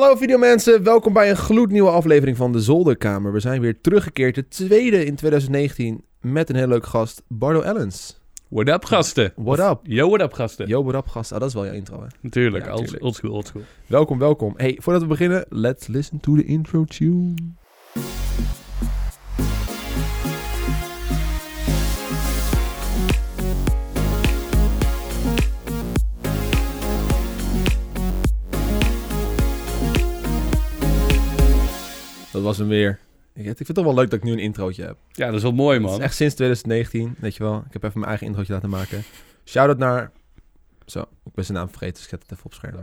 [0.00, 3.32] Hallo videomensen, welkom bij een gloednieuwe aflevering van de Zolderkamer.
[3.32, 8.20] We zijn weer teruggekeerd, de tweede in 2019, met een heel leuk gast, Bardo Ellens.
[8.48, 9.32] What up, gasten?
[9.36, 9.78] What up?
[9.82, 10.68] Yo, what up, gasten?
[10.68, 11.32] Yo, what up gast?
[11.32, 12.06] Ah, dat is wel jouw intro hè?
[12.20, 13.44] Natuurlijk, Ja, old school.
[13.86, 14.54] Welkom, welkom.
[14.56, 17.34] Hey, voordat we beginnen, let's listen to the intro tune.
[32.40, 32.98] Dat was hem weer.
[33.34, 34.96] Ik ik vind het toch wel leuk dat ik nu een introotje heb.
[35.08, 35.98] Ja, dat is wel mooi, Het man.
[35.98, 37.56] is echt sinds 2019, weet je wel.
[37.66, 39.02] Ik heb even mijn eigen introotje laten maken.
[39.44, 40.10] Shout-out naar...
[40.86, 42.76] Zo, ik ben zijn naam vergeten, dus ik zet het even op scherm.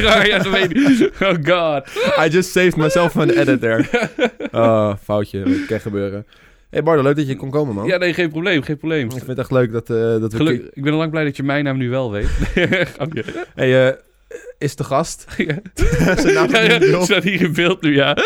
[0.30, 1.12] ja, dat weet ik.
[1.20, 1.88] Oh god.
[2.26, 3.88] I just saved myself from the editor.
[4.52, 5.64] Oh, foutje.
[5.66, 6.26] Kan gebeuren.
[6.70, 7.86] hey Bardo, leuk dat je kon komen, man.
[7.86, 9.04] Ja, nee, geen probleem, geen probleem.
[9.04, 10.36] Ik vind het echt leuk dat, eh, dat we...
[10.36, 12.28] Geluk, ik ben al lang blij dat je mijn naam nu wel weet.
[13.54, 13.96] Hey, eh,
[14.58, 15.26] is de gast?
[15.36, 15.58] Ja.
[16.16, 18.16] Zijn Ja, ja, staat hier in beeld nu, ja.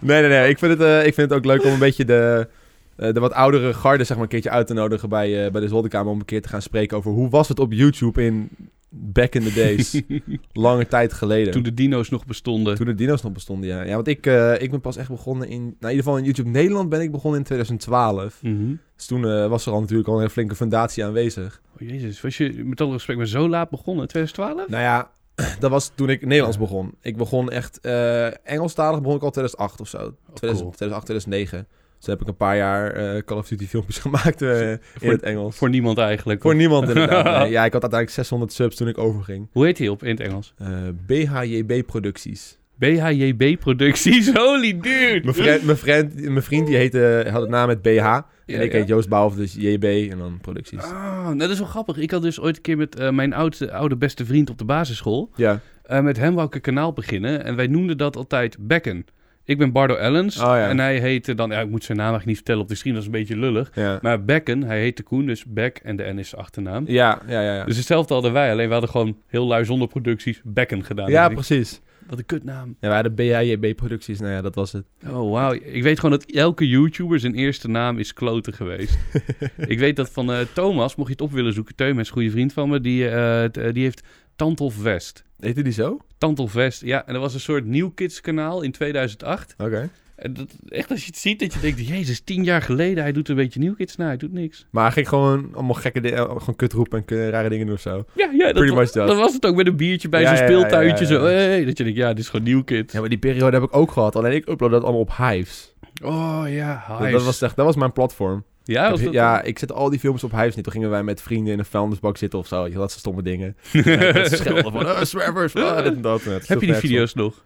[0.00, 0.48] Nee, nee, nee.
[0.48, 2.48] Ik vind, het, eh, ik vind het ook leuk om een beetje de,
[2.96, 5.60] eh, de wat oudere garde zeg maar, een keertje uit te nodigen bij, eh, bij
[5.60, 6.12] de zolderkamer.
[6.12, 8.48] Om een keer te gaan spreken over hoe was het op YouTube in
[8.96, 10.02] back in the days.
[10.52, 11.52] Lange tijd geleden.
[11.52, 12.74] Toen de dino's nog bestonden.
[12.74, 13.82] Toen de dino's nog bestonden, ja.
[13.82, 15.60] Ja, want ik, eh, ik ben pas echt begonnen in...
[15.62, 18.42] Nou, in ieder geval in YouTube Nederland ben ik begonnen in 2012.
[18.42, 18.74] Mhm.
[18.96, 21.60] Dus toen eh, was er al natuurlijk al een flinke fundatie aanwezig.
[21.74, 24.08] Oh jezus, was je met alle respect maar zo laat begonnen?
[24.08, 24.68] 2012?
[24.68, 25.10] Nou ja,
[25.60, 26.94] dat was toen ik Nederlands begon.
[27.00, 27.80] Ik begon echt...
[27.80, 29.98] eh Engelstalig begon ik al 2008 of zo.
[29.98, 30.76] 2000, cool.
[30.76, 31.66] 2008, 2009.
[32.04, 35.10] Dus heb ik een paar jaar eh, Call of Duty filmpjes gemaakt eh, in Voor-
[35.12, 35.56] het Engels.
[35.56, 36.42] Voor niemand eigenlijk.
[36.42, 37.22] Voor niemand inderdaad.
[37.42, 39.48] Nee, ja, ik had uiteindelijk 600 subs toen ik overging.
[39.52, 40.54] Hoe heet hij op in het Engels?
[40.58, 40.68] Eh,
[41.06, 42.58] BHJB Producties.
[42.78, 44.32] BHJB Producties.
[44.38, 45.20] Holy dude.
[45.22, 47.88] Mijn vriend, mijn vriend, mijn vriend die heette, had het naam met BH.
[47.88, 48.78] Ja, en ik ja.
[48.78, 50.82] heet Joost Bouwhoff, dus JB en dan Producties.
[50.82, 51.96] Ah, nou, dat is wel grappig.
[51.96, 54.64] Ik had dus ooit een keer met eh, mijn oude, oude beste vriend op de
[54.64, 55.30] basisschool.
[55.36, 55.60] Ja.
[55.82, 57.44] eh, met hem wou ik een kanaal beginnen.
[57.44, 59.06] En wij noemden dat altijd Becken.
[59.44, 60.36] Ik ben Bardo Ellens.
[60.38, 60.68] Oh, ja.
[60.68, 61.50] En hij heette dan...
[61.50, 62.94] Ja, ik moet zijn naam eigenlijk niet vertellen op de stream.
[62.94, 63.70] Dat is een beetje lullig.
[63.74, 63.98] Ja.
[64.02, 65.26] Maar Becken, hij heette Koen.
[65.26, 66.84] Dus Beck en de N is achternaam.
[66.86, 67.54] Ja, ja, ja.
[67.54, 68.50] Ja, Dus hetzelfde hadden wij.
[68.50, 71.10] Alleen we hadden gewoon heel lui zonder producties Becken gedaan.
[71.10, 71.80] ja precies.
[72.08, 72.76] Wat een kutnaam.
[72.80, 74.20] Ja, we hadden BHJB Producties.
[74.20, 74.84] Nou ja, dat was het.
[75.08, 75.52] Oh, wauw.
[75.52, 78.98] Ik weet gewoon dat elke YouTuber zijn eerste naam is kloten geweest.
[79.56, 81.74] ik weet dat van eh, Thomas, mocht je het op willen zoeken.
[81.74, 82.80] Teun is een goede vriend van me.
[82.80, 84.02] Die, eh, die heeft
[84.36, 85.24] Tantelf West.
[85.44, 85.98] Heette die zo?
[86.18, 87.06] Tantelf West, ja.
[87.06, 89.54] En dat was een soort New Kids kanaal in 2008.
[89.58, 89.90] Oké.
[90.16, 91.86] En dat, echt als je het ziet, dat je denkt...
[91.88, 93.96] Jezus, tien jaar geleden, hij doet een beetje New Kids.
[93.96, 94.66] Nou, hij doet niks.
[94.70, 97.80] Maar hij ging gewoon allemaal gekke dingen, gewoon kut roepen en rare dingen doen of
[97.80, 98.04] zo.
[98.14, 99.06] Ja, ja dat, Pretty wa- much that.
[99.08, 101.04] dat was het ook met een biertje bij Ja, zo'n ja, speeltuintje.
[101.04, 101.10] ja.
[101.10, 102.92] Zo, hey, dat je denkt, ja, dit is gewoon New Kids.
[102.92, 104.16] Ja, maar die periode heb ik ook gehad.
[104.16, 105.74] Alleen ik upload dat allemaal op Hives.
[106.04, 107.12] Oh ja, Dat, Hives.
[107.12, 108.44] dat, was echt, dat was mijn platform.
[108.64, 110.64] Ja, ja, ik zet al die films op Hives niet.
[110.64, 112.66] Toen gingen wij met vrienden in een vuilnisbak zitten of zo.
[112.66, 113.56] je, Dat soort stomme dingen.
[113.72, 116.24] Ja, met schelden van, uh, swervers, ah, dit en dat.
[116.24, 116.80] Heb je die nergens op.
[116.80, 117.44] video's nog?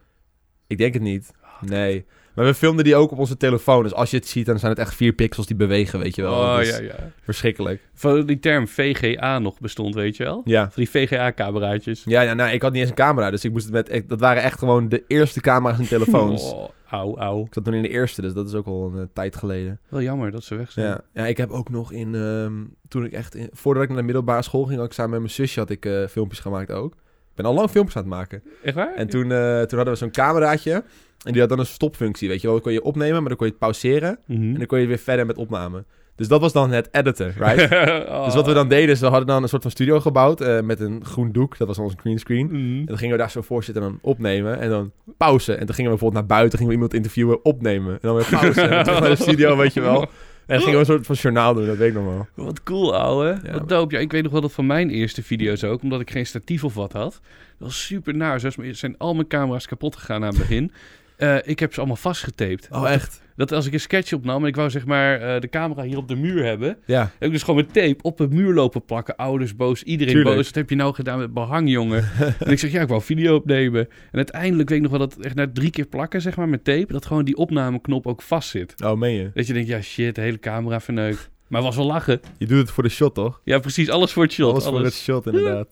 [0.66, 1.30] Ik denk het niet.
[1.60, 2.04] Nee.
[2.34, 3.82] Maar we filmden die ook op onze telefoon.
[3.82, 6.22] Dus als je het ziet, dan zijn het echt vier pixels die bewegen, weet je
[6.22, 6.32] wel.
[6.32, 7.12] Oh ja, ja.
[7.22, 7.80] Verschrikkelijk.
[7.94, 10.42] Van die term VGA nog bestond, weet je wel?
[10.44, 10.62] Ja.
[10.70, 12.02] Van die VGA-cameraatjes.
[12.04, 13.30] Ja, ja, nou, ik had niet eens een camera.
[13.30, 14.08] Dus ik moest het met...
[14.08, 16.52] dat waren echt gewoon de eerste camera's en telefoons.
[16.52, 17.44] Oh, auw, auw.
[17.44, 19.80] Ik zat toen in de eerste, dus dat is ook al een eh, tijd geleden.
[19.88, 20.86] Wel jammer dat ze weg zijn.
[20.86, 21.00] Ja.
[21.12, 22.14] ja, ik heb ook nog in...
[22.14, 22.52] ehm,
[22.88, 23.34] toen ik echt...
[23.34, 25.70] in- voordat ik naar de middelbare school ging, had ik samen met mijn zusje had
[25.70, 26.92] ik, eh, filmpjes gemaakt ook.
[26.92, 28.42] Ik ben al lang filmpjes aan het maken.
[28.62, 28.94] Echt waar?
[28.94, 30.84] En toen, eh, toen hadden we zo'n cameraatje.
[31.24, 32.52] En die had dan een stopfunctie, weet je wel.
[32.56, 34.18] Dan kon je opnemen, maar dan kon je het pauzeren.
[34.26, 34.42] Mhm.
[34.42, 35.84] En dan kon je weer verder met opname.
[36.18, 37.72] Dus dat was dan het editen, right?
[38.08, 38.24] Oh.
[38.28, 40.60] Dus wat we dan deden, is we hadden dan een soort van studio gebouwd eh,
[40.60, 41.58] met een groen doek.
[41.58, 42.46] Dat was onze greenscreen.
[42.46, 42.56] Mhm.
[42.56, 45.52] En dan gingen we daar zo voor zitten en dan opnemen en dan pauze.
[45.52, 47.92] En dan gingen we bijvoorbeeld naar buiten, gingen we iemand interviewen, opnemen.
[47.92, 48.60] En dan weer pauze.
[48.62, 50.00] en dan terug naar de studio, weet je wel.
[50.00, 50.08] En
[50.46, 52.26] dan gingen we een soort van journaal doen, dat weet ik nog wel.
[52.34, 53.40] Wat cool, ouwe.
[53.44, 53.94] Ja, Wat dope.
[53.94, 56.64] Ja, ik weet nog wel dat van mijn eerste video's ook, omdat ik geen statief
[56.64, 57.20] of wat had.
[57.58, 58.40] Dat was super naar.
[58.40, 60.72] Zo zijn al mijn camera's kapot gegaan aan het begin.
[61.18, 62.68] Eh, ik heb ze allemaal vastgetaped.
[62.70, 63.22] Oh, echt?
[63.38, 65.96] Dat als ik een sketch opnam en ik wou zeg maar eh, de camera hier
[65.96, 67.00] op de muur hebben, Ja.
[67.00, 69.16] heb ik dus gewoon met tape op de muur lopen plakken.
[69.16, 70.36] Ouders boos, iedereen Tuurlijk.
[70.36, 70.44] boos.
[70.46, 72.04] Wat heb je nou gedaan met behang, jongen?
[72.44, 73.80] en ik zeg, ja, ik wou video opnemen.
[74.10, 76.64] En uiteindelijk weet ik nog wel dat echt na drie keer plakken, zeg maar, met
[76.64, 78.74] tape, dat gewoon die opnameknop ook vast zit.
[78.84, 79.30] Oh, meen je?
[79.34, 81.30] Dat je denkt, ja, shit, de hele camera verneukt.
[81.48, 82.20] Maar was wel lachen.
[82.38, 83.40] Je doet het voor de shot, toch?
[83.44, 84.50] Ja, precies, alles voor het shot.
[84.50, 85.68] Alles Alles, voor het shot, inderdaad.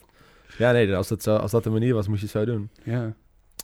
[0.58, 2.70] Ja, nee, als dat, zo, als dat de manier was, moest je het zo doen.
[2.82, 3.14] Ja.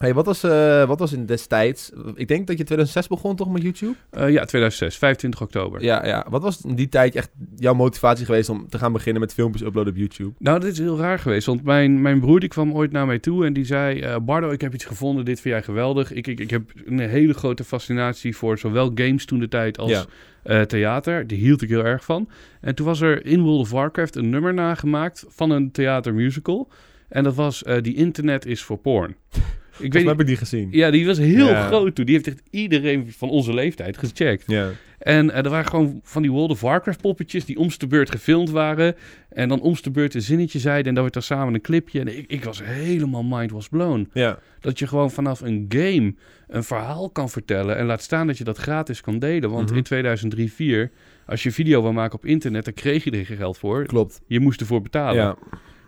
[0.03, 1.91] Hey, wat was, eh, wat was in destijds...
[2.15, 3.95] Ik denk dat je 2006 begon toch met YouTube?
[4.11, 5.83] Eh, ja, 2006, 25 oktober.
[5.83, 6.27] Ja, ja.
[6.31, 9.63] Wat was in die tijd echt jouw motivatie geweest om te gaan beginnen met filmpjes
[9.67, 10.33] uploaden op YouTube?
[10.39, 11.47] Nou, dit is heel raar geweest.
[11.47, 14.01] Want mijn, mijn broer die kwam ooit naar mij toe en die zei...
[14.01, 15.25] eh, Bardo, ik heb iets gevonden.
[15.25, 16.13] Dit vind jij geweldig.
[16.13, 20.07] Ik, ik, ik heb een hele grote fascinatie voor zowel games toen de tijd als
[20.45, 20.65] Ja.
[20.67, 21.27] theater.
[21.27, 22.29] Die hield ik heel erg van.
[22.61, 26.69] En toen was er in World of Warcraft een nummer nagemaakt van een theatermusical.
[27.09, 29.15] En dat was uh, The Internet is for Porn.
[29.79, 30.69] Ik weet heb ik die gezien.
[30.71, 31.67] ja, die was heel Ja.
[31.67, 32.05] groot toen.
[32.05, 34.45] Die heeft echt iedereen van onze leeftijd gecheckt.
[34.47, 34.69] Ja.
[34.99, 38.51] En eh, er waren gewoon van die World of Warcraft poppetjes die omste beurt gefilmd
[38.51, 38.95] waren.
[39.29, 42.01] En dan omste beurt een zinnetje zeiden en dan werd er samen een clipje.
[42.01, 44.09] En ik, ik was helemaal mind was blown.
[44.13, 44.39] Ja.
[44.61, 46.15] Dat je gewoon vanaf een game
[46.49, 47.77] een verhaal kan vertellen.
[47.77, 49.51] En laat staan dat je dat gratis kan delen.
[49.51, 49.77] Want Mhm.
[49.77, 50.91] in 2003, 2004,
[51.27, 53.85] als je video wil maken op internet, dan kreeg je er geen geld voor.
[53.87, 54.21] Klopt.
[54.27, 55.15] Je moest ervoor betalen.
[55.23, 55.37] Ja.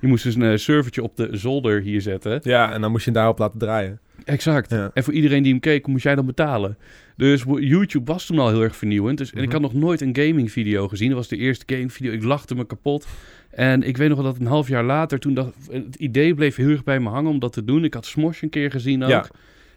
[0.05, 2.41] Je moest dus een eh, servertje op de zolder hier zetten.
[2.43, 4.01] ja, en dan moest je hem daarop laten draaien.
[4.25, 4.71] Exact.
[4.71, 4.91] Ja.
[4.95, 6.77] En voor iedereen die hem keek, moest jij dan betalen.
[7.17, 9.19] Dus YouTube was toen al heel erg vernieuwend.
[9.19, 9.53] Dus, En ik Mhm.
[9.53, 11.09] had nog nooit een gaming video gezien.
[11.09, 12.12] Dat was de eerste game video.
[12.12, 13.06] Ik lachte me kapot.
[13.51, 16.56] En ik weet nog wel dat een half jaar later, toen dacht, het idee bleef
[16.56, 17.85] heel erg bij me hangen om dat te doen.
[17.85, 19.09] Ik had Smosh een keer gezien ook.
[19.11, 19.25] Ja.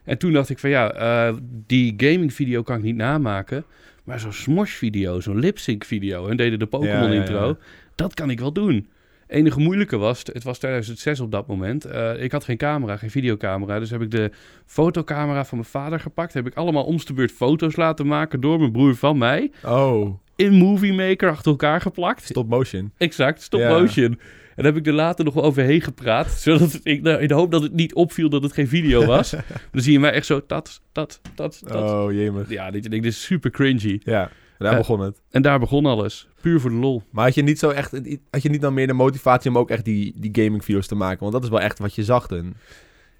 [0.04, 1.36] En toen dacht ik van ja, eh,
[1.68, 3.64] die gaming video kan ik niet namaken.
[4.04, 7.58] Maar zo'n Smosh video, zo'n lip sync video, en deden de Pokémon intro, ja.
[7.96, 8.88] dat kan ik wel doen.
[9.28, 11.86] Enige moeilijke was, het was 2006 op dat moment.
[11.86, 13.80] eh, ik had geen camera, geen videocamera.
[13.80, 14.32] Dus heb ik de
[14.66, 16.34] fotocamera van mijn vader gepakt.
[16.34, 19.52] Heb ik allemaal om de beurt foto's laten maken door mijn broer van mij.
[19.66, 22.24] Oh, In Movie Maker achter elkaar geplakt.
[22.24, 22.92] stop motion.
[22.98, 24.20] Exact, stop motion.
[24.56, 26.32] En daar heb ik er later nog wel overheen gepraat.
[26.42, 29.30] Zodat ik, nou, in de hoop dat het niet opviel dat het geen video was.
[29.72, 31.92] dan zie je mij echt zo, dat, dat, dat, dat.
[31.92, 32.50] Oh, jemig.
[32.50, 34.00] Ja, dit, dit is super cringy.
[34.04, 35.22] Ja, daar Eh, begon het.
[35.32, 36.28] En daar begon alles.
[36.42, 37.04] Puur voor de lol.
[37.10, 37.92] Maar had je niet zo echt,
[38.30, 40.96] had je niet dan meer de motivatie om ook echt die, die gaming video's te
[40.96, 41.20] maken?
[41.20, 42.56] Want dat is wel echt wat je zag toen.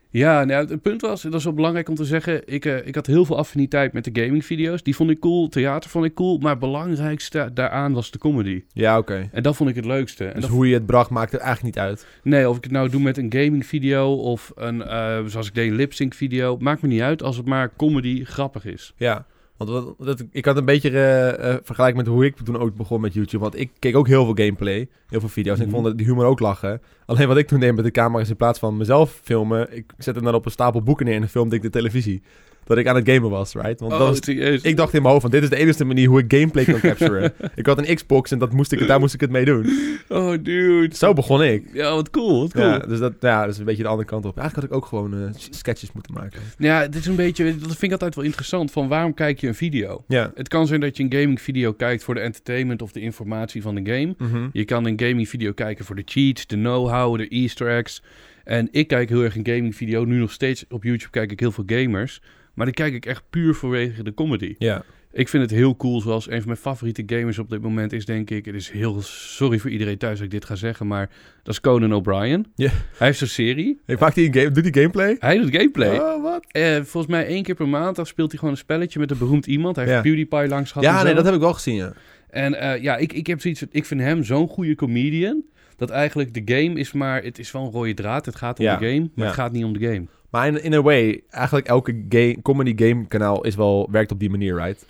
[0.10, 2.96] Ja, nou, het punt was, dat is wel belangrijk om te zeggen, ik, eh, ik
[2.96, 4.84] had heel veel affiniteit met de gamingvideo's.
[4.84, 8.64] Die vond ik cool, theater vond ik cool, maar het belangrijkste daaraan was de comedy.
[8.74, 9.30] Ja, oké.
[9.32, 10.26] En dat vond ik het leukste.
[10.26, 12.06] En Dus dat, hoe je het bracht maakt er eigenlijk niet uit.
[12.24, 15.70] nee, of ik het nou doe met een gamingvideo of een, eh, zoals ik deed,
[15.70, 18.94] een lip-sync video, maakt me niet uit als het maar comedy grappig is.
[18.98, 19.26] Ja,
[19.58, 22.76] want wat, dat, ik had een beetje eh eh, vergelijk met hoe ik toen ook
[22.76, 23.44] begon met YouTube.
[23.44, 25.58] Want ik keek ook heel veel gameplay, heel veel video's.
[25.60, 25.82] En ik Mhm.
[25.84, 26.82] vond de humor ook lachen.
[27.06, 29.76] Alleen wat ik toen deed met de camera is in plaats van mezelf filmen...
[29.78, 32.22] Ik zette hem dan op een stapel boeken neer en dan filmde ik de televisie.
[32.68, 33.80] Dat ik aan het gamen was, right?
[33.80, 34.20] Want dat Oh, was,
[34.62, 36.80] ik dacht in mijn hoofd van dit is de enige manier hoe ik gameplay kan
[36.80, 37.34] capturen.
[37.56, 39.70] ik had een Xbox en dat moest ik, daar moest ik het mee doen.
[40.10, 40.96] Oh, dude.
[40.96, 41.64] Zo begon ik.
[41.74, 42.66] Ja, wat cool, wat cool.
[42.66, 44.38] Ja, Ja, dus dat, ja, dat is een beetje de andere kant op.
[44.38, 46.92] Eigenlijk had ik ook gewoon eh, sketches moeten maken.
[46.92, 49.56] dit is een beetje, dat vind ik altijd wel interessant, van waarom kijk je een
[49.56, 50.04] video?
[50.08, 50.32] Ja.
[50.36, 53.62] Het kan zijn dat je een gaming video kijkt voor de entertainment of de informatie
[53.62, 54.16] van de game.
[54.18, 54.48] Mhm.
[54.52, 58.04] Je kan een gaming video kijken voor de cheats, de know-how, de easter eggs.
[58.44, 60.06] En ik kijk heel erg een gaming video.
[60.06, 62.22] Nu nog steeds op YouTube kijk ik heel veel gamers.
[62.58, 64.56] Maar die kijk ik echt puur vanwege de comedy.
[64.58, 64.84] Ja.
[65.12, 68.06] Ik vind het heel cool, zoals een van mijn favoriete gamers op dit moment is,
[68.06, 68.46] denk ik.
[68.46, 71.10] Het is heel sorry voor iedereen thuis dat ik dit ga zeggen, maar
[71.44, 72.46] dat is Conan O'Brien.
[72.56, 72.70] Ja.
[72.98, 73.80] Hij heeft een serie.
[73.86, 75.16] Ik maak die een game, doet die gameplay?
[75.20, 75.98] Hij doet gameplay.
[76.00, 76.46] Oh, wat?
[76.52, 79.18] Eh, volgens mij één keer per maand dan speelt hij gewoon een spelletje met een
[79.18, 79.76] beroemd iemand.
[79.76, 80.04] Hij heeft Ja.
[80.04, 80.88] PewDiePie langs gehad.
[80.88, 81.94] Ja, nee, dat heb ik wel gezien, ja.
[82.30, 85.44] En eh, ja, ik, ik heb zoiets van, ik vind hem zo'n goede comedian.
[85.76, 88.26] Dat eigenlijk de game is maar, het is wel een rode draad.
[88.26, 90.06] Het gaat om Ja, de game, maar het gaat niet om de game.
[90.38, 94.20] Maar in, in a way, eigenlijk elke game, comedy game kanaal is wel, werkt op
[94.20, 94.86] die manier, right?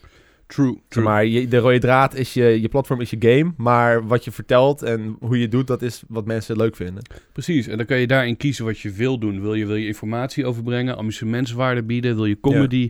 [0.47, 4.23] True, maar je, de rode draad is je, je platform is je game, maar wat
[4.23, 7.03] je vertelt en hoe je doet, dat is wat mensen leuk vinden.
[7.31, 9.41] Precies, en dan kan je daarin kiezen wat je wil doen.
[9.41, 12.89] Wil je, wil je informatie overbrengen, amusementswaarde bieden, wil je comedy...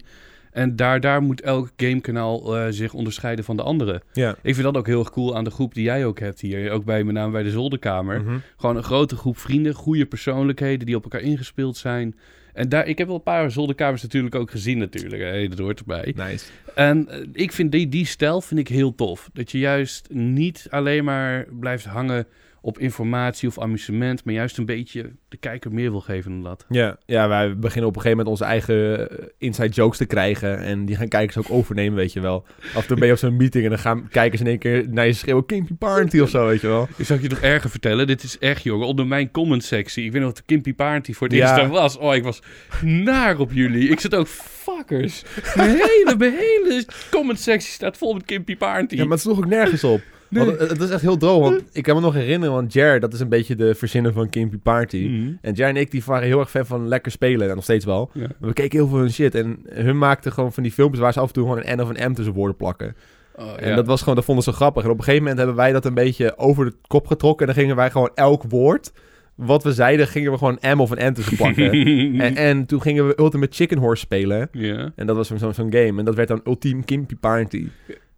[0.57, 4.01] En daar, daar moet elk gamekanaal eh zich onderscheiden van de andere.
[4.13, 4.31] Ja.
[4.41, 6.71] Ik vind dat ook heel erg cool aan de groep die jij ook hebt hier.
[6.71, 8.21] Ook bij met name bij de zolderkamer.
[8.21, 8.37] Mhm.
[8.57, 12.15] Gewoon een grote groep vrienden, goede persoonlijkheden die op elkaar ingespeeld zijn.
[12.53, 15.21] En daar, ik heb wel een paar zolderkamers natuurlijk ook gezien natuurlijk.
[15.21, 16.13] Hey, dat hoort erbij.
[16.15, 16.45] Nice.
[16.75, 19.29] En eh, ik vind die, die stijl vind ik heel tof.
[19.33, 22.27] Dat je juist niet alleen maar blijft hangen
[22.67, 26.65] op informatie of amusement, maar juist een beetje de kijker meer wil geven dan dat.
[26.69, 30.59] Ja, ja, wij beginnen op een gegeven moment onze eigen eh, inside jokes te krijgen
[30.59, 32.45] en die gaan kijkers ook overnemen, weet je wel.
[32.73, 34.85] Af en toe ben je op zo'n meeting en dan gaan kijkers in één keer
[34.89, 36.87] naar je schreeuwen, Kimpy Party of zo, weet je wel.
[36.97, 38.07] Ik ik je nog erger vertellen.
[38.07, 40.05] Dit is echt, jongen, onder mijn comment sectie.
[40.05, 41.41] Ik weet nog dat de Kimpy Party voor het Ja.
[41.43, 41.97] eerst daar was.
[41.97, 42.41] Oh, ik was
[42.81, 43.89] naar op jullie.
[43.89, 45.23] Ik zit ook, fuckers.
[45.55, 48.95] Mijn hele, mijn hele comment sectie staat vol met Kimpy Party.
[48.95, 50.01] Ja, maar het sloeg ook nergens op.
[50.29, 50.45] Nee.
[50.45, 52.99] Want het, het is echt heel droog, want ik kan me nog herinneren, want Jer,
[52.99, 55.07] dat is een beetje de verzinner van Kimpy Party.
[55.09, 55.31] Mhm.
[55.41, 57.85] En Jer en ik die waren heel erg fan van lekker spelen, en nog steeds
[57.85, 58.09] wel.
[58.13, 58.27] Ja.
[58.39, 61.19] We keken heel veel hun shit en hun maakten gewoon van die filmpjes waar ze
[61.19, 62.95] af en toe gewoon een N of een M tussen woorden plakken.
[63.35, 63.75] Oh, En ja.
[63.75, 64.83] dat was gewoon, dat vonden ze grappig.
[64.83, 67.47] En op een gegeven moment hebben wij dat een beetje over de kop getrokken.
[67.47, 68.91] En dan gingen wij gewoon elk woord
[69.35, 71.71] wat we zeiden, gingen we gewoon een M of een N tussen plakken.
[72.25, 74.49] en, en toen gingen we Ultimate Chicken Horse spelen.
[74.95, 75.99] En dat was zo'n game.
[75.99, 77.67] En dat werd dan Ultime Kimpy Party.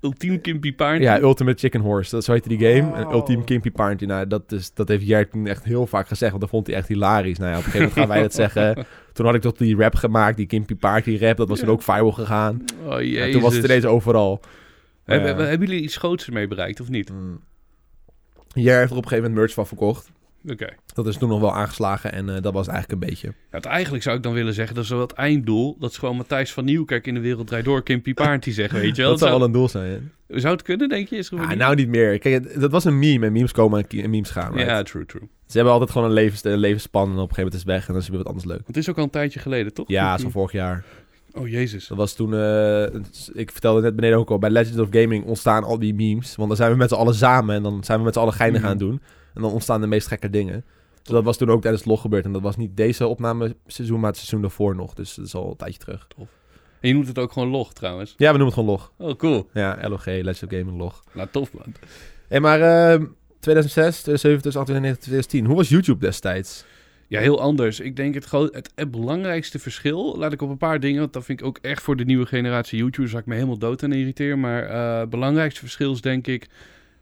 [0.01, 1.01] Ultiem Kimpy Party.
[1.03, 2.11] Ja, Ultimate Chicken Horse.
[2.15, 2.93] Dat zo heette die game.
[2.95, 3.13] En Oh.
[3.13, 4.05] Ultime Kimpy Party.
[4.05, 6.29] Nou, dat, is, dat heeft Jert toen echt heel vaak gezegd.
[6.29, 7.37] Want dat vond hij echt hilarisch.
[7.37, 8.85] Nou ja, op een gegeven moment gaan wij dat zeggen.
[9.13, 10.37] Toen had ik tot die rap gemaakt.
[10.37, 11.37] Die Kimpy Party rap.
[11.37, 11.65] Dat was Ja.
[11.65, 12.63] toen ook viral gegaan.
[12.85, 13.25] Oh, jezus.
[13.25, 14.39] Ja, toen was het ineens overal.
[15.03, 15.43] Hebben, Ja.
[15.49, 17.11] hebben jullie iets groots ermee bereikt, of niet?
[17.11, 17.39] Mm.
[18.53, 20.11] Jer heeft er op een gegeven moment merch van verkocht.
[20.49, 20.67] Oké.
[20.93, 23.27] Dat is toen nog wel aangeslagen en eh, dat was eigenlijk een beetje.
[23.27, 25.77] Ja, het eigenlijk zou ik dan willen zeggen, dat is wel het einddoel.
[25.79, 28.95] Dat is gewoon Matthijs van Nieuwkerk in de wereld draait door, Kimpy Paarntje zeggen, weet
[28.95, 29.11] je wel.
[29.17, 30.11] Dat zou wel een doel zijn.
[30.27, 30.39] hè?
[30.39, 31.15] Zou het kunnen, denk je?
[31.17, 32.19] Is Ja, nou niet meer.
[32.19, 34.51] Kijk, dat was een meme en memes komen en memes gaan.
[34.53, 34.69] right?
[34.69, 35.21] ja, true, true.
[35.47, 37.69] Ze hebben altijd gewoon een, levens, een levensspan en op een gegeven moment is het
[37.69, 38.67] weg en dan is het weer wat anders leuk.
[38.67, 39.87] Het is ook al een tijdje geleden, toch?
[39.87, 40.83] Ja, zo vorig jaar.
[41.33, 41.87] Oh, jezus.
[41.87, 42.83] Dat was toen, eh,
[43.33, 46.35] ik vertelde net beneden ook al, bij Legends of Gaming ontstaan al die memes.
[46.35, 48.33] Want dan zijn we met z'n allen samen en dan zijn we met z'n allen
[48.33, 48.69] geinig Mhm.
[48.69, 49.01] aan het doen.
[49.33, 50.65] En dan ontstaan de meest gekke dingen.
[51.03, 52.25] Dus dat was toen ook tijdens het log gebeurd.
[52.25, 54.93] En dat was niet deze opnameseizoen, maar het seizoen daarvoor nog.
[54.93, 56.07] Dus dat is al een tijdje terug.
[56.79, 58.13] En je noemt het ook gewoon log, trouwens.
[58.17, 58.93] Ja, we noemen het gewoon log.
[58.97, 59.49] Oh, cool.
[59.53, 61.03] Ja, LOG, Legends of Gaming log.
[61.13, 61.73] Nou, tof, man.
[62.27, 63.01] Hé, maar eh,
[63.39, 65.45] 2006, 2007, 2008, 2010.
[65.45, 66.65] Hoe was YouTube destijds?
[67.07, 67.79] Ja, heel anders.
[67.79, 68.31] Ik denk het,
[68.75, 71.81] het belangrijkste verschil, laat ik op een paar dingen, want dat vind ik ook echt
[71.81, 74.39] voor de nieuwe generatie YouTubers, waar ik me helemaal dood aan irriteer.
[74.39, 76.47] Maar eh, het belangrijkste verschil is denk ik,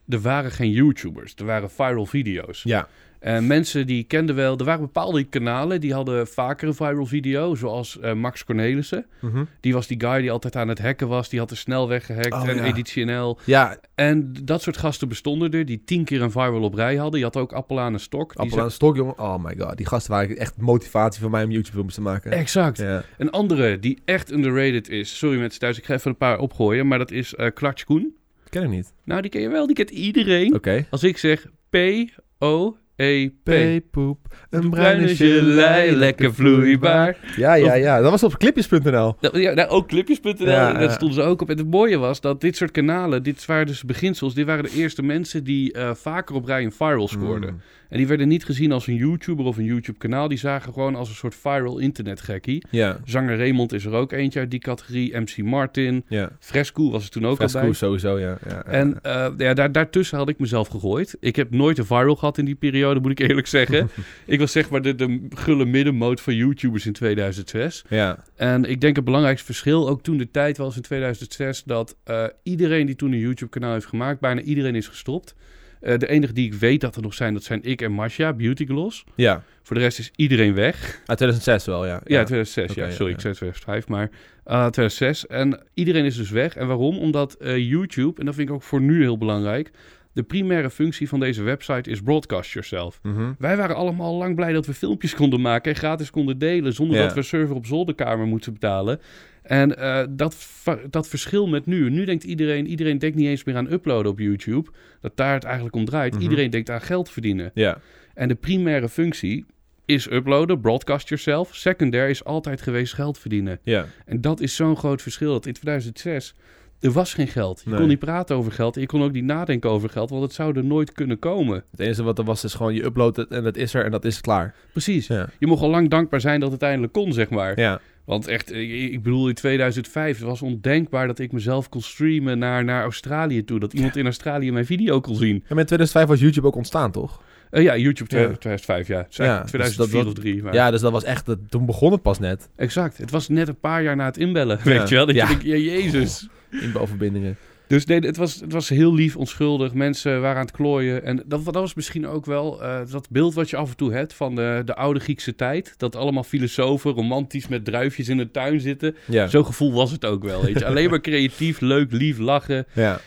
[0.10, 2.64] er waren geen YouTubers, er waren viral video's.
[2.64, 2.88] Ja.
[3.20, 7.56] En mensen die kenden wel, er waren bepaalde kanalen die hadden vaker een viral video,
[7.56, 9.06] zoals eh, Max Cornelissen.
[9.22, 9.44] Mhm.
[9.60, 12.34] Die was die guy die altijd aan het hacken was, die had de snelweg gehackt
[12.34, 12.64] Oh, en ja.
[12.64, 13.38] Editie NL.
[13.44, 17.20] Ja, En dat soort gasten bestonden er, die tien keer een viral op rij hadden.
[17.20, 18.34] Je had ook Appel aan een stok.
[18.34, 19.20] Appel aan de stok, jongen.
[19.20, 19.78] Oh my god.
[19.78, 22.32] Die gasten waren echt motivatie voor mij om YouTube-films te maken.
[22.32, 22.78] Exact.
[22.78, 23.04] Ja.
[23.18, 25.18] Een andere die echt underrated is.
[25.18, 26.88] Sorry mensen thuis, ik ga even een paar opgooien.
[26.88, 28.16] Maar dat is eh Klatsch Koen.
[28.50, 28.94] Ken ik niet.
[29.04, 29.66] Nou, die ken je wel.
[29.66, 30.56] Die kent iedereen.
[30.56, 30.86] Oké.
[30.90, 33.44] Als ik zeg P-O-E-P.
[33.44, 34.18] Peepoep,
[34.50, 37.18] een Bruine gelei, lekker vloeibaar.
[37.36, 38.02] Ja, ja, ja.
[38.02, 39.16] Dat was op clipjes.nl.
[39.32, 40.90] Ja, nou, ook clipjes.nl, Ja, ja.
[40.90, 41.50] stonden ze ook op.
[41.50, 44.74] En het mooie was dat dit soort kanalen, dit waren dus beginsels, dit waren de
[44.76, 47.54] eerste mensen die eh, vaker op rij een viral scoorden.
[47.54, 47.62] Mm.
[47.90, 51.10] En die werden niet gezien als een YouTuber of een YouTube-kanaal, die zagen gewoon als
[51.10, 52.64] een soort viral internetgekkie.
[52.70, 56.30] Ja, Zanger Raymond is er ook eentje uit die categorie, MC Martin, ja.
[56.40, 57.74] Fresco was er toen ook al bij.
[57.74, 58.28] sowieso, ja.
[58.28, 58.64] ja, ja.
[58.64, 61.18] En eh, ja, daar, daartussen had ik mezelf gegooid.
[61.20, 63.90] Ik heb nooit een viral gehad in die periode, moet ik eerlijk zeggen.
[64.26, 67.84] ik was zeg maar de, de gulle middenmoot van YouTubers in 2006.
[67.90, 68.26] ja.
[68.36, 72.26] En ik denk het belangrijkste verschil, ook toen de tijd was in 2006, dat eh,
[72.44, 75.36] iedereen die toen een YouTube-kanaal heeft gemaakt, bijna iedereen is gestopt.
[75.82, 78.34] Eh, de enige die ik weet dat er nog zijn, dat zijn ik en Masha,
[78.34, 79.04] Beauty Gloss.
[79.16, 81.02] Ja, Voor de rest is iedereen weg.
[81.06, 81.94] uit 2006 wel, ja.
[81.94, 82.72] Ja, 2006.
[82.72, 83.16] Oké, ja, sorry, ja.
[83.16, 84.10] ik zei 2005, maar
[84.44, 85.28] eh 2006.
[85.28, 86.56] En iedereen is dus weg.
[86.56, 86.98] En waarom?
[86.98, 89.72] Omdat eh, YouTube, en dat vind ik ook voor nu heel belangrijk,
[90.18, 93.00] de primaire functie van deze website is broadcast yourself.
[93.04, 93.32] Mhm.
[93.40, 96.98] Wij waren allemaal lang blij dat we filmpjes konden maken en gratis konden delen, zonder
[96.98, 97.04] Ja.
[97.04, 99.00] dat we server op zolderkamer moeten betalen.
[99.44, 100.48] En eh, dat,
[100.90, 101.90] dat verschil met nu.
[101.90, 104.70] Nu denkt iedereen, iedereen denkt niet eens meer aan uploaden op YouTube.
[105.02, 106.14] Dat daar het eigenlijk om draait.
[106.14, 106.22] Mhm.
[106.24, 107.52] Iedereen denkt aan geld verdienen.
[107.54, 107.78] Ja,
[108.14, 109.46] En de primaire functie
[109.86, 111.56] is uploaden, broadcast yourself.
[111.56, 113.60] Secundair is altijd geweest geld verdienen.
[113.64, 113.86] ja.
[114.06, 115.32] En dat is zo'n groot verschil.
[115.32, 116.34] Dat in 2006,
[116.80, 117.62] er was geen geld.
[117.64, 117.80] Je Nee.
[117.80, 118.76] kon niet praten over geld.
[118.76, 121.64] En je kon ook niet nadenken over geld, want het zou er nooit kunnen komen.
[121.72, 123.92] Het enige wat er was is gewoon je uploadt het en dat is er en
[123.92, 124.56] dat is klaar.
[124.72, 125.08] Precies.
[125.08, 125.30] Ja.
[125.40, 127.60] Je mocht al lang dankbaar zijn dat het eindelijk kon, zeg maar.
[127.60, 132.40] Ja, Want echt, ik bedoel, in 2005 het was ondenkbaar dat ik mezelf kon streamen
[132.40, 133.60] naar, naar Australië toe.
[133.60, 135.32] Dat iemand in Australië mijn video kon zien.
[135.50, 137.22] maar in 2005 was YouTube ook ontstaan, toch?
[137.50, 138.24] Eh, ja, YouTube Ja.
[138.26, 138.98] 2005, ja.
[138.98, 140.44] Het is Ja, eigenlijk dus 2004 dat- of 3.
[140.44, 140.54] Maar...
[140.54, 142.50] Ja, dus dat was echt, dat, toen begon het pas net.
[142.56, 142.98] Exact.
[142.98, 144.64] Het was net een paar jaar na het inbellen, Ja.
[144.64, 145.06] weet je wel.
[145.06, 145.22] Dat Ja.
[145.24, 146.28] je denkt, ja, jezus.
[146.62, 147.38] Inbouwverbindingen.
[147.68, 149.74] Dus nee, het was, het was heel lief, onschuldig.
[149.74, 151.04] Mensen waren aan het klooien.
[151.04, 153.94] En dat, dat was misschien ook wel eh, dat beeld wat je af en toe
[153.94, 155.74] hebt van de, de oude Griekse tijd.
[155.78, 158.96] Dat allemaal filosofen romantisch met druifjes in de tuin zitten.
[159.06, 160.66] Ja, Zo'n gevoel was het ook wel, weet je.
[160.66, 162.66] Alleen maar creatief, leuk, lief, lachen.
[162.74, 163.00] ja.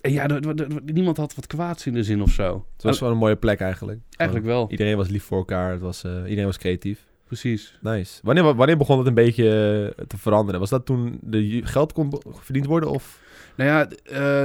[0.00, 0.26] En ja,
[0.84, 2.66] niemand had wat kwaads in de zin of zo.
[2.72, 4.00] Het was wel een mooie plek eigenlijk.
[4.16, 7.06] Eigenlijk wel, Iedereen was lief voor elkaar, het was, eh, iedereen was creatief.
[7.28, 7.78] Precies.
[7.80, 8.20] Nice.
[8.22, 9.44] Wanneer, wanneer begon het een beetje
[9.96, 10.60] eh, te veranderen?
[10.60, 12.90] Was dat toen de geld kon verdiend worden?
[12.90, 13.20] Of?
[13.58, 13.84] Nou ja,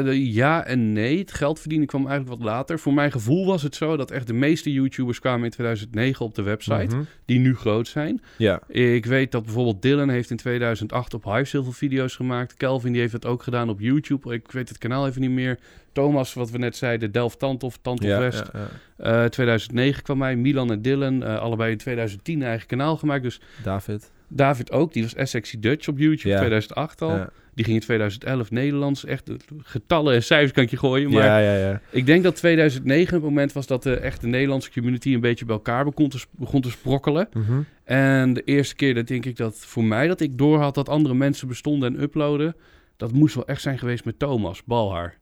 [0.01, 1.17] de ja en nee.
[1.19, 2.79] Het geld verdienen kwam eigenlijk wat later.
[2.79, 6.35] Voor mijn gevoel was het zo dat echt de meeste YouTubers kwamen in 2009 op
[6.35, 6.95] de website.
[6.95, 7.03] Mhm.
[7.25, 8.21] Die nu groot zijn.
[8.37, 12.53] Ja, Ik weet dat bijvoorbeeld Dylan heeft in 2008 op Hives heel veel video's gemaakt.
[12.57, 14.33] Kelvin die heeft het ook gedaan op YouTube.
[14.33, 15.59] Ik weet het kanaal even niet meer.
[15.91, 18.43] Thomas, wat we net zeiden, Delft Tantof, Tantof ja, West.
[18.53, 18.59] ja,
[18.97, 19.23] ja.
[19.23, 20.35] Eh, 2009 kwam hij.
[20.35, 23.23] Milan en Dylan, eh, allebei in 2010 een eigen kanaal gemaakt.
[23.23, 24.11] Dus David.
[24.27, 26.37] David ook, die was SXy Dutch op YouTube, Ja.
[26.37, 27.25] 2008 al.
[27.55, 29.05] Die ging in 2011 Nederlands.
[29.05, 31.11] Echt eh, getallen en cijfers kan ik je gooien.
[31.11, 31.81] Maar ja, ja, ja.
[31.89, 35.55] ik denk dat 2009 het moment was dat de echte Nederlandse community een beetje bij
[35.55, 37.29] elkaar begon te, begon te sprokkelen.
[37.33, 37.61] Mhm.
[37.83, 41.15] En de eerste keer dat denk ik dat voor mij dat ik doorhad dat andere
[41.15, 42.55] mensen bestonden en uploaden,
[42.97, 45.21] dat moest wel echt zijn geweest met Thomas Balhaar.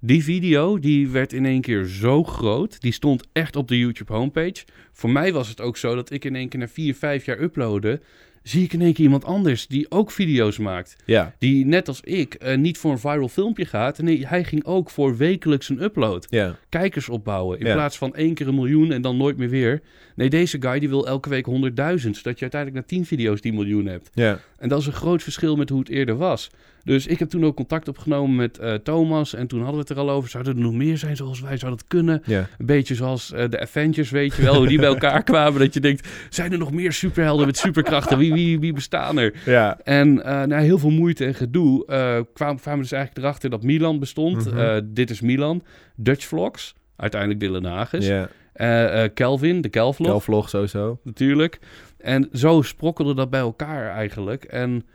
[0.00, 2.80] Die video die werd in één keer zo groot.
[2.80, 4.64] Die stond echt op de YouTube homepage.
[4.92, 7.40] Voor mij was het ook zo dat ik in één keer na vier, vijf jaar
[7.40, 8.02] uploaden
[8.48, 10.96] zie ik in één keer iemand anders die ook video's maakt.
[11.04, 11.34] Ja.
[11.38, 13.98] Die net als ik eh, niet voor een viral filmpje gaat.
[13.98, 16.26] Nee, hij ging ook voor wekelijks een upload.
[16.30, 16.56] Ja.
[16.68, 17.58] Kijkers opbouwen.
[17.60, 17.72] In Ja.
[17.72, 19.80] plaats van één keer een miljoen en dan nooit meer weer.
[20.14, 22.16] Nee, deze guy die wil elke week 100.000.
[22.16, 24.10] Zodat je uiteindelijk na 10 video's die miljoen hebt.
[24.14, 24.40] Ja.
[24.58, 26.50] En dat is een groot verschil met hoe het eerder was.
[26.86, 29.34] Dus ik heb toen ook contact opgenomen met eh, Thomas.
[29.34, 30.30] En toen hadden we het er al over.
[30.30, 31.56] Zouden er nog meer zijn zoals wij?
[31.56, 32.22] Zou dat kunnen?
[32.24, 32.48] Ja.
[32.58, 34.56] Een beetje zoals eh, de Avengers, weet je wel.
[34.56, 35.60] Hoe die bij elkaar kwamen.
[35.60, 38.18] Dat je denkt, zijn er nog meer superhelden met superkrachten?
[38.18, 39.34] Wie, wie, wie bestaan er?
[39.44, 39.78] Ja.
[39.84, 43.62] En eh, na heel veel moeite en gedoe kwamen, kwamen we dus eigenlijk erachter dat
[43.62, 44.52] Milan bestond.
[44.52, 44.80] Mhm.
[44.84, 45.62] Dit is Milan.
[45.96, 46.74] Dutch Vlogs.
[46.96, 48.06] Uiteindelijk Dylan Hagens.
[48.06, 48.28] Ja.
[48.56, 50.98] Eh, Kelvin, de Kelvlog Kelvlog sowieso.
[51.02, 51.58] natuurlijk.
[51.98, 54.44] En zo sprokkelde dat bij elkaar eigenlijk.
[54.44, 54.86] En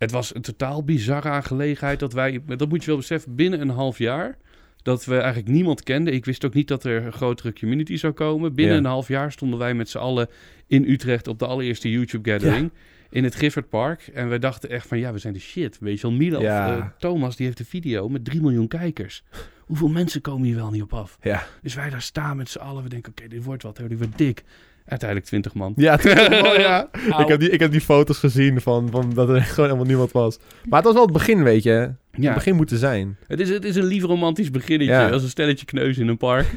[0.00, 3.68] het was een totaal bizarre aangelegenheid dat wij, dat moet je wel beseffen, binnen een
[3.68, 4.38] half jaar,
[4.82, 6.14] dat we eigenlijk niemand kenden.
[6.14, 8.54] Ik wist ook niet dat er een grotere community zou komen.
[8.54, 8.80] Binnen Ja.
[8.80, 10.28] een half jaar stonden wij met z'n allen
[10.66, 12.70] in Utrecht op de allereerste YouTube Gathering.
[13.10, 14.10] In het Gifford Park.
[14.14, 15.78] En we dachten echt van, ja, we zijn de shit.
[15.80, 16.76] Weet je wel, Milan, Ja.
[16.76, 19.22] eh, Thomas, die heeft een video met 3 miljoen kijkers.
[19.60, 21.18] Hoeveel mensen komen hier wel niet op af?
[21.62, 22.82] Dus wij daar staan met z'n allen.
[22.82, 24.42] We denken, oké, dit wordt wat, hè, dit wordt dik.
[24.86, 25.72] Uiteindelijk 20 man.
[25.76, 25.98] Ja,
[26.58, 26.88] ja.
[27.18, 29.88] Ik heb, die, ik heb die foto's gezien van, van dat er echt gewoon helemaal
[29.88, 30.38] niemand was.
[30.68, 31.70] Maar het was wel het begin, weet je.
[31.70, 33.16] Het Ja, begin moeten zijn.
[33.26, 34.92] het is, het is een lief romantisch beginnetje.
[34.94, 35.10] Ja.
[35.10, 36.46] Als een stelletje kneus in een park.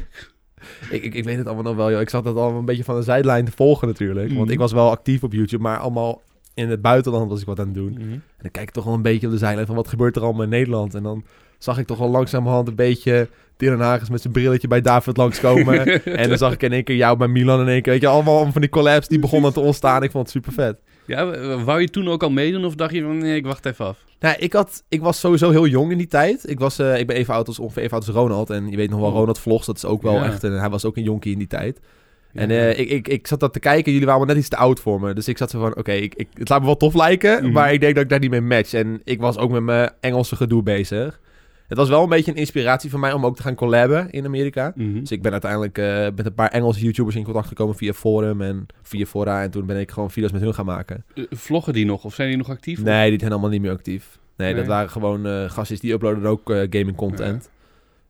[0.90, 2.00] Ik, ik, ik weet het allemaal nog wel, joh.
[2.00, 4.28] Ik zat dat allemaal een beetje van de zijlijn te volgen natuurlijk.
[4.28, 4.50] Want Mhm.
[4.50, 6.22] ik was wel actief op YouTube, maar allemaal
[6.54, 7.96] in het buitenland was ik wat aan het doen.
[7.98, 10.22] En dan kijk ik toch wel een beetje op de zijlijn van wat gebeurt er
[10.22, 10.94] allemaal in Nederland.
[10.94, 11.24] En dan
[11.58, 16.04] zag ik toch wel langzamerhand een beetje Dylan Hagens met zijn brilletje bij David langskomen.
[16.04, 17.92] en dan zag ik in één keer jou bij Milan in één keer.
[17.92, 20.02] Weet je, allemaal van die collabs die begonnen te ontstaan.
[20.02, 20.76] Ik vond het super vet.
[21.06, 21.30] Ja,
[21.64, 23.96] wou je toen ook al meedoen of dacht je van, nee, ik wacht even af?
[24.20, 26.50] Nou, ik, had, ik was sowieso heel jong in die tijd.
[26.50, 28.50] Ik, was, eh, ik ben even oud als, ongeveer even oud als Ronald.
[28.50, 29.14] En je weet nog wel, Oh.
[29.16, 30.24] Ronald Vlogs, dat is ook wel Ja.
[30.24, 30.42] echt...
[30.42, 31.80] Een, hij was ook een jonkie in die tijd.
[32.32, 33.92] En eh, ik, ik, ik zat dat te kijken.
[33.92, 35.12] Jullie waren net iets te oud voor me.
[35.14, 37.42] Dus ik zat zo van, oké, ik, ik, het laat me wel tof lijken.
[37.42, 37.52] Mhm.
[37.52, 38.72] Maar ik denk dat ik daar niet mee match.
[38.72, 41.20] En ik was ook met mijn Engelse gedoe bezig.
[41.74, 44.24] Het was wel een beetje een inspiratie voor mij om ook te gaan collaben in
[44.24, 44.72] Amerika.
[44.76, 44.98] Mhm.
[45.00, 48.40] Dus ik ben uiteindelijk eh, met een paar Engelse YouTubers in contact gekomen via Forum
[48.42, 49.42] en via Fora.
[49.42, 51.04] En toen ben ik gewoon video's met hun gaan maken.
[51.14, 52.82] Eh, Vloggen die nog of zijn die nog actief?
[52.82, 54.18] Nee, die zijn allemaal niet meer actief.
[54.36, 54.56] Nee, Nee.
[54.56, 57.50] dat waren gewoon eh gastjes die uploaden ook gaming content.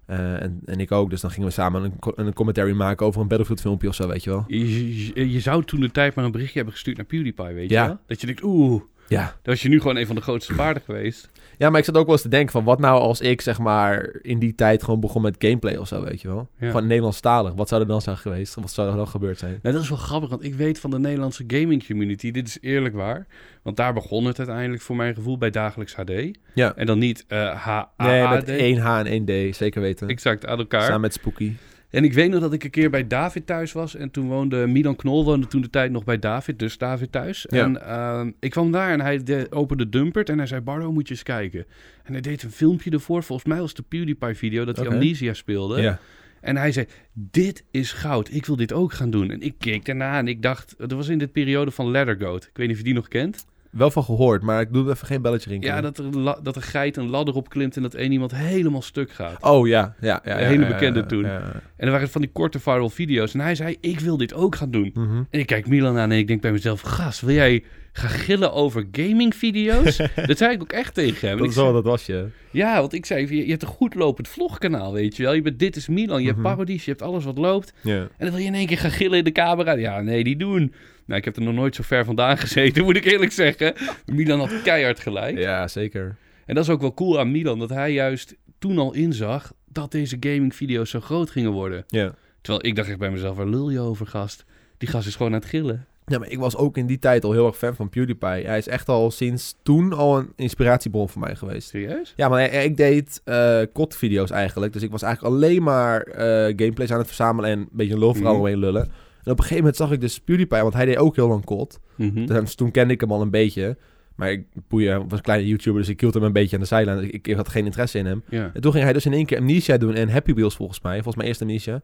[0.07, 1.11] En, en ik ook.
[1.11, 4.09] Dus dan gingen we samen een, een commentary maken over een Battlefield filmpje of zo,
[4.09, 4.44] weet je wel.
[4.46, 7.68] Je, je, je zou toen de tijd maar een berichtje hebben gestuurd naar PewDiePie, weet
[7.68, 7.87] je Ja.
[7.87, 7.98] wel?
[8.07, 9.22] Dat je denkt, oeh, Ja.
[9.22, 11.30] dan was je nu gewoon een van de grootste paarden geweest.
[11.58, 12.64] Ja, maar ik zat ook wel eens te denken van...
[12.64, 16.04] wat nou als ik, zeg maar, in die tijd gewoon begon met gameplay of zo,
[16.04, 16.48] weet je wel.
[16.58, 16.66] Ja.
[16.66, 17.52] Gewoon Nederlandstalig.
[17.54, 18.54] Wat zou er dan zijn geweest?
[18.54, 19.58] Wat zou er dan gebeurd zijn?
[19.62, 22.58] Nou, dat is wel grappig, want ik weet van de Nederlandse gaming community, dit is
[22.60, 23.26] eerlijk waar.
[23.62, 26.10] Want daar begon het uiteindelijk voor mijn gevoel bij Dagelijks HD.
[26.54, 26.74] Ja.
[26.76, 28.50] En dan niet eh H Nee, A met D.
[28.50, 30.08] 1H en 1D, zeker weten.
[30.08, 30.82] Exact, aan elkaar.
[30.82, 31.52] Samen met Spooky.
[31.94, 33.96] En ik weet nog dat ik een keer bij David thuis was.
[33.96, 37.46] En toen woonde Milan Knol, woonde toen de tijd nog bij David, dus David thuis.
[37.48, 37.64] Ja.
[37.64, 41.09] En ehm, ik kwam daar en hij de, opende Dumpert en hij zei, Bardo, moet
[41.09, 41.66] je eens kijken.
[42.02, 43.22] En hij deed een filmpje ervoor.
[43.22, 44.94] Volgens mij was het de PewDiePie-video dat hij Oké.
[44.94, 45.83] Amnesia speelde.
[45.83, 45.98] Ja.
[46.40, 48.33] En hij zei, dit is goud.
[48.33, 49.30] Ik wil dit ook gaan doen.
[49.30, 52.44] En ik keek daarna en ik dacht, dat was in de periode van Laddergoat.
[52.44, 53.46] Ik weet niet of je die nog kent.
[53.76, 55.74] Wel van gehoord, maar ik doe even geen belletje rinkelen.
[55.74, 58.82] Ja, dat er, la- dat een geit een ladder opklimt en dat één iemand helemaal
[58.82, 59.42] stuk gaat.
[59.42, 59.94] Oh, ja.
[60.00, 61.24] ja, ja, Een hele bekende ja, toen.
[61.24, 63.34] En er waren van die korte viral video's.
[63.34, 64.90] En hij zei, ik wil dit ook gaan doen.
[64.94, 65.22] Mhm.
[65.30, 66.80] En ik kijk Milan aan en ik denk bij mezelf...
[66.80, 69.96] Gast, wil jij gaan gillen over gaming-video's?
[70.26, 71.38] dat zei ik ook echt tegen hem.
[71.38, 72.26] Dat zei- dat was je.
[72.50, 75.32] ja, want ik zei, je, je hebt een goed lopend vlogkanaal, weet je wel.
[75.32, 76.46] Je bent Dit is Milan, je hebt Mhm.
[76.48, 77.72] parodies, je hebt alles wat loopt.
[77.82, 77.96] Ja.
[77.98, 79.72] En dan wil je in één keer gaan gillen in de camera.
[79.72, 80.74] Ja, nee, die doen.
[81.06, 83.74] Nou, ik heb er nog nooit zo ver vandaan gezeten, moet ik eerlijk zeggen.
[84.06, 85.38] Milan had keihard gelijk.
[85.38, 86.16] ja, zeker.
[86.46, 89.52] En dat is ook wel cool aan Milan, dat hij juist toen al inzag...
[89.68, 91.84] dat deze gaming-video's zo groot gingen worden.
[91.88, 92.14] Ja.
[92.40, 94.44] Terwijl ik dacht echt bij mezelf, waar lul je over, gast?
[94.78, 95.86] Die gast is gewoon aan het gillen.
[96.06, 98.28] Ja, maar ik was ook in die tijd al heel erg fan van PewDiePie.
[98.46, 101.68] Hij is echt al sinds toen al een inspiratiebron voor mij geweest.
[101.68, 102.12] Serieus?
[102.16, 104.72] Ja, maar ik- deed eh video's eigenlijk.
[104.72, 107.98] Dus ik was eigenlijk alleen maar eh, gameplays aan het verzamelen en een beetje een
[107.98, 108.40] lulverhaal Mhm.
[108.40, 108.90] omheen lullen.
[109.24, 111.44] En op een gegeven moment zag ik dus PewDiePie, want hij deed ook heel lang
[111.44, 111.80] kot.
[111.94, 112.26] Mhm.
[112.26, 113.76] Dus toen kende ik hem al een beetje.
[114.14, 116.68] Maar ik boeien, was een kleine YouTuber, dus ik hield hem een beetje aan de
[116.68, 117.14] zijlijn.
[117.14, 118.22] Ik, ik had geen interesse in hem.
[118.28, 118.50] Ja.
[118.54, 120.94] En toen ging hij dus in één keer Amnesia doen en Happy Wheels volgens mij.
[120.94, 121.82] Volgens mij eerst Amnesia.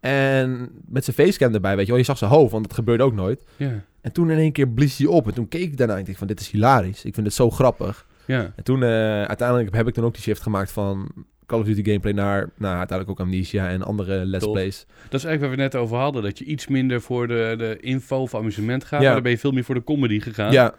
[0.00, 2.00] En met zijn facecam erbij, weet je wel.
[2.00, 3.44] Je zag zijn hoofd, want dat gebeurde ook nooit.
[3.56, 3.84] Ja.
[4.00, 5.26] En toen in één keer blies hij op.
[5.26, 7.04] En toen keek ik daarna en ik dacht van, dit is hilarisch.
[7.04, 8.06] Ik vind het zo grappig.
[8.24, 8.52] Ja.
[8.56, 11.08] En toen, eh, uiteindelijk heb ik dan ook die shift gemaakt van
[11.48, 14.86] Call of Duty gameplay naar, nou, uiteindelijk ook Amnesia en andere let's plays.
[15.08, 16.22] Dat is eigenlijk waar we net over hadden.
[16.22, 19.00] Dat je iets minder voor de, de info of amusement gaat.
[19.00, 19.04] Ja.
[19.04, 20.52] Maar dan ben je veel meer voor de comedy gegaan.
[20.52, 20.74] Ja,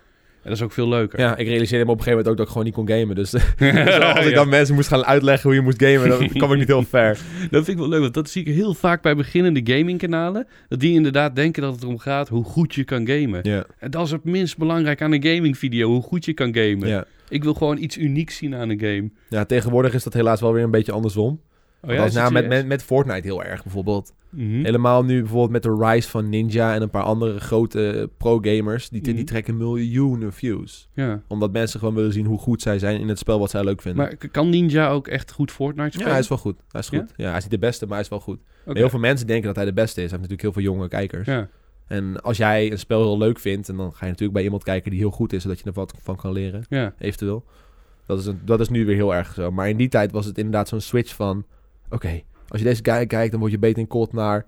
[0.50, 1.20] dat is ook veel leuker.
[1.20, 3.16] Ja, ik realiseerde me op een gegeven moment ook dat ik gewoon niet kon gamen.
[3.16, 4.36] Dus, dus als ik Ja.
[4.36, 7.20] dan mensen moest gaan uitleggen hoe je moest gamen, dan kwam ik niet heel ver.
[7.52, 10.48] Dat vind ik wel leuk, want dat zie ik heel vaak bij beginnende gamingkanalen.
[10.68, 13.40] Dat die inderdaad denken dat het erom gaat hoe goed je kan gamen.
[13.44, 16.88] Ja, En dat is het minst belangrijk aan een gamingvideo, hoe goed je kan gamen.
[16.88, 17.06] ja.
[17.30, 19.10] Ik wil gewoon iets unieks zien aan een game.
[19.30, 21.40] ja, tegenwoordig is dat helaas wel weer een beetje andersom.
[21.82, 24.13] Oh als, is nou, met, met, met Fortnite heel erg bijvoorbeeld.
[24.30, 24.63] Mhm.
[24.63, 28.89] Helemaal nu bijvoorbeeld met de rise van Ninja en een paar andere grote pro-gamers.
[28.89, 29.24] Die, die Mhm.
[29.26, 30.89] trekken miljoenen views.
[30.94, 31.22] Ja.
[31.28, 33.82] Omdat mensen gewoon willen zien hoe goed zij zijn in het spel wat zij leuk
[33.82, 34.02] vinden.
[34.06, 36.10] Maar kan Ninja ook echt goed Fortnite ja, spelen?
[36.12, 36.56] hij is wel goed.
[36.72, 37.00] Hij is Ja?
[37.00, 37.13] goed.
[37.15, 37.28] Ja?
[37.28, 38.39] hij is niet de beste, maar hij is wel goed.
[38.65, 40.10] Heel veel mensen denken dat hij de beste is.
[40.12, 41.28] Hij heeft natuurlijk heel veel jonge kijkers.
[41.28, 41.48] Ja.
[41.88, 44.63] En als jij een spel heel leuk vindt, en dan ga je natuurlijk bij iemand
[44.63, 46.94] kijken die heel goed is, zodat je er wat van kan leren, ja.
[47.00, 47.44] eventueel.
[48.06, 49.52] Dat is, een, dat is nu weer heel erg zo.
[49.52, 51.46] Maar in die tijd was het inderdaad zo'n switch van,
[51.89, 54.45] oké, als je deze guy kijkt, dan word je beter in kot naar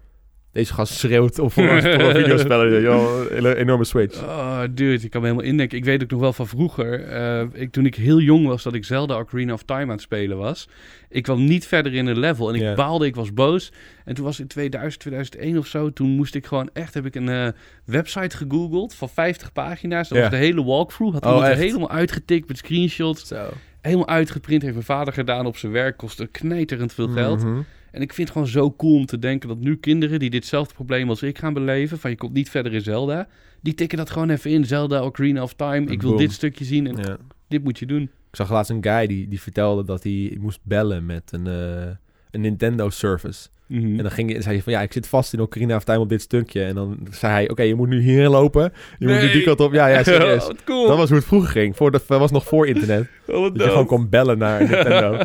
[0.51, 2.67] deze gast schreeuwt of voor een, voor een videospel.
[2.67, 4.23] Yo, hele enorme switch.
[4.23, 5.77] Oh, dude, ik kan me helemaal indenken.
[5.77, 8.73] Ik weet ook nog wel van vroeger, eh, ik, toen ik heel jong was, dat
[8.73, 10.69] ik Zelda Ocarina of Time aan het spelen was.
[11.09, 13.71] Ik kwam niet verder in een level en ik baalde, ik was boos.
[14.05, 17.05] En toen was het in 2000, 2001 of zo, toen moest ik gewoon echt, heb
[17.05, 17.47] ik een eh,
[17.85, 20.09] website gegoogeld van 50 pagina's.
[20.09, 21.59] Dat was de hele walkthrough, had Oh, er echt?
[21.59, 23.27] helemaal uitgetikt met screenshots.
[23.27, 23.49] Zo.
[23.81, 27.43] Helemaal uitgeprint, heeft mijn vader gedaan op zijn werk, kostte knijterend veel geld.
[27.43, 27.61] Mhm.
[27.91, 30.73] En ik vind het gewoon zo cool om te denken dat nu kinderen die ditzelfde
[30.73, 33.27] probleem als ik gaan beleven, van je komt niet verder in Zelda,
[33.61, 34.65] die tikken dat gewoon even in.
[34.65, 36.19] Zelda, Ocarina of Time, ik wil boom.
[36.19, 37.17] dit stukje zien en Ja.
[37.47, 38.01] dit moet je doen.
[38.01, 41.89] Ik zag laatst een guy die, die vertelde dat hij moest bellen met een, eh,
[42.31, 43.49] een Nintendo service.
[43.71, 43.85] Mhm.
[43.97, 46.09] En dan ging zei hij van ja, ik zit vast in Ocarina of Time op
[46.09, 46.63] dit stukje.
[46.63, 48.73] En dan zei hij, oké, je moet nu hierheen lopen.
[48.99, 49.73] Je moet nu die kant op.
[49.73, 50.47] Ja, ja, serieus.
[50.47, 50.87] Oh, cool.
[50.87, 51.75] Dat was hoe het vroeger ging.
[51.75, 53.07] Voor dat was nog voor internet.
[53.27, 55.17] oh, Dat je gewoon kon bellen naar Nintendo.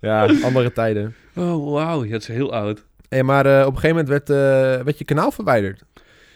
[0.00, 1.14] ja, andere tijden.
[1.36, 2.84] Oh, wauw, ja, dat is heel oud.
[3.08, 5.82] Hey, maar eh, op een gegeven moment werd, eh, werd je kanaal verwijderd.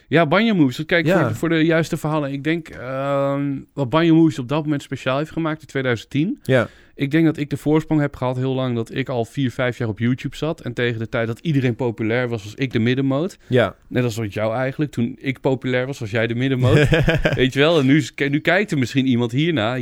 [0.09, 0.85] Ja, Banjo Moves.
[0.87, 1.19] Kijk, Ja.
[1.21, 2.33] voor, de, voor de juiste verhalen.
[2.33, 3.43] Ik denk ehm,
[3.75, 6.39] wat Banjo Moves op dat moment speciaal heeft gemaakt in 2010.
[6.43, 6.69] Ja.
[6.95, 9.79] Ik denk dat ik de voorsprong heb gehad heel lang dat ik al vier, vijf
[9.79, 10.61] jaar op YouTube zat.
[10.61, 13.39] En tegen de tijd dat iedereen populair was, was ik de middenmoot.
[13.47, 13.77] Ja.
[13.89, 14.91] Net als wat jou eigenlijk.
[14.91, 16.89] Toen ik populair was, was jij de middenmoot.
[17.35, 17.79] Weet je wel?
[17.79, 19.77] En nu, kijkt er misschien iemand hierna.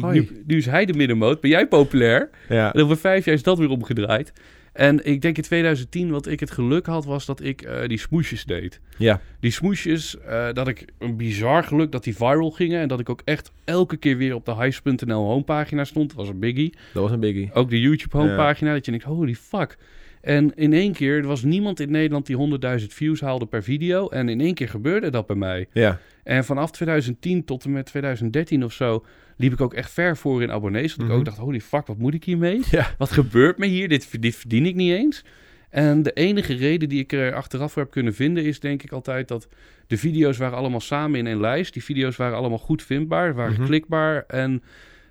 [0.47, 1.41] Nu is hij de middenmoot.
[1.41, 2.31] Ben jij populair?
[2.49, 2.73] ja.
[2.75, 4.33] En over vijf jaar is dat weer omgedraaid.
[4.73, 7.99] En ik denk in 2010 wat ik het geluk had, was dat ik eh, die
[7.99, 8.81] smoesjes deed.
[8.99, 9.21] Ja.
[9.41, 12.81] Die smoesjes, eh, dat ik een bizar geluk dat die viral gingen.
[12.81, 16.09] En dat ik ook echt elke keer weer op de highs.nl homepagina stond.
[16.09, 16.75] Dat was een biggie.
[16.93, 17.51] Dat was een biggie.
[17.53, 18.73] Ook de YouTube homepagina.
[18.73, 19.79] Dat je denkt, holy fuck.
[20.21, 22.37] En in één keer, er was niemand in Nederland die
[22.81, 24.09] 100.000 views haalde per video.
[24.09, 25.69] En in één keer gebeurde dat bij mij.
[25.73, 25.99] Ja.
[26.23, 29.05] En vanaf 2010 tot en met 2013 of zo
[29.37, 30.95] liep ik ook echt ver voor in abonnees.
[30.95, 31.11] Want Mhm.
[31.11, 32.61] ik ook dacht, holy fuck, wat moet ik hiermee?
[32.71, 32.95] Ja.
[32.99, 33.89] Wat gebeurt me hier?
[33.89, 35.25] Dit, dit verdien ik niet eens.
[35.71, 38.93] En de enige reden die ik er achteraf voor heb kunnen vinden is denk ik
[38.93, 39.49] altijd dat
[39.87, 41.73] de video's waren allemaal samen in een lijst.
[41.73, 43.65] Die video's waren allemaal goed vindbaar, waren Mhm.
[43.65, 44.25] klikbaar.
[44.27, 44.63] En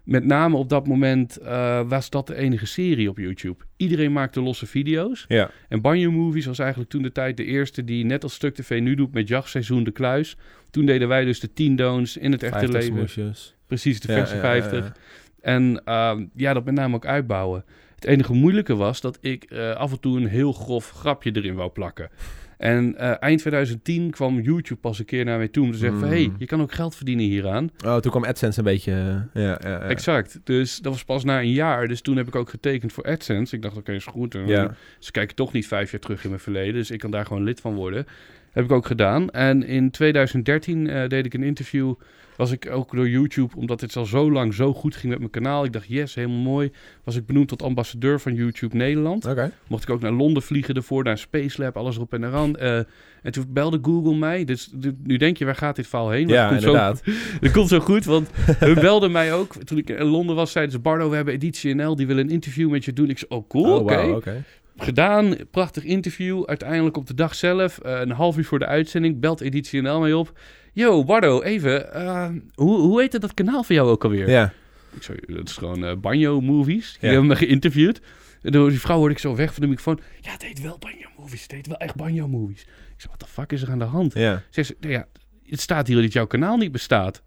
[0.04, 3.64] met name op dat moment eh, was dat de enige serie op YouTube.
[3.78, 5.26] Iedereen maakte losse video's.
[5.28, 5.52] Ja.
[5.70, 8.80] En Banjo Movies was eigenlijk toen de tijd de eerste die net als Stuk TV
[8.82, 10.38] nu doet met Jachtseizoen de Kluis.
[10.70, 12.96] Toen deden wij dus de 10 don'ts in het echte 50 leven.
[13.10, 13.56] smoesjes.
[13.72, 14.72] Precies, de ja, 50.
[14.72, 14.94] ja, ja.
[15.42, 17.64] En ehm, ja, dat met name ook uitbouwen.
[17.96, 21.56] Het enige moeilijke was dat ik eh, af en toe een heel grof grapje erin
[21.56, 22.10] wou plakken.
[22.58, 26.00] En eh, eind 2010 kwam YouTube pas een keer naar mij toe om te zeggen
[26.00, 26.08] van...
[26.08, 26.14] Mm.
[26.14, 27.70] hey, je kan ook geld verdienen hieraan.
[27.86, 28.92] Oh, toen kwam AdSense een beetje...
[29.34, 29.80] eh, ja, ja, ja.
[29.80, 30.40] Exact.
[30.44, 31.88] Dus dat was pas na een jaar.
[31.88, 33.56] Dus toen heb ik ook getekend voor AdSense.
[33.56, 34.36] Ik dacht, oké, is goed.
[34.36, 34.76] En, Ja.
[35.00, 36.74] Ze kijken toch niet vijf jaar terug in mijn verleden.
[36.74, 38.06] Dus ik kan daar gewoon lid van worden.
[38.52, 39.30] Heb ik ook gedaan.
[39.30, 41.94] En in 2013 eh, deed ik een interview.
[42.36, 45.32] Was ik ook door YouTube, omdat het al zo lang zo goed ging met mijn
[45.32, 45.64] kanaal.
[45.66, 46.72] Ik dacht, yes, helemaal mooi.
[47.04, 49.28] Was ik benoemd tot ambassadeur van YouTube Nederland.
[49.68, 52.56] Mocht ik ook naar Londen vliegen ervoor, naar Space Lab, alles erop en eraan.
[52.56, 52.78] Eh,
[53.24, 54.44] en toen belde Google mij.
[54.46, 56.26] Dus du- nu denk je, waar gaat dit verhaal heen?
[56.26, 57.02] Maar Ja, het inderdaad.
[57.06, 57.12] Zo,
[57.42, 59.54] het komt zo goed, want hun belden mij ook.
[59.64, 60.80] Toen ik in Londen was, zeiden ze...
[60.80, 63.10] Bardo, we hebben Editie NL, die willen een interview met je doen.
[63.10, 64.44] Ik zei, oh cool, Oh, oké.
[64.78, 66.44] Gedaan, prachtig interview.
[66.46, 70.00] Uiteindelijk op de dag zelf, eh, een half uur voor de uitzending, belt Editie NL
[70.00, 70.40] mij op.
[70.74, 74.30] Yo, Bardo, even, eh, hoe, hoe heette dat kanaal van jou ook alweer?
[74.30, 74.54] Ja.
[74.96, 76.92] Ik zei, dat is gewoon eh, Banjo Movies.
[76.92, 77.08] Die Ja.
[77.10, 78.02] hebben me geïnterviewd.
[78.42, 80.00] En door die vrouw hoorde ik zo weg van de microfoon.
[80.22, 81.42] Ja, het heet wel Banjo Movies.
[81.42, 82.62] Het heet wel echt Banjo Movies.
[82.62, 84.14] Ik zei, wat de fuck is er aan de hand?
[84.14, 84.44] Ja.
[84.50, 85.08] Ze nou ja,
[85.46, 87.22] het staat hier dat jouw kanaal niet bestaat.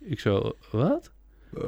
[0.00, 1.10] Ik zo, wat?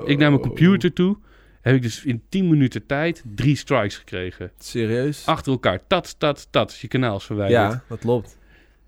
[0.04, 1.16] Ik naar mijn computer toe.
[1.60, 4.50] Heb ik dus in 10 minuten tijd drie strikes gekregen.
[4.58, 5.26] Serieus?
[5.26, 5.80] Achter elkaar.
[5.86, 6.78] Tat, tat, tat.
[6.78, 7.72] Je kanaal is verwijderd.
[7.72, 8.38] ja, dat klopt.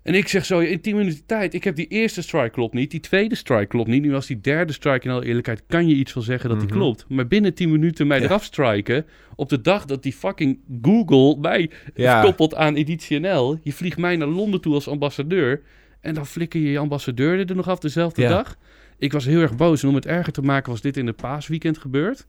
[0.03, 1.53] En ik zeg zo, in 10 minuten tijd.
[1.53, 2.91] Ik heb die eerste strike klopt niet.
[2.91, 4.01] Die tweede strike klopt niet.
[4.01, 5.63] Nu was die derde strike in alle eerlijkheid.
[5.67, 6.77] Kan je iets van zeggen dat die Mhm.
[6.77, 7.05] klopt.
[7.09, 8.25] Maar binnen 10 minuten mij Ja.
[8.25, 9.05] eraf striken.
[9.35, 12.21] Op de dag dat die fucking Google mij Ja.
[12.21, 13.59] koppelt aan Editie NL.
[13.63, 15.61] Je vliegt mij naar Londen toe als ambassadeur.
[16.01, 18.29] En dan flikker je je ambassadeur er nog af dezelfde Ja.
[18.29, 18.55] dag.
[18.97, 19.83] ik was heel erg boos.
[19.83, 22.25] En om het erger te maken was dit in het paasweekend gebeurd.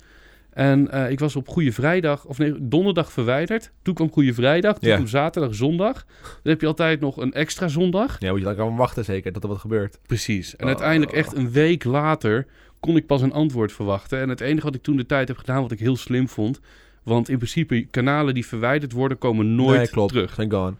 [0.52, 3.70] En eh, ik was op Goede Vrijdag, of nee, donderdag verwijderd.
[3.82, 4.94] Toen kwam Goede Vrijdag, toen Ja.
[4.94, 6.04] kwam zaterdag, zondag.
[6.22, 8.16] Dan heb je altijd nog een extra zondag.
[8.20, 9.98] Ja, moet je dan kan wachten zeker dat er wat gebeurt.
[10.06, 10.56] Precies.
[10.56, 10.68] En Oh.
[10.68, 12.46] uiteindelijk echt een week later
[12.80, 14.20] kon ik pas een antwoord verwachten.
[14.20, 16.60] En het enige wat ik toen de tijd heb gedaan, wat ik heel slim vond...
[17.02, 20.12] Want in principe, kanalen die verwijderd worden, komen nooit nee, klopt.
[20.12, 20.34] terug.
[20.34, 20.74] Zijn gone.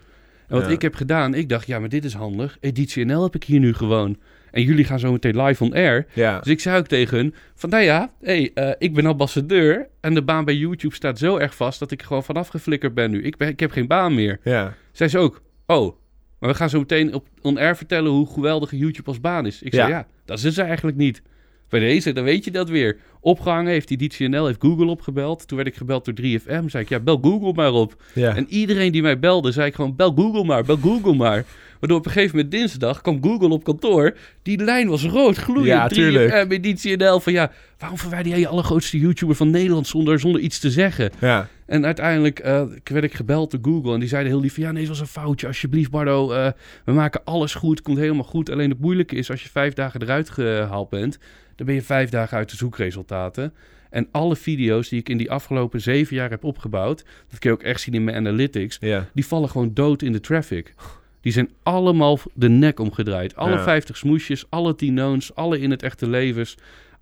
[0.48, 0.70] En wat Ja.
[0.72, 2.56] ik heb gedaan, ik dacht, ja, maar dit is handig.
[2.60, 4.16] Editie NL heb ik hier nu gewoon.
[4.52, 6.06] En jullie gaan zo meteen live on air.
[6.12, 6.38] Ja.
[6.38, 9.88] Dus ik zei ook tegen hun, van nou ja, hey, eh, ik ben ambassadeur.
[10.00, 13.10] En de baan bij YouTube staat zo erg vast dat ik gewoon vanaf geflikkerd ben
[13.10, 13.22] nu.
[13.22, 14.40] Ik, ben, ik heb geen baan meer.
[14.44, 14.74] Ja.
[14.92, 15.96] Zij ze ook, oh,
[16.38, 19.62] maar we gaan zo meteen op on air vertellen hoe geweldig YouTube als baan is.
[19.62, 19.96] Ik zei, Ja.
[19.96, 21.22] ja, dat is het eigenlijk niet.
[21.68, 22.96] Bij deze, dan weet je dat weer.
[23.20, 25.48] Opgehangen heeft Editie NL, heeft Google opgebeld.
[25.48, 26.64] Toen werd ik gebeld door 3FM.
[26.66, 28.02] Zei ik, ja, bel Google maar op.
[28.14, 28.36] Ja.
[28.36, 31.44] En iedereen die mij belde, zei ik gewoon, bel Google maar, bel Google maar.
[31.82, 34.16] Waardoor op een gegeven moment dinsdag kwam Google op kantoor.
[34.42, 35.66] Die lijn was rood gloeiend.
[35.66, 36.46] Ja, tuurlijk.
[36.46, 40.40] 3FM, editie NL van ja, waarom verwijder jij je allergrootste YouTuber van Nederland zonder, zonder
[40.40, 41.10] iets te zeggen?
[41.20, 41.48] ja.
[41.66, 44.70] En uiteindelijk eh, werd ik gebeld door Google en die zeiden heel lief van ja,
[44.72, 45.46] nee, het was een foutje.
[45.46, 46.50] Alsjeblieft Bardo, eh,
[46.84, 48.50] we maken alles goed, komt helemaal goed.
[48.50, 51.18] Alleen het moeilijke is als je vijf dagen eruit gehaald bent,
[51.56, 53.52] dan ben je vijf dagen uit de zoekresultaten.
[53.90, 57.56] En alle video's die ik in die afgelopen zeven jaar heb opgebouwd, dat kun je
[57.56, 59.08] ook echt zien in mijn analytics, Ja.
[59.14, 60.74] die vallen gewoon dood in de traffic.
[61.22, 63.36] Die zijn allemaal de nek omgedraaid.
[63.36, 63.62] Alle Ja.
[63.62, 66.56] 50 smoesjes, alle 10 noons, alle in het echte levens.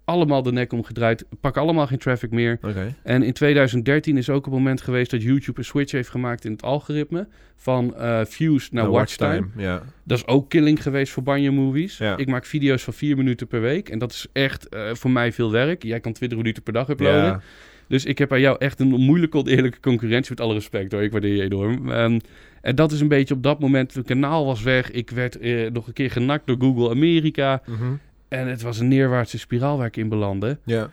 [0.04, 1.24] Allemaal de nek omgedraaid.
[1.40, 2.58] Pak allemaal geen traffic meer.
[3.02, 6.52] En in 2013 is ook een moment geweest dat YouTube een switch heeft gemaakt in
[6.52, 7.28] het algoritme.
[7.56, 9.46] Van eh, views naar watchtime.
[9.56, 9.82] Ja.
[10.04, 11.98] Dat is ook killing geweest voor Banjo Movies.
[11.98, 12.16] Ja.
[12.16, 13.88] Ik maak video's van 4 minuten per week.
[13.88, 15.82] En dat is echt eh, voor mij veel werk.
[15.82, 17.42] Jij kan 20 minuten per dag uploaden.
[17.90, 20.30] Dus ik heb aan jou echt een moeilijke, oneerlijke concurrentie.
[20.30, 21.90] Met alle respect hoor, ik waardeer je enorm.
[21.90, 22.18] Ehm,
[22.60, 24.90] en dat is een beetje op dat moment, het kanaal was weg.
[24.90, 27.62] Ik werd eh, nog een keer genakt door Google Amerika.
[27.66, 27.92] Mhm.
[28.28, 30.58] En het was een neerwaartse spiraal waar ik in belandde.
[30.64, 30.90] Ja.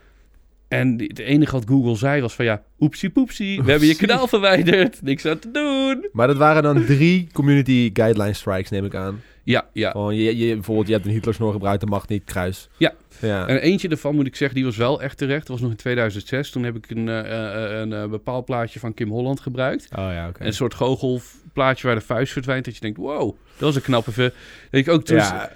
[0.67, 4.27] En het enige wat Google zei was van ja, oepsie poepsie, we hebben je kanaal
[4.27, 5.01] verwijderd.
[5.01, 6.09] Niks aan te doen.
[6.11, 9.21] Maar dat waren dan drie community guideline strikes, neem ik aan.
[9.43, 9.91] Ja, ja.
[9.91, 12.69] Gewoon, je, je, bijvoorbeeld, je hebt een Hitlersnor gebruikt, dat mag niet, kruis.
[12.77, 12.93] Ja.
[13.21, 13.47] Ja.
[13.47, 15.39] En eentje daarvan moet ik zeggen, die was wel echt terecht.
[15.39, 16.49] Dat was nog in 2006.
[16.49, 19.87] Toen heb ik een, eh, een, bepaald plaatje van Kim Holland gebruikt.
[19.91, 20.45] Oh ja, oké.
[20.45, 22.65] Een soort goochelplaatje waar de vuist verdwijnt.
[22.65, 24.33] Dat je denkt, wow, dat was een knappe...
[24.71, 25.51] ik ook toen, Ja.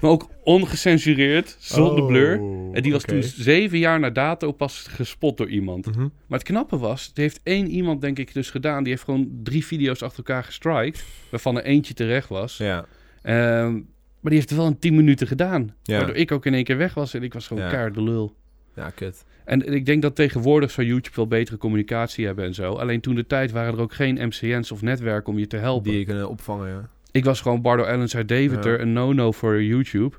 [0.00, 2.32] Maar ook ongecensureerd, zonder Oh, blur.
[2.72, 5.86] En die was toen zeven jaar na dato pas gespot door iemand.
[5.86, 6.00] Mhm.
[6.00, 8.82] Maar het knappe was, het heeft één iemand denk ik dus gedaan.
[8.82, 11.04] Die heeft gewoon drie video's achter elkaar gestrikt.
[11.30, 12.56] Waarvan er eentje terecht was.
[12.56, 12.86] Ja.
[13.22, 15.74] Ehm, maar die heeft het wel in 10 minuten gedaan.
[15.82, 15.96] Ja.
[15.96, 17.14] Waardoor ik ook in één keer weg was.
[17.14, 17.68] En ik was gewoon Ja.
[17.68, 18.34] keihard de lul.
[18.76, 19.24] Ja, kut.
[19.44, 22.72] En ik denk dat tegenwoordig zou YouTube wel betere communicatie hebben en zo.
[22.72, 25.90] Alleen toen de tijd waren er ook geen MCN's of netwerken om je te helpen.
[25.90, 26.88] Die je kunnen opvangen, ja.
[27.14, 28.78] Ik was gewoon Bardo uit Deventer, Ja.
[28.78, 30.16] een no-no voor YouTube.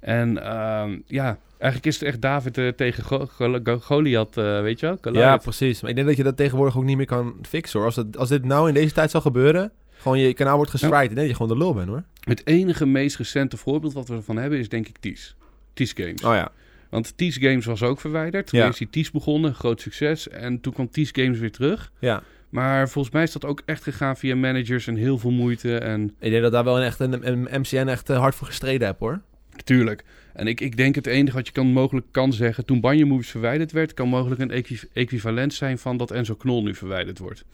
[0.00, 4.60] En ehm, ja, eigenlijk is het echt David eh, tegen Go- Go- Go- Goliath, eh,
[4.60, 5.14] weet je wel?
[5.14, 5.80] Ja, precies.
[5.80, 7.88] Maar ik denk dat je dat tegenwoordig ook niet meer kan fixen, hoor.
[7.88, 10.94] Als, het, als dit nou in deze tijd zou gebeuren, gewoon je kanaal wordt gestrikt,
[10.96, 12.02] ik denk dat je gewoon de lul bent, hoor.
[12.20, 15.36] Het enige meest recente voorbeeld wat we ervan hebben is denk ik Ties.
[15.72, 16.24] Ties Games.
[16.24, 16.52] Oh ja.
[16.90, 18.46] Want Ties Games was ook verwijderd.
[18.46, 18.68] Toen Ja.
[18.68, 20.28] is die Ties begonnen, groot succes.
[20.28, 21.92] En toen kwam Ties Games weer terug.
[21.98, 22.22] Ja.
[22.56, 25.78] Maar volgens mij is dat ook echt gegaan via managers en heel veel moeite.
[25.78, 28.46] En Ik denk dat daar wel een, echt een, een MCN echt eh, hard voor
[28.46, 29.20] gestreden heb, hoor.
[29.56, 30.04] natuurlijk.
[30.34, 32.64] En ik, ik denk het enige wat je kan, mogelijk kan zeggen...
[32.64, 33.94] toen Banjo Movies verwijderd werd...
[33.94, 37.44] kan mogelijk een equi- equivalent zijn van dat Enzo Knol nu verwijderd wordt.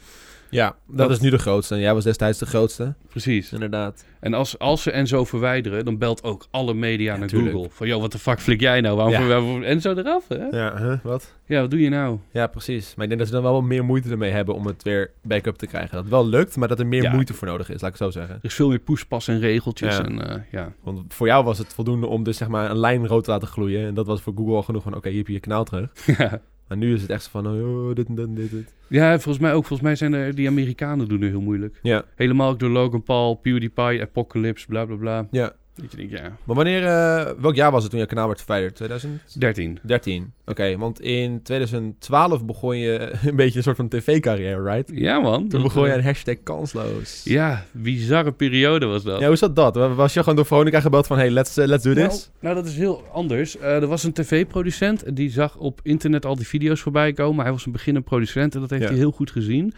[0.52, 1.74] Ja, dat, Dat- is nu de grootste.
[1.74, 3.52] En jij was destijds de grootste, Precies.
[3.52, 4.04] inderdaad.
[4.20, 5.84] En als, als ze Enzo verwijderen...
[5.84, 7.52] dan belt ook alle media Ja, naar tuurlijk.
[7.54, 7.70] Google.
[7.72, 8.96] Van, joh, wat de fuck flik jij nou?
[8.96, 9.26] Waarom Ja.
[9.26, 10.36] waarom- Enzo eraf, hè?
[10.50, 11.34] Ja, huh, wat?
[11.46, 12.18] Ja, wat doe je nou?
[12.32, 12.94] Ja, precies.
[12.94, 15.10] Maar ik denk dat ze dan wel wat meer moeite ermee hebben om het weer
[15.22, 15.90] back-up te krijgen.
[15.92, 17.12] Dat het wel lukt, maar dat er meer Ja.
[17.12, 18.34] moeite voor nodig is, laat ik het zo zeggen.
[18.36, 19.96] Er is veel meer poespas en regeltjes.
[19.96, 20.04] Ja.
[20.04, 20.72] En, eh, ja.
[20.82, 23.48] Want voor jou was het voldoende om dus zeg maar een lijn rood te laten
[23.48, 23.86] gloeien.
[23.86, 25.90] En dat was voor Google al genoeg van, oké, hier heb je je kanaal terug.
[26.68, 28.74] Maar nu is het echt van, oh, dit en dit en dit, dit.
[28.88, 29.64] Ja, volgens mij ook.
[29.64, 31.78] Volgens mij zijn er die Amerikanen doen nu heel moeilijk.
[31.82, 35.26] Ja, Helemaal ook door Logan Paul, PewDiePie, Apocalypse, bla bla bla.
[35.30, 35.52] ja.
[35.74, 38.38] Dat je denkt, ja, Maar wanneer, eh, welk jaar was het toen je kanaal werd
[38.38, 38.74] verwijderd?
[38.74, 39.78] 2013?
[39.82, 40.32] 13.
[40.46, 44.90] Oké, want in 2012 begon je een beetje een soort van tv-carrière, right?
[44.94, 45.48] Ja man.
[45.48, 47.20] Toen begon je eh, een hashtag kansloos.
[47.24, 49.20] Ja, bizarre periode was dat.
[49.20, 49.76] Ja, hoe zat dat?
[49.94, 52.30] Was je gewoon door Veronica gebeld van, hey, let's, eh, let's do nou, this?
[52.40, 53.56] nou, dat is heel anders.
[53.58, 57.42] Eh, er was een tv-producent die zag op internet al die video's voorbij komen.
[57.42, 58.88] Hij was een beginnend producent en dat heeft Ja.
[58.88, 59.72] hij heel goed gezien.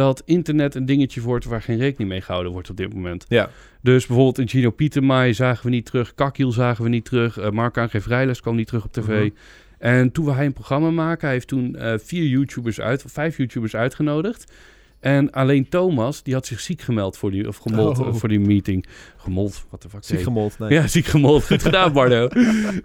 [0.00, 3.24] Dat internet een dingetje wordt waar geen rekening mee gehouden wordt op dit moment.
[3.28, 3.50] Ja.
[3.80, 6.14] Dus bijvoorbeeld in Gino Pietermaai zagen we niet terug.
[6.14, 7.38] Kakiel zagen we niet terug.
[7.38, 9.06] Uh, Mark Angre Vrijles kwam niet terug op tv.
[9.06, 9.30] Mhm.
[9.78, 13.36] En toen we hij een programma maken, hij heeft toen eh, vier YouTubers uit, vijf
[13.36, 14.52] YouTubers uitgenodigd.
[15.00, 18.06] En alleen Thomas, die had zich ziek gemeld voor die, of gemold Oh.
[18.08, 18.86] eh, voor die meeting.
[19.16, 20.58] Gemold, wat de fuck Ziek gemold.
[20.58, 20.70] Nee.
[20.72, 21.46] Ja, ziek gemold.
[21.46, 22.28] Goed gedaan, Bardo.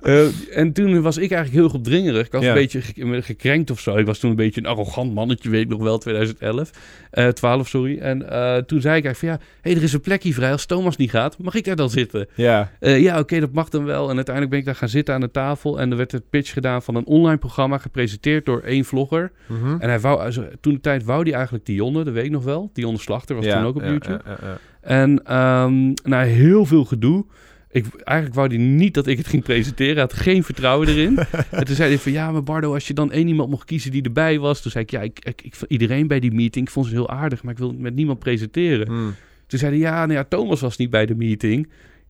[0.01, 2.25] Eh, en toen was ik eigenlijk heel opdringerig.
[2.25, 2.47] Ik was Ja.
[2.47, 3.95] een beetje ge- gekrenkt of zo.
[3.95, 6.69] Ik was toen een beetje een arrogant mannetje, weet ik nog wel, 2011.
[7.11, 7.97] Eh 12, sorry.
[7.99, 10.65] En eh, toen zei ik eigenlijk van ja, hey, er is een plekje vrij als
[10.65, 11.37] Thomas niet gaat.
[11.37, 12.27] Mag ik daar dan zitten?
[12.35, 12.71] Ja.
[12.79, 14.09] Eh, ja, oké, dat mag dan wel.
[14.09, 15.79] En uiteindelijk ben ik daar gaan zitten aan de tafel.
[15.79, 19.31] En er werd het pitch gedaan van een online programma, gepresenteerd door één vlogger.
[19.47, 19.75] Mhm.
[19.79, 22.69] En hij wou, toen de tijd wou hij eigenlijk Dionne, dat weet ik nog wel.
[22.73, 24.21] Dionne Slachter was ja, toen ook op ja, YouTube.
[24.25, 24.57] ja.
[24.81, 27.25] En ehm, na heel veel gedoe.
[27.69, 29.93] Ik, eigenlijk wou hij niet dat ik het ging presenteren.
[29.93, 31.17] Hij had geen vertrouwen erin.
[31.51, 33.91] en toen zei hij van ja, maar Bardo, als je dan één iemand mocht kiezen
[33.91, 34.61] die erbij was.
[34.61, 36.65] Toen zei ik ja, ik, ik, ik iedereen bij die meeting.
[36.65, 38.87] Ik vond ze heel aardig, maar ik wil met niemand presenteren.
[38.87, 39.15] Hmm.
[39.47, 41.69] Toen zei hij ja, nou ja, Thomas was niet bij de meeting.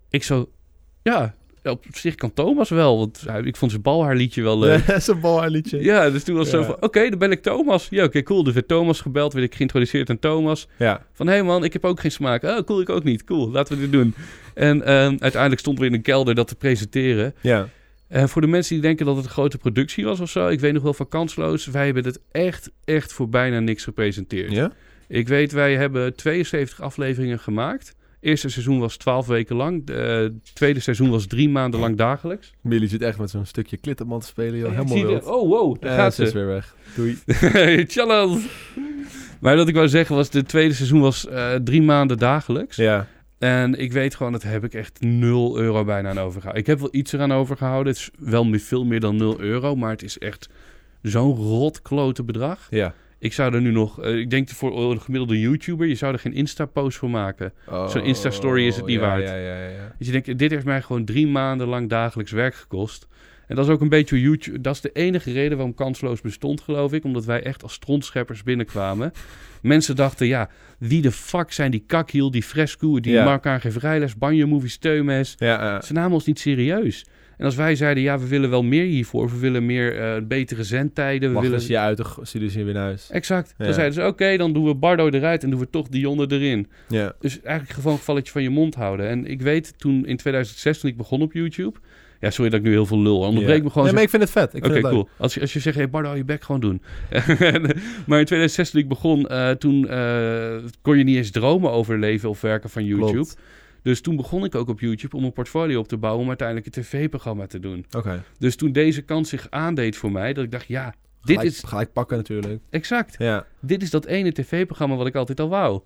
[0.10, 0.50] Ik zo,
[1.02, 1.36] ja,
[1.72, 2.98] op zich kan Thomas wel.
[2.98, 4.88] Want hij- ik vond zijn balhaarliedje wel leuk.
[4.98, 5.84] Is een balhaarliedje.
[5.84, 6.62] Ja, dus toen was het Ja.
[6.62, 7.88] zo van, oké, dan ben ik Thomas.
[7.90, 8.44] Ja, oké, cool.
[8.44, 10.68] Dus werd Thomas gebeld, werd ik geïntroduceerd aan Thomas.
[10.78, 11.06] Ja.
[11.14, 12.44] Van, hé hey man, ik heb ook geen smaak.
[12.44, 13.24] Oh, cool, ik ook niet.
[13.24, 14.14] Cool, laten we dit doen.
[14.54, 17.34] En ehm, uiteindelijk stonden we in een kelder dat te presenteren.
[17.42, 17.68] Ja.
[18.08, 20.48] En voor de mensen die denken dat het een grote productie was of zo...
[20.48, 21.66] ik weet nog wel van Kansloos...
[21.66, 24.52] wij hebben het echt, echt voor bijna niks gepresenteerd.
[24.52, 24.72] Ja?
[25.08, 27.95] Ik weet, wij hebben 72 afleveringen gemaakt.
[28.26, 29.88] Eerste seizoen was 12 weken lang.
[29.90, 32.54] Het tweede seizoen was drie maanden lang dagelijks.
[32.62, 34.70] Millie zit echt met zo'n stukje klitterman te spelen, joh.
[34.72, 35.24] Helemaal wild.
[35.24, 36.76] de- Oh, wow, daar Eh, gaat ze is weer weg.
[36.96, 37.18] Doei.
[37.88, 38.42] Challenge.
[39.40, 40.30] Maar wat ik wou zeggen was...
[40.34, 42.76] het tweede seizoen was eh, drie maanden dagelijks.
[42.76, 43.08] Ja.
[43.38, 46.62] En ik weet gewoon, dat heb ik echt 0 euro bijna aan overgehouden.
[46.62, 47.94] Ik heb wel iets eraan overgehouden.
[47.94, 50.50] Het is wel meer- veel meer dan 0 euro, maar het is echt
[51.02, 52.68] zo'n rotklote bedrag.
[52.70, 52.94] Ja.
[53.26, 56.20] Ik zou er nu nog, eh, ik denk voor een gemiddelde YouTuber, je zou er
[56.20, 57.54] geen Insta-post voor maken.
[57.88, 59.24] Zo'n Insta-story is het niet Oh, ja, waard.
[59.24, 59.96] Ja, ja, ja, ja.
[59.98, 63.08] Dus je denkt, dit heeft mij gewoon drie maanden lang dagelijks werk gekost.
[63.48, 64.62] En dat is ook een beetje YouTube.
[64.62, 67.04] Dat is de enige reden waarom kansloos bestond, geloof ik.
[67.04, 69.12] Omdat wij echt als strontscheppers binnenkwamen.
[69.62, 73.24] Mensen dachten, ja, wie de fuck zijn die kakhiel, die fresco, die Ja.
[73.24, 75.36] Mark vrijles, banjo movie steunmes.
[75.38, 75.82] Ja, ja.
[75.82, 77.06] Ze namen ons niet serieus.
[77.38, 79.30] En als wij zeiden, ja, we willen wel meer hiervoor.
[79.30, 81.30] We willen meer eh, betere zendtijden.
[81.30, 81.68] We Wacht willen...
[81.68, 83.10] je uit, ze je weer naar huis.
[83.10, 83.54] Exact.
[83.58, 83.66] Ja.
[83.66, 86.68] Dan zeiden ze, oké, dan doen we Bardo eruit en doen we toch Dionne erin.
[86.88, 87.14] Ja.
[87.20, 89.08] Dus eigenlijk gewoon een gevalletje van je mond houden.
[89.08, 91.80] En ik weet, toen in 2006, toen ik begon op YouTube...
[92.20, 93.20] Ja, sorry dat ik nu heel veel lul.
[93.20, 93.64] Onderbreek Ja.
[93.64, 93.84] me gewoon.
[93.86, 94.54] Nee, maar ik vind het vet.
[94.54, 95.10] Ik Oké, cool.
[95.18, 96.82] Als je, als je zegt, hey Bardo, je bek gewoon doen.
[98.08, 102.00] maar in 2006 toen ik begon, eh, toen eh, kon je niet eens dromen over
[102.00, 103.12] leven of werken van YouTube.
[103.12, 103.38] Klopt.
[103.86, 106.68] Dus toen begon ik ook op YouTube om een portfolio op te bouwen om uiteindelijk
[106.68, 107.86] een tv-programma te doen.
[107.98, 108.24] Oké.
[108.40, 110.86] Dus toen deze kans zich aandeed voor mij, dat ik dacht, ja,
[111.22, 112.62] dit Gelijk- is Gelijk pakken natuurlijk.
[112.70, 113.16] exact.
[113.18, 113.46] Ja.
[113.62, 115.82] Dit is dat ene tv-programma wat ik altijd al wou.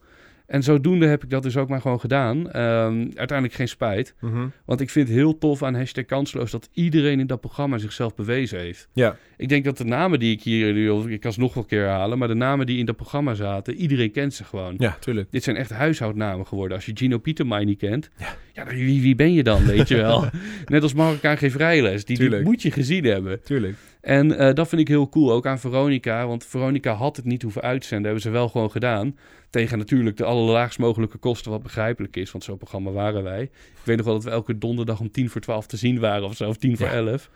[0.49, 2.51] En zodoende heb ik dat dus ook maar gewoon gedaan.
[2.51, 4.15] Ehm, uiteindelijk geen spijt.
[4.19, 4.47] Mhm.
[4.65, 8.15] Want ik vind het heel tof aan hashtag kansloos dat iedereen in dat programma zichzelf
[8.15, 8.87] bewezen heeft.
[8.93, 9.17] Ja.
[9.37, 11.69] Ik denk dat de namen die ik hier, nu- ik kan ze nog wel een
[11.69, 14.75] keer herhalen, maar de namen die in dat programma zaten, iedereen kent ze gewoon.
[14.77, 15.31] Ja, tuurlijk.
[15.31, 16.77] Dit zijn echt huishoudnamen geworden.
[16.77, 18.63] Als je Gino Pietermai niet kent, ja.
[18.65, 20.25] dan wie, wie ben je dan, weet je wel?
[20.65, 23.41] Net als Marokkaan geen vrijles, die, die moet je gezien hebben.
[23.43, 23.75] Tuurlijk.
[24.01, 26.27] En eh, dat vind ik heel cool, ook aan Veronica.
[26.27, 29.17] Want Veronica had het niet hoeven uitzenden, hebben ze wel gewoon gedaan.
[29.49, 33.41] Tegen natuurlijk de allerlaagst mogelijke kosten, wat begrijpelijk is, want zo'n programma waren wij.
[33.41, 33.51] Ik
[33.83, 36.35] weet nog wel dat we elke donderdag om tien voor twaalf te zien waren of
[36.35, 36.93] zo, of tien voor Ja.
[36.93, 37.29] elf.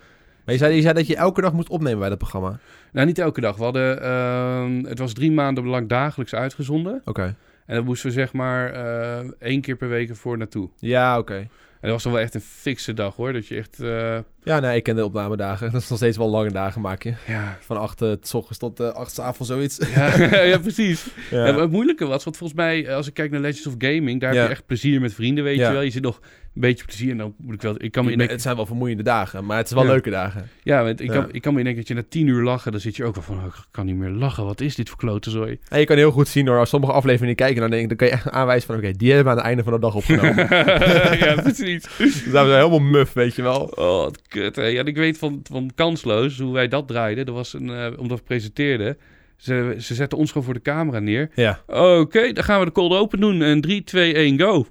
[0.45, 2.59] Maar je zei, je zei dat je elke dag moest opnemen bij dat programma.
[2.91, 3.57] Nou, niet elke dag.
[3.57, 7.01] We hadden, ehm, het was drie maanden lang dagelijks uitgezonden.
[7.05, 7.35] Oké.
[7.65, 10.69] En dan moesten we zeg maar eh, één keer per week ervoor naartoe.
[10.77, 11.47] Ja, oké.
[11.89, 13.33] Dat was wel echt een fikse dag hoor.
[13.33, 15.71] Dat je echt, eh, Ja, nee, ik ken de opnamedagen.
[15.71, 17.13] Dat is nog steeds wel lange dagen maak je.
[17.27, 19.77] ja, Van acht uh, s ochtends tot uh, acht 's avonds zoiets.
[19.95, 20.15] ja,
[20.53, 21.05] ja, precies.
[21.31, 21.51] Ja.
[21.51, 24.21] Maar het moeilijke was, want volgens mij, eh, als ik kijk naar Legends of Gaming,
[24.21, 24.39] daar Ja.
[24.39, 25.81] heb je echt plezier met vrienden, weet je wel.
[25.81, 26.19] Je zit nog
[26.55, 29.03] een beetje plezier en dan moet ik wel, ik kan me het zijn wel vermoeiende
[29.03, 29.89] dagen, maar het is wel Ja.
[29.91, 30.49] leuke dagen.
[30.63, 31.09] ja, want ik.
[31.09, 33.15] Kan, ik kan me indenken dat je na tien uur lachen, dan zit je ook
[33.15, 35.57] wel van, oh, ik kan niet meer lachen, wat is dit voor klote zooi.
[35.69, 37.97] En je kan heel goed zien hoor, als sommige afleveringen kijken, dan, denk ik, dan
[37.97, 39.95] kan je echt aanwijzen van, oké, die hebben we aan het einde van de dag
[39.95, 40.35] opgenomen.
[41.25, 41.87] ja, precies.
[41.97, 43.61] dus daar zijn helemaal muf, weet je wel.
[43.75, 44.55] Oh, wat kut.
[44.55, 44.63] Hè.
[44.65, 47.25] Ja, ik weet van, van Kansloos, hoe wij dat draaiden.
[47.25, 48.97] Dat was een, eh, omdat we presenteerden.
[49.37, 51.29] Ze, ze zetten ons gewoon voor de camera neer.
[51.35, 51.59] Ja.
[51.67, 53.41] Oké, dan gaan we de cold open doen.
[53.41, 54.65] En 3, 2, 1, go.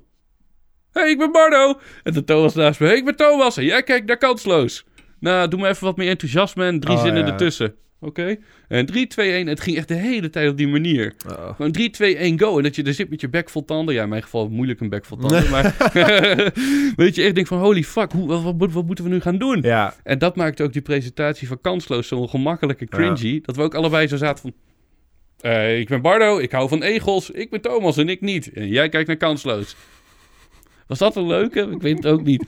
[0.92, 1.78] Hey, ik ben Bardo.
[2.02, 2.87] En de Thomas naast me.
[2.87, 3.57] hey, ik ben Thomas.
[3.57, 4.85] En jij kijkt naar Kansloos.
[5.20, 7.31] Nou, doe maar even wat meer enthousiasme en drie Oh, zinnen ja.
[7.33, 7.74] ertussen.
[8.00, 8.37] Oké?
[8.68, 9.46] En 3, 2, 1.
[9.46, 11.14] Het ging echt de hele tijd op die manier.
[11.57, 12.57] Gewoon 3, 2, 1, go.
[12.57, 13.94] En dat je er zit met je bek vol tanden.
[13.94, 15.50] Ja, in mijn geval moeilijk een bek vol tanden.
[15.50, 15.64] maar
[16.96, 19.38] weet je, echt denkt van holy fuck, hoe, wat, wat, wat moeten we nu gaan
[19.38, 19.59] doen?
[19.62, 23.40] Ja, En dat maakte ook die presentatie van Kansloos zo en cringy.
[23.42, 24.52] Dat we ook allebei zo zaten van...
[25.50, 27.31] eh, ik ben Bardo, ik hou van egels.
[27.31, 28.52] Ik ben Thomas en ik niet.
[28.52, 29.76] En jij kijkt naar Kansloos.
[30.98, 31.60] Was dat een leuke?
[31.70, 32.44] Ik weet het ook niet.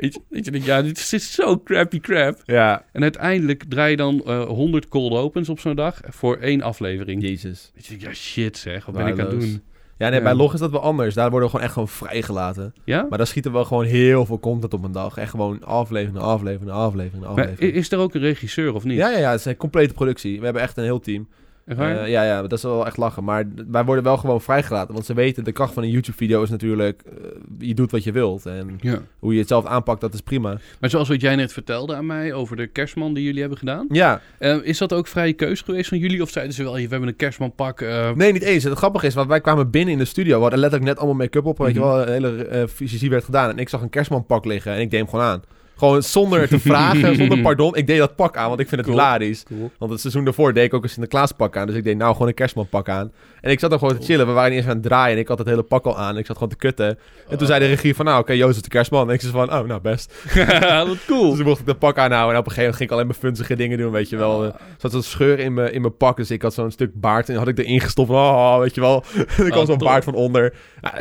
[0.00, 2.42] Weet je, weet je denkt, ja, dit is, zo crappy crap.
[2.44, 2.84] Ja.
[2.92, 7.22] En uiteindelijk draai je dan eh 100 cold opens op zo'n dag voor één aflevering.
[7.22, 7.70] Jezus.
[7.74, 9.62] Weet je, ja shit zeg, wat ben ik aan het doen?
[9.98, 10.24] Ja, nee, Ja.
[10.24, 11.14] bij log is dat wel anders.
[11.14, 12.74] Daar worden we gewoon echt gewoon vrijgelaten.
[12.84, 13.06] Ja?
[13.08, 15.16] Maar daar schieten we gewoon heel veel content op een dag.
[15.16, 17.72] Echt gewoon aflevering, aflevering, aflevering, aflevering.
[17.74, 18.96] is er ook een regisseur of niet?
[18.96, 20.38] Ja, ja, ja, het is een complete productie.
[20.38, 21.28] We hebben echt een heel team.
[21.66, 23.24] Eh, ja, ja, dat is wel echt lachen.
[23.24, 24.94] Maar wij worden wel gewoon vrijgelaten.
[24.94, 27.02] Want ze weten, de kracht van een YouTube-video is natuurlijk...
[27.06, 27.12] eh,
[27.58, 28.46] je doet wat je wilt.
[28.46, 28.98] En ja.
[29.18, 30.58] hoe je het zelf aanpakt, dat is prima.
[30.80, 33.86] Maar zoals wat jij net vertelde aan mij over de kerstman die jullie hebben gedaan.
[33.90, 36.22] Ja, eh, is dat ook vrije keus geweest van jullie?
[36.22, 37.80] Of zeiden ze wel, we hebben een kerstmanpak.
[37.80, 38.64] eh nee, niet eens.
[38.64, 40.34] Het grappige is, want wij kwamen binnen in de studio.
[40.36, 41.58] We hadden letterlijk net allemaal make-up op.
[41.58, 41.88] Weet je Mhm.
[41.88, 43.50] wel, een hele eh fysici werd gedaan.
[43.50, 45.42] En ik zag een kerstmanpak liggen en ik deed hem gewoon aan.
[45.78, 47.76] Gewoon zonder te vragen, zonder pardon.
[47.76, 49.00] Ik deed dat pak aan, want ik vind het Cool.
[49.02, 49.42] hilarisch.
[49.42, 49.70] cool.
[49.78, 51.66] Want het seizoen daarvoor deed ik ook een Sinterklaas pak aan.
[51.66, 53.12] Dus ik deed nou gewoon een kerstmanpak aan.
[53.40, 54.26] En ik zat er gewoon te chillen.
[54.26, 55.14] We waren niet eens aan het draaien.
[55.14, 56.18] En ik had het hele pak al aan.
[56.18, 56.98] Ik zat gewoon te kutten.
[57.28, 59.08] En toen zei de regie van, nou oké, Joost is de kerstman.
[59.08, 60.14] En ik zei van, oh nou best.
[60.60, 61.28] dat cool.
[61.28, 62.32] Dus toen mocht ik dat pak aanhouden.
[62.34, 64.44] En op een gegeven moment ging ik alleen maar funzige dingen doen, weet je wel.
[64.44, 66.16] Er zat zo'n scheur in mijn, in mijn pak.
[66.16, 67.28] Dus ik had zo'n stuk baard.
[67.28, 68.10] En had ik erin gestopt.
[68.10, 69.04] Oh, weet je wel.
[69.46, 69.88] ik had zo'n top.
[69.88, 70.54] baard van onder.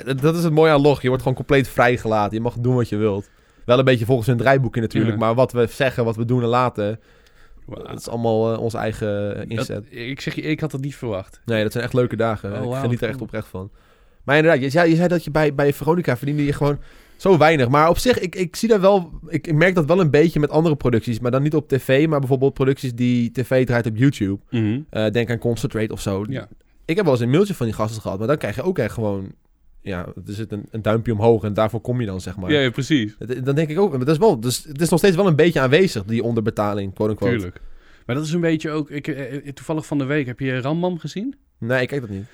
[0.05, 1.01] Dat- dat is het mooie aan log.
[1.01, 2.37] Je wordt gewoon compleet vrijgelaten.
[2.37, 3.29] Je mag doen wat je wilt.
[3.65, 5.13] Wel een beetje volgens hun draaiboekje natuurlijk.
[5.13, 5.19] Ja.
[5.19, 6.99] Maar wat we zeggen, wat we doen en laten...
[7.67, 9.67] Dat is allemaal eh, onze eigen eh, inzet.
[9.83, 11.41] Dat- ik zeg je, ik had dat niet verwacht.
[11.45, 12.63] Nee, dat zijn echt leuke dagen.
[12.63, 13.69] Oh, ik geniet er echt oprecht van.
[14.23, 16.79] Maar inderdaad, je zei, je zei dat je bij, bij Veronica verdiende je gewoon
[17.15, 17.67] zo weinig.
[17.69, 19.11] Maar op zich, ik, ik zie daar wel...
[19.27, 21.19] Ik, ik merk dat wel een beetje met andere producties.
[21.19, 24.39] Maar dan niet op tv, maar bijvoorbeeld producties die tv draait op YouTube.
[24.89, 26.25] Eh, denk aan Concentrate of zo.
[26.29, 26.47] Ja.
[26.85, 28.17] Ik heb wel eens een mailtje van die gasten gehad.
[28.19, 29.31] Maar dan krijg je ook echt gewoon...
[29.85, 32.51] Ja, er zit een, een duimpje omhoog en daarvoor kom je dan, zeg maar.
[32.51, 33.15] Ja, ja, precies.
[33.43, 33.89] Dan denk ik ook...
[33.89, 36.93] maar Dat is wel, dus het is nog steeds wel een beetje aanwezig, die onderbetaling,
[36.93, 37.33] quote-unquote.
[37.33, 37.61] Tuurlijk.
[38.05, 38.89] Maar dat is een beetje ook...
[38.89, 41.35] Ik, eh, eh, toevallig van de week, heb je Rambam gezien?
[41.59, 42.25] Nee, ik kijk dat niet.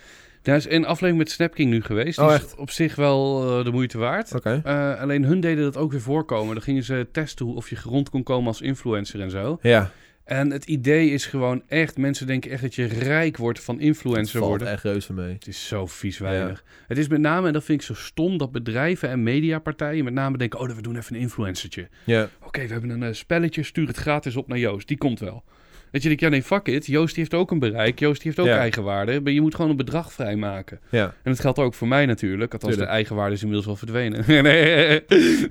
[0.42, 2.18] Daar is een aflevering met Snapking nu geweest.
[2.18, 4.42] Die Oh, is op zich wel eh, de moeite waard.
[4.42, 6.54] Eh, alleen hun deden dat ook weer voorkomen.
[6.54, 9.58] Dan gingen ze testen hoe- of je rond kon komen als influencer en zo.
[9.62, 9.92] Ja,
[10.32, 11.98] En het idee is gewoon echt...
[11.98, 14.68] Mensen denken echt dat je rijk wordt van influencer valt worden.
[14.68, 15.34] echt reuze mee.
[15.34, 16.64] Het is zo vies weinig.
[16.88, 20.14] Het is met name, en dat vind ik zo stom, dat bedrijven en mediapartijen met
[20.14, 20.60] name denken...
[20.60, 21.90] oh, we doen even een influencertje.
[22.04, 22.30] Ja.
[22.44, 24.88] Oké, we hebben een eh, spelletje, stuur het gratis op naar Joost.
[24.88, 25.44] Die komt wel.
[25.92, 26.86] Dat je denkt, ja nee, fuck it.
[26.86, 28.00] Joost heeft ook een bereik.
[28.00, 28.58] Joost heeft ook Ja.
[28.58, 29.22] eigenwaarde.
[29.22, 30.80] Maar je moet gewoon een bedrag vrijmaken.
[30.90, 31.04] Ja.
[31.06, 32.54] En dat geldt ook voor mij natuurlijk.
[32.54, 32.90] Althans, Tuurlijk.
[32.92, 34.24] de eigenwaarde is inmiddels wel verdwenen.
[34.44, 35.02] nee,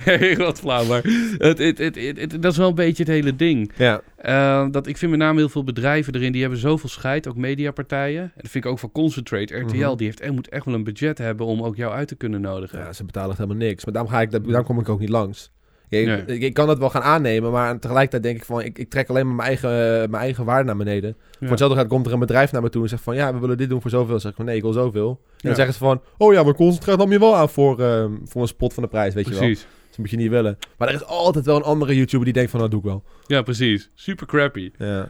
[0.04, 0.84] nee, wat flauw.
[0.84, 1.02] Maar
[1.38, 3.72] het, het, het, dat is wel een beetje het hele ding.
[3.76, 4.00] Ja.
[4.16, 7.36] Eh, dat, ik vind met name heel veel bedrijven erin, die hebben zoveel scheid, ook
[7.36, 8.22] mediapartijen.
[8.22, 9.54] En dat vind ik ook van Concentrate.
[9.56, 9.96] RTL, Mhm.
[9.96, 12.78] die heeft, moet echt wel een budget hebben om ook jou uit te kunnen nodigen.
[12.78, 13.84] Ja, ze betalen helemaal niks.
[13.84, 15.50] Maar daarom, ga ik, daarom kom ik ook niet langs.
[15.90, 16.22] Ik, Nee.
[16.26, 18.60] ik, ik kan dat wel gaan aannemen, maar tegelijkertijd denk ik van...
[18.62, 19.70] Ik, ik trek alleen maar mijn eigen,
[20.10, 21.16] mijn eigen waarde naar beneden.
[21.38, 23.14] Voor hetzelfde gaat komt er een bedrijf naar me toe en zegt van...
[23.14, 24.10] Ja, we willen dit doen voor zoveel.
[24.10, 25.08] Dan zeg ik van nee, ik wil zoveel.
[25.08, 25.54] En dan Ja.
[25.56, 26.02] zeggen ze van...
[26.16, 28.88] Oh ja, maar Concentrate nam je wel aan voor, ehm, voor een spot van de
[28.88, 29.40] prijs, weet je wel.
[29.40, 29.66] Precies.
[29.88, 30.58] Dat moet je niet willen.
[30.78, 32.58] Maar er is altijd wel een andere YouTuber die denkt van...
[32.58, 33.02] Nou, doe ik wel.
[33.26, 33.90] Ja, precies.
[33.94, 34.70] Super crappy.
[34.78, 35.08] Ja.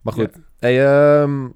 [0.00, 0.30] Maar goed.
[0.58, 1.46] Hey, ehm,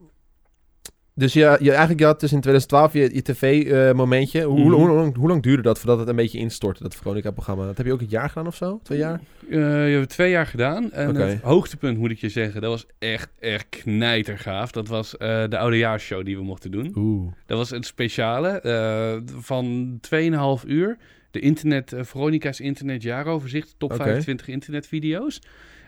[1.15, 4.43] dus je, je, eigenlijk je had dus in 2012 je, je tv-momentje.
[4.43, 4.69] hoe, Mhm.
[4.69, 7.65] hoe, hoe, lang, hoe lang duurde dat voordat het een beetje instortte, dat Veronica-programma?
[7.67, 8.81] Dat heb je ook een jaar gedaan of zo?
[8.83, 9.21] Twee jaar?
[9.51, 10.93] Eh, je hebt het twee jaar gedaan.
[10.93, 14.71] En het hoogtepunt, moet ik je zeggen, dat was echt, echt knijtergaaf.
[14.71, 16.93] Dat was eh, de oudejaarsshow die we mochten doen.
[16.97, 17.33] Oeh.
[17.47, 20.97] Dat was een speciale eh, van 2,5 uur.
[21.31, 24.03] De internet, eh, Veronica's internetjaaroverzicht, top Oké.
[24.03, 25.41] 25 internetvideo's.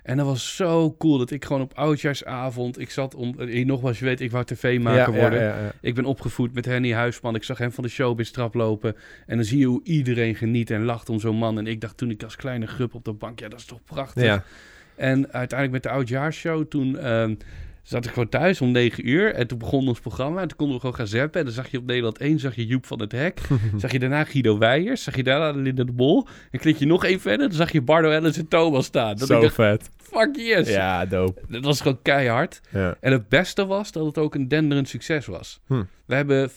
[0.06, 3.98] En dat was zo cool dat ik gewoon op oudjaarsavond, ik zat om, eh, nogmaals,
[3.98, 5.40] je weet, ik wou tv-maker Ja, worden.
[5.40, 5.72] Ja, ja, ja.
[5.80, 7.34] Ik ben opgevoed met Henny Huisman.
[7.34, 8.96] Ik zag hem van de showbiz trap lopen.
[9.26, 11.58] En dan zie je hoe iedereen geniet en lacht om zo'n man.
[11.58, 13.84] En ik dacht toen ik als kleine grup op de bank, ja, dat is toch
[13.84, 14.44] prachtig.
[14.94, 17.34] En uiteindelijk met de oudjaarshow, toen ehm,
[17.86, 19.34] zat ik gewoon thuis om 9 uur.
[19.34, 20.40] En toen begon ons programma.
[20.40, 21.40] En toen konden we gewoon gaan zappen.
[21.40, 23.40] En dan zag je op Nederland 1, zag je Joep van het Hek.
[23.76, 25.02] zag je daarna Guido Weijers.
[25.02, 26.26] Zag je daarna Linda de Bol.
[26.50, 29.16] En klik je nog één verder, dan zag je Bardo Ellis en Thomas staan.
[29.16, 29.90] Dat Zo dacht, vet.
[29.98, 30.68] fuck yes.
[30.68, 31.40] Ja, dope.
[31.48, 32.60] Dat was gewoon keihard.
[32.70, 32.96] Ja.
[33.00, 35.60] En het beste was dat het ook een denderend succes was.
[35.66, 35.82] Hm.
[36.06, 36.54] We hebben 550.000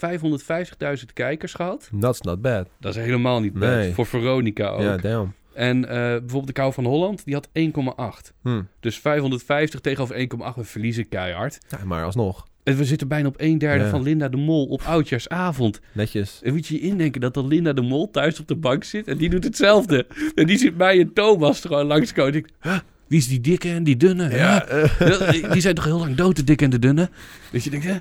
[1.14, 1.90] kijkers gehad.
[2.00, 2.68] That's not bad.
[2.80, 3.70] Dat is helemaal niet bad.
[3.70, 3.94] Nee.
[3.94, 4.82] Voor Veronica ook.
[4.82, 5.34] Ja, damn.
[5.54, 7.48] En eh, bijvoorbeeld de Kou van Holland, die had
[8.28, 8.34] 1,8.
[8.44, 8.62] Hm.
[8.80, 10.56] Dus 550 tegenover 1,8.
[10.56, 11.58] We verliezen keihard.
[11.70, 12.48] Ja, maar alsnog.
[12.64, 13.90] En we zitten bijna op een derde Ja.
[13.90, 15.80] van Linda de Mol op oudjaarsavond.
[15.92, 16.40] Netjes.
[16.44, 19.08] En moet je je indenken dat dan Linda de Mol thuis op de bank zit
[19.08, 20.08] en die doet hetzelfde.
[20.36, 22.32] en die zit mij en Thomas er gewoon langskomen.
[22.34, 22.78] En ik, huh,
[23.08, 24.30] wie is die dikke en die dunne?
[24.36, 27.10] Ja, eh, die zijn toch heel lang dood, de dikke en de dunne?
[27.52, 27.98] Dus je denkt, hè?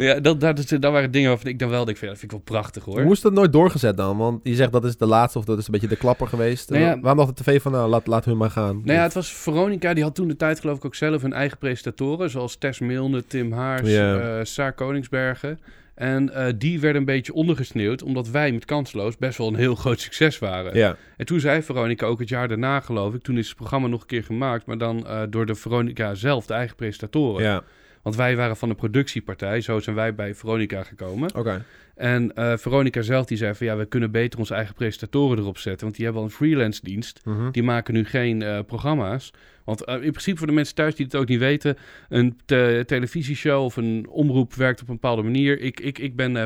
[0.00, 2.32] Ja, dat, dat, dat waren dingen waarvan ik dan wel denk, van, ja, dat vind
[2.32, 3.02] ik wel prachtig hoor.
[3.02, 4.16] hoe is dat nooit doorgezet dan?
[4.16, 6.70] Want je zegt dat is de laatste of dat is een beetje de klapper geweest.
[6.70, 8.80] Nou ja- Waarom dacht de tv van, nou, laat, laat hun maar gaan?
[8.84, 11.32] Nou ja, het was Veronica, die had toen de tijd geloof ik ook zelf hun
[11.32, 12.30] eigen presentatoren.
[12.30, 15.58] Zoals Tess Milne, Tim Haars, eh Saar Koningsbergen.
[15.94, 19.74] En eh, die werden een beetje ondergesneeuwd, omdat wij met Kansloos best wel een heel
[19.84, 20.76] groot succes waren.
[20.76, 20.96] Ja.
[21.16, 24.00] En toen zei Veronica ook het jaar daarna, geloof ik, toen is het programma nog
[24.00, 27.42] een keer gemaakt, maar dan eh, door de Veronica zelf, de eigen presentatoren.
[27.44, 27.62] Ja.
[28.08, 31.34] Want wij waren van de productiepartij, zo zijn wij bij Veronica gekomen.
[31.34, 31.64] Oké.
[31.98, 35.58] En eh, Veronica zelf die zei van ja, we kunnen beter onze eigen presentatoren erop
[35.58, 37.20] zetten, want die hebben al een freelance dienst.
[37.24, 37.50] Mhm.
[37.50, 39.32] Die maken nu geen eh, programma's.
[39.68, 41.76] Want eh, in principe voor de mensen thuis die het ook niet weten,
[42.08, 45.60] een te- televisieshow of een omroep werkt op een bepaalde manier.
[45.60, 46.44] Ik, ik, ik ben eh,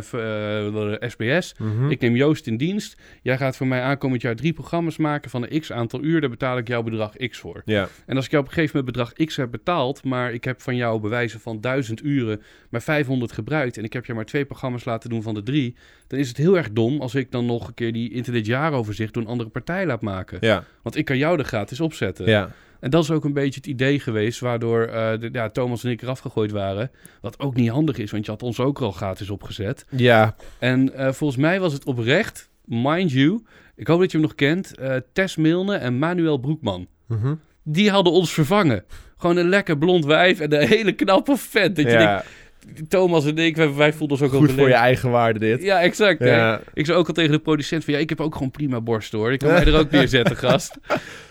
[1.11, 1.55] SBS.
[1.59, 1.91] Mhm.
[1.91, 3.01] Ik neem Joost in dienst.
[3.23, 6.21] Jij gaat voor mij aankomend jaar drie programma's maken van een x aantal uur.
[6.21, 7.63] Daar betaal ik jouw bedrag x voor.
[7.65, 7.89] Ja.
[8.07, 10.61] En als ik jou op een gegeven moment bedrag x heb betaald, maar ik heb
[10.61, 14.45] van jou bewijzen van 1000 uren maar 500 gebruikt en ik heb je maar twee
[14.45, 15.77] programma's laten doen van de drie,
[16.07, 19.15] dan is het heel erg dom als ik dan nog een keer die internet jaaroverzicht
[19.15, 20.39] door een andere partij laat maken.
[20.41, 20.65] Ja.
[20.83, 22.27] Want ik kan jou er gratis opzetten.
[22.27, 22.51] Ja.
[22.81, 25.91] En dat is ook een beetje het idee geweest waardoor eh, de, ja, Thomas en
[25.91, 26.91] ik eraf gegooid waren.
[27.21, 29.87] Wat ook niet handig is, want je had ons ook al gratis opgezet.
[29.91, 30.37] Ja.
[30.59, 33.43] En eh, volgens mij was het oprecht, mind you,
[33.77, 36.87] ik hoop dat je hem nog kent, eh, Tess Milne en Manuel Broekman.
[37.07, 37.35] Mhm.
[37.63, 38.85] Die hadden ons vervangen.
[39.17, 41.77] Gewoon een lekker blond wijf en een hele knappe vent.
[41.77, 41.99] Dat je Ja.
[41.99, 42.27] denkt,
[42.89, 45.63] Thomas en ik, wij, wij voelden ons ook wel Goed voor je eigen waarde dit.
[45.63, 46.25] Ja, exact.
[46.25, 46.61] Ja.
[46.75, 49.13] Ik zei ook al tegen de producent van, ja, ik heb ook gewoon prima borst
[49.13, 49.33] hoor.
[49.33, 50.79] Ik kan mij er ook neerzetten, gast.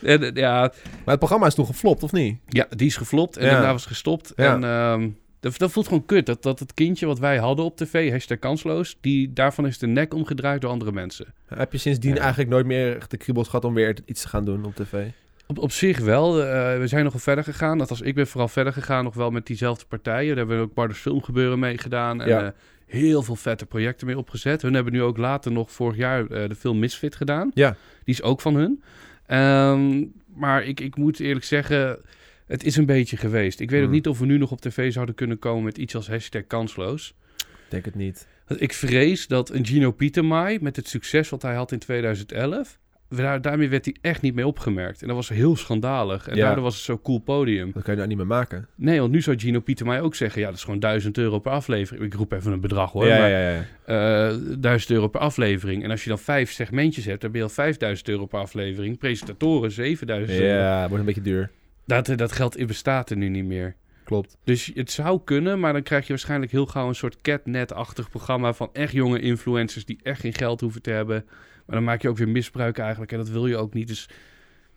[0.02, 2.38] En, eh, ja, Maar het programma is toen geflopt, of niet?
[2.48, 3.52] ja, die is geflopt en Ja.
[3.52, 4.34] daarna was gestopt.
[4.36, 4.54] Ja.
[4.54, 5.10] En ehm,
[5.40, 6.26] dat, dat voelt gewoon kut.
[6.26, 9.88] Dat, dat het kindje wat wij hadden op tv, hashtag kansloos, die, daarvan is de
[9.88, 11.34] nek omgedraaid door andere mensen.
[11.56, 14.66] Heb je sindsdien eigenlijk nooit meer de kriebels gehad om weer iets te gaan doen
[14.66, 15.06] op tv?
[15.52, 16.44] Op, op zich wel.
[16.44, 17.80] Eh, we zijn nog wel verder gegaan.
[17.80, 20.28] Althans, ik ben vooral verder gegaan nog wel met diezelfde partijen.
[20.28, 22.22] Daar hebben we ook Barders Filmgebeuren mee gedaan.
[22.22, 22.44] En Ja.
[22.46, 22.52] eh,
[22.86, 24.62] heel veel vette projecten mee opgezet.
[24.62, 27.52] Hun hebben nu ook later nog vorig jaar eh, de film Misfit gedaan.
[27.54, 27.70] Ja.
[28.04, 28.84] Die is ook van hun.
[29.26, 30.04] Ehm,
[30.36, 32.00] maar ik, ik moet eerlijk zeggen,
[32.48, 33.60] het is een beetje geweest.
[33.60, 33.96] Ik weet ook Hmm.
[33.96, 37.14] niet of we nu nog op tv zouden kunnen komen met iets als hashtag kansloos.
[37.38, 38.28] Ik denk het niet.
[38.58, 42.80] Ik vrees dat een Gino Pietermaai met het succes wat hij had in 2011...
[43.16, 45.02] Daar, daarmee werd hij echt niet mee opgemerkt.
[45.02, 46.28] En dat was heel schandalig.
[46.28, 46.46] En Ja.
[46.46, 47.72] daardoor was het zo'n cool podium.
[47.74, 48.68] Dat kan je nou niet meer maken.
[48.76, 50.42] Nee, want nu zou Gino Pietermaai ook zeggen...
[50.42, 52.06] ja, dat is gewoon 1000 euro per aflevering.
[52.06, 53.06] Ik roep even een bedrag hoor.
[53.06, 54.30] ja, maar, ja, ja, ja.
[54.30, 55.84] eh, 1000 euro per aflevering.
[55.84, 57.22] En als je dan vijf segmentjes hebt...
[57.22, 58.98] dan ben je al 5000 euro per aflevering.
[58.98, 60.54] Presentatoren 7000 euro.
[60.60, 61.50] Ja, wordt een beetje duur.
[61.86, 63.76] Dat, eh, dat geld bestaat er nu niet meer.
[64.04, 64.38] Klopt.
[64.44, 68.54] Dus het zou kunnen, maar dan krijg je waarschijnlijk heel gauw een soort catnet-achtig programma
[68.54, 71.26] van echt jonge influencers die echt geen geld hoeven te hebben.
[71.72, 73.88] Maar dan maak je ook weer misbruik eigenlijk en dat wil je ook niet.
[73.88, 74.10] Dus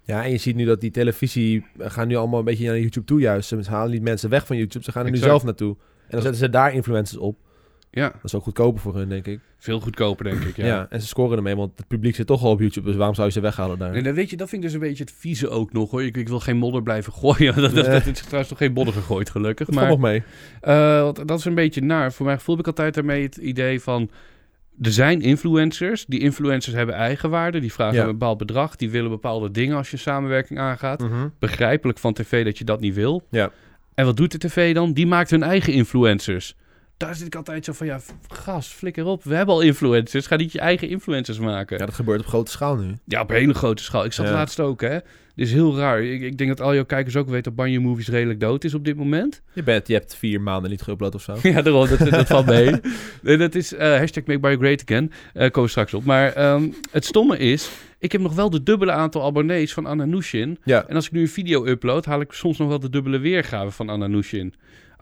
[0.03, 2.79] Ja, en je ziet nu dat die televisie eh, gaan nu allemaal een beetje naar
[2.79, 3.49] YouTube toe juist.
[3.49, 5.77] Ze halen niet mensen weg van YouTube, ze gaan er nu zelf naartoe.
[5.79, 7.37] En dan zetten ze daar influencers op.
[7.91, 9.41] ja, Dat is ook goedkoper voor hun, denk ik.
[9.59, 10.57] veel goedkoper denk ik.
[10.57, 10.67] Ja.
[10.67, 10.87] Ja.
[10.91, 12.87] en ze scoren ermee, want het publiek zit toch al op YouTube.
[12.87, 13.95] Dus waarom zou je ze weghalen daar?
[13.95, 16.05] En dan weet je, dat vind ik dus een beetje het vieze ook nog hoor.
[16.05, 17.55] Ik, ik wil geen modder blijven gooien.
[17.63, 17.95] dat, dat, Nee.
[17.99, 19.67] dat is trouwens nog geen modder gegooid, gelukkig.
[19.67, 20.23] Dat Maar nog mee.
[20.61, 22.13] Eh, dat is een beetje naar.
[22.13, 24.11] Voor mijn gevoel heb ik altijd daarmee het idee van...
[24.83, 26.05] Er zijn influencers.
[26.07, 27.61] Die influencers hebben eigenwaarde.
[27.61, 28.03] Die vragen Ja.
[28.03, 28.77] een bepaald bedrag.
[28.77, 31.01] Die willen bepaalde dingen als je samenwerking aangaat.
[31.01, 31.29] Mhm.
[31.39, 33.27] Begrijpelijk van tv dat je dat niet wil.
[33.31, 33.51] Ja.
[33.95, 34.93] En wat doet de tv dan?
[34.93, 36.57] Die maakt hun eigen influencers.
[36.97, 39.25] Daar zit ik altijd zo van, ja, gast, flikker op.
[39.25, 40.27] We hebben al influencers.
[40.27, 41.79] Ga niet je eigen influencers maken.
[41.79, 42.93] Ja, dat gebeurt op grote schaal nu.
[43.05, 44.05] Ja, op een hele grote schaal.
[44.05, 44.33] Ik zat Ja.
[44.33, 44.99] laatst ook, hè.
[45.35, 46.03] Dit is heel raar.
[46.03, 48.75] Ik, ik denk dat al jouw kijkers ook weten dat Banjo Movies redelijk dood is
[48.75, 49.43] op dit moment.
[49.53, 51.37] Je, bent, je hebt vier maanden niet geüpload of zo.
[51.43, 52.71] Ja, daarom, dat, dat valt mee.
[53.23, 55.13] Nee, dat is eh, hashtag Make Bio Great Again.
[55.33, 56.05] Eh komen we straks op.
[56.05, 60.05] Maar ehm, het stomme is, ik heb nog wel de dubbele aantal abonnees van Anna
[60.05, 60.59] Nushin.
[60.65, 63.19] Ja, En als ik nu een video upload, haal ik soms nog wel de dubbele
[63.19, 64.55] weergave van Anna Nushin.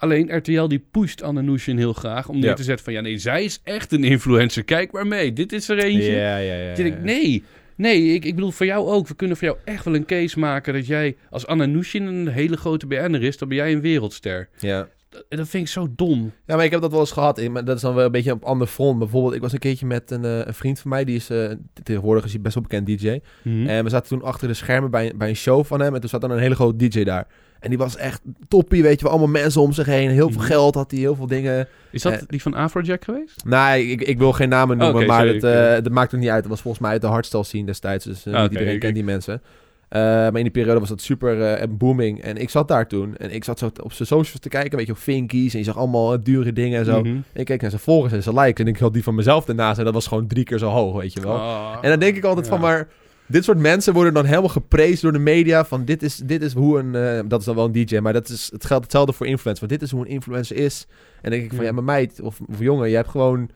[0.02, 2.54] Alleen RTL die pusht Anna Nushin heel graag om neer Ja.
[2.54, 2.94] te zetten van...
[2.94, 4.64] Ja, nee, zij is echt een influencer.
[4.64, 5.32] Kijk maar mee.
[5.32, 6.10] Dit is er eentje.
[6.12, 6.54] ja, ja.
[6.54, 6.94] ja, ja.
[7.02, 7.42] nee,
[7.76, 9.08] nee, ik, ik bedoel voor jou ook.
[9.08, 12.28] We kunnen voor jou echt wel een case maken dat jij als Anna Nushin een
[12.28, 13.38] hele grote BN'er is.
[13.38, 14.48] Dan ben jij een wereldster.
[14.58, 14.88] Ja.
[15.08, 16.32] Dat, dat vind ik zo dom.
[16.46, 17.38] Ja, maar ik heb dat wel eens gehad.
[17.38, 18.98] Ik- Maar dat is dan wel een beetje op ander front.
[18.98, 21.04] Bijvoorbeeld, ik was een keertje met een, eh, een vriend van mij.
[21.04, 21.50] Die is eh,
[21.82, 23.18] tegenwoordig is hij best wel bekend DJ.
[23.42, 23.66] Hm?
[23.66, 25.94] En we zaten toen achter de schermen bij, bij een show van hem.
[25.94, 27.26] En toen zat dan een hele grote DJ daar.
[27.62, 29.10] En die was echt toppie, weet je wel.
[29.12, 30.10] Allemaal mensen om zich heen.
[30.10, 30.46] Heel veel Mhm.
[30.50, 31.68] geld had hij, heel veel dingen.
[31.90, 33.44] Is dat Eh, die van Afrojack geweest?
[33.44, 35.52] Nee, ik, ik wil geen namen noemen, maar sorry, het, oké.
[35.76, 36.40] eh, dat maakt ook niet uit.
[36.40, 38.04] Het was volgens mij uit de hardstyle scene destijds.
[38.04, 39.42] Dus eh, Ah, niet oké, iedereen kent die mensen.
[39.88, 42.22] Eh, maar in die periode was dat super eh, booming.
[42.22, 43.16] En ik zat daar toen.
[43.16, 44.76] En ik zat zo op zijn socials te kijken.
[44.78, 45.52] Weet je, op Finkies.
[45.52, 47.00] En je zag allemaal eh, dure dingen en zo.
[47.00, 47.08] Mhm.
[47.08, 48.64] En ik keek naar zijn volgers en zijn likes.
[48.66, 49.78] En ik had die van mezelf ernaast.
[49.78, 51.36] En dat was gewoon drie keer zo hoog, weet je wel.
[51.36, 52.52] Ah, En dan denk ik altijd ja.
[52.52, 52.88] van, maar...
[53.32, 55.64] Dit soort mensen worden dan helemaal geprezen door de media.
[55.64, 56.94] Van dit is, dit is hoe een...
[56.94, 59.58] eh, dat is dan wel een DJ, maar dat is, het geldt hetzelfde voor influencers.
[59.68, 60.86] Want dit is hoe een influencer is.
[60.90, 61.72] En dan denk ik van, Ja.
[61.72, 63.50] maar meid of, of jongen, je hebt gewoon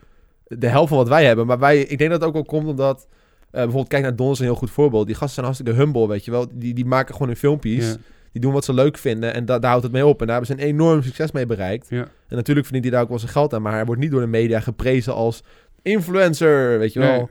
[0.44, 1.46] de helft van wat wij hebben.
[1.46, 3.06] Maar wij, ik denk dat het ook wel komt omdat...
[3.10, 5.06] eh, bijvoorbeeld, kijk naar Don is een heel goed voorbeeld.
[5.06, 6.46] Die gasten zijn hartstikke humble, weet je wel.
[6.52, 7.86] Die, die maken gewoon hun filmpjes.
[7.88, 7.96] Ja.
[8.32, 10.20] Die doen wat ze leuk vinden en da daar houdt het mee op.
[10.20, 11.86] En daar hebben ze een enorm succes mee bereikt.
[11.90, 12.08] Ja.
[12.28, 13.62] En natuurlijk verdient hij daar ook wel zijn geld aan.
[13.62, 15.42] Maar hij wordt niet door de media geprezen als
[15.86, 17.16] influencer, weet je wel.
[17.16, 17.26] Nee.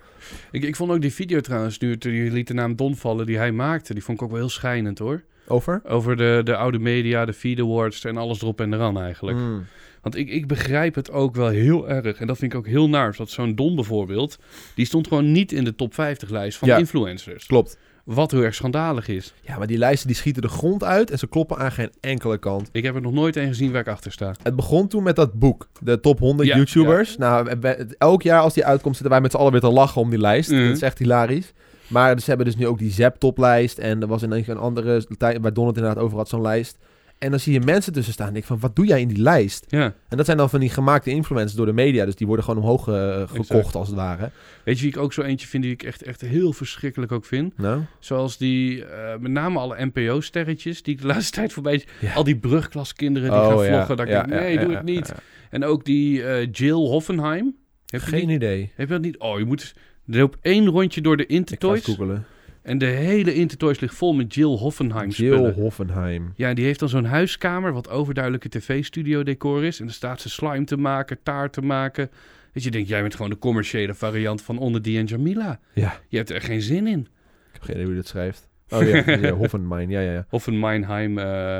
[0.51, 3.25] Ik, ik vond ook die video trouwens, nu toen je liet de naam Don vallen,
[3.25, 5.21] die hij maakte, die vond ik ook wel heel schijnend hoor.
[5.47, 5.81] Over?
[5.85, 9.37] Over de, de oude media, de feed awards en alles erop en eraan eigenlijk.
[9.37, 9.65] Mm.
[10.01, 12.17] Want ik, ik begrijp het ook wel heel erg.
[12.17, 13.15] En dat vind ik ook heel naar.
[13.17, 14.39] Dat zo'n Don bijvoorbeeld,
[14.75, 16.77] die stond gewoon niet in de top 50 lijst van Ja.
[16.77, 17.45] influencers.
[17.45, 17.77] Klopt.
[18.05, 19.33] Wat heel erg schandalig is.
[19.41, 22.37] Ja, maar die lijsten die schieten de grond uit en ze kloppen aan geen enkele
[22.37, 22.69] kant.
[22.71, 24.33] Ik heb er nog nooit een gezien waar ik achter sta.
[24.43, 27.17] Het begon toen met dat boek, de top 100 Ja, YouTubers.
[27.17, 27.49] Nou,
[27.97, 30.19] elk jaar als die uitkomt zitten wij met z'n allen weer te lachen om die
[30.19, 30.49] lijst.
[30.49, 30.65] Mhm.
[30.65, 31.53] Dat is echt hilarisch.
[31.87, 33.77] Maar ze hebben dus nu ook die Zep-toplijst.
[33.77, 36.77] En er was in een andere tijd waar Don het inderdaad over had, zo'n lijst.
[37.17, 38.27] En dan zie je mensen tussen staan.
[38.27, 39.65] En ik van, wat doe jij in die lijst?
[39.69, 39.93] Ja.
[40.09, 42.05] En dat zijn dan van die gemaakte influencers door de media.
[42.05, 43.75] Dus die worden gewoon omhoog eh, gekocht, Exact.
[43.75, 44.29] als het ware.
[44.63, 47.25] Weet je wie ik ook zo eentje vind die ik echt, echt heel verschrikkelijk ook
[47.25, 47.57] vind?
[47.57, 47.81] Nou?
[47.99, 51.85] Zoals die, eh, met name alle NPO-sterretjes die ik de laatste tijd voorbij...
[51.99, 52.13] Ja.
[52.13, 53.67] Al die brugklaskinderen die Oh, gaan ja.
[53.71, 53.97] vloggen.
[53.97, 55.13] Dat ik denk, nee, doe het niet.
[55.49, 57.55] En ook die eh, Jill Hoffenheim.
[57.85, 58.71] Heb je, Geen die, idee.
[58.75, 59.17] heb je dat niet?
[59.19, 59.73] Oh, je moet...
[60.07, 61.83] Er loopt één rondje door de Ik ga Intertoys.
[61.83, 62.25] googelen.
[62.65, 65.53] En de hele Intertoys ligt vol met Jill Hoffenheim Jill spullen.
[65.53, 66.33] Hoffenheim.
[66.35, 69.79] Ja, die heeft dan zo'n huiskamer wat overduidelijk een tv-studio decor is.
[69.79, 72.09] En dan staat ze slime te maken, taart te maken.
[72.53, 75.59] Dat je denkt, jij bent gewoon de commerciële variant van Onder die en Jamila.
[75.73, 76.99] Ja, Je hebt er geen zin in.
[76.99, 77.07] ik
[77.51, 78.47] heb geen idee hoe je dit schrijft.
[78.69, 79.89] Oh ja, ja Hoffenheim.
[79.91, 80.25] Ja, ja, ja.
[80.29, 81.17] Of een Meinheim.
[81.17, 81.59] eh.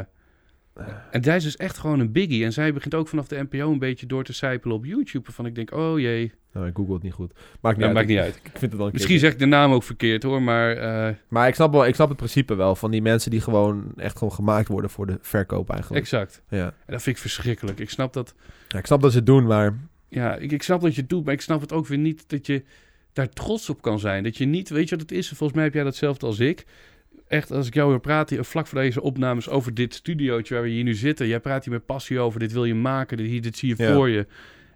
[1.11, 2.43] En zij is dus echt gewoon een biggie.
[2.43, 5.25] En zij begint ook vanaf de NPO een beetje door te sijpelen op YouTube.
[5.25, 7.33] Waarvan ik denk, oh jee, Nou, ik google het niet goed.
[7.61, 7.93] Maakt niet dat uit.
[7.93, 8.35] maakt niet uit.
[8.35, 11.13] Ik vind het wel een Misschien zeg ik de naam ook verkeerd hoor, maar eh,
[11.27, 14.17] Maar ik snap, wel, ik snap het principe wel van die mensen die gewoon echt
[14.17, 16.01] gewoon gemaakt worden voor de verkoop eigenlijk.
[16.01, 16.41] exact.
[16.49, 16.65] Ja.
[16.65, 17.79] En dat vind ik verschrikkelijk.
[17.79, 18.33] Ik snap dat,
[18.67, 19.77] ja, ik snap dat ze het doen, maar
[20.09, 22.29] ja, ik, ik snap dat je het doet, maar ik snap het ook weer niet
[22.29, 22.63] dat je
[23.13, 24.23] daar trots op kan zijn.
[24.23, 25.27] Dat je niet, weet je wat het is?
[25.27, 26.65] Volgens mij heb jij datzelfde als ik.
[27.35, 30.63] Echt, als ik jou weer praat, hier, vlak voor deze opnames over dit studiootje waar
[30.63, 31.27] we hier nu zitten.
[31.27, 33.83] Jij praat hier met passie over, dit wil je maken, dit, hier, dit zie je
[33.83, 33.93] Ja.
[33.93, 34.27] voor je.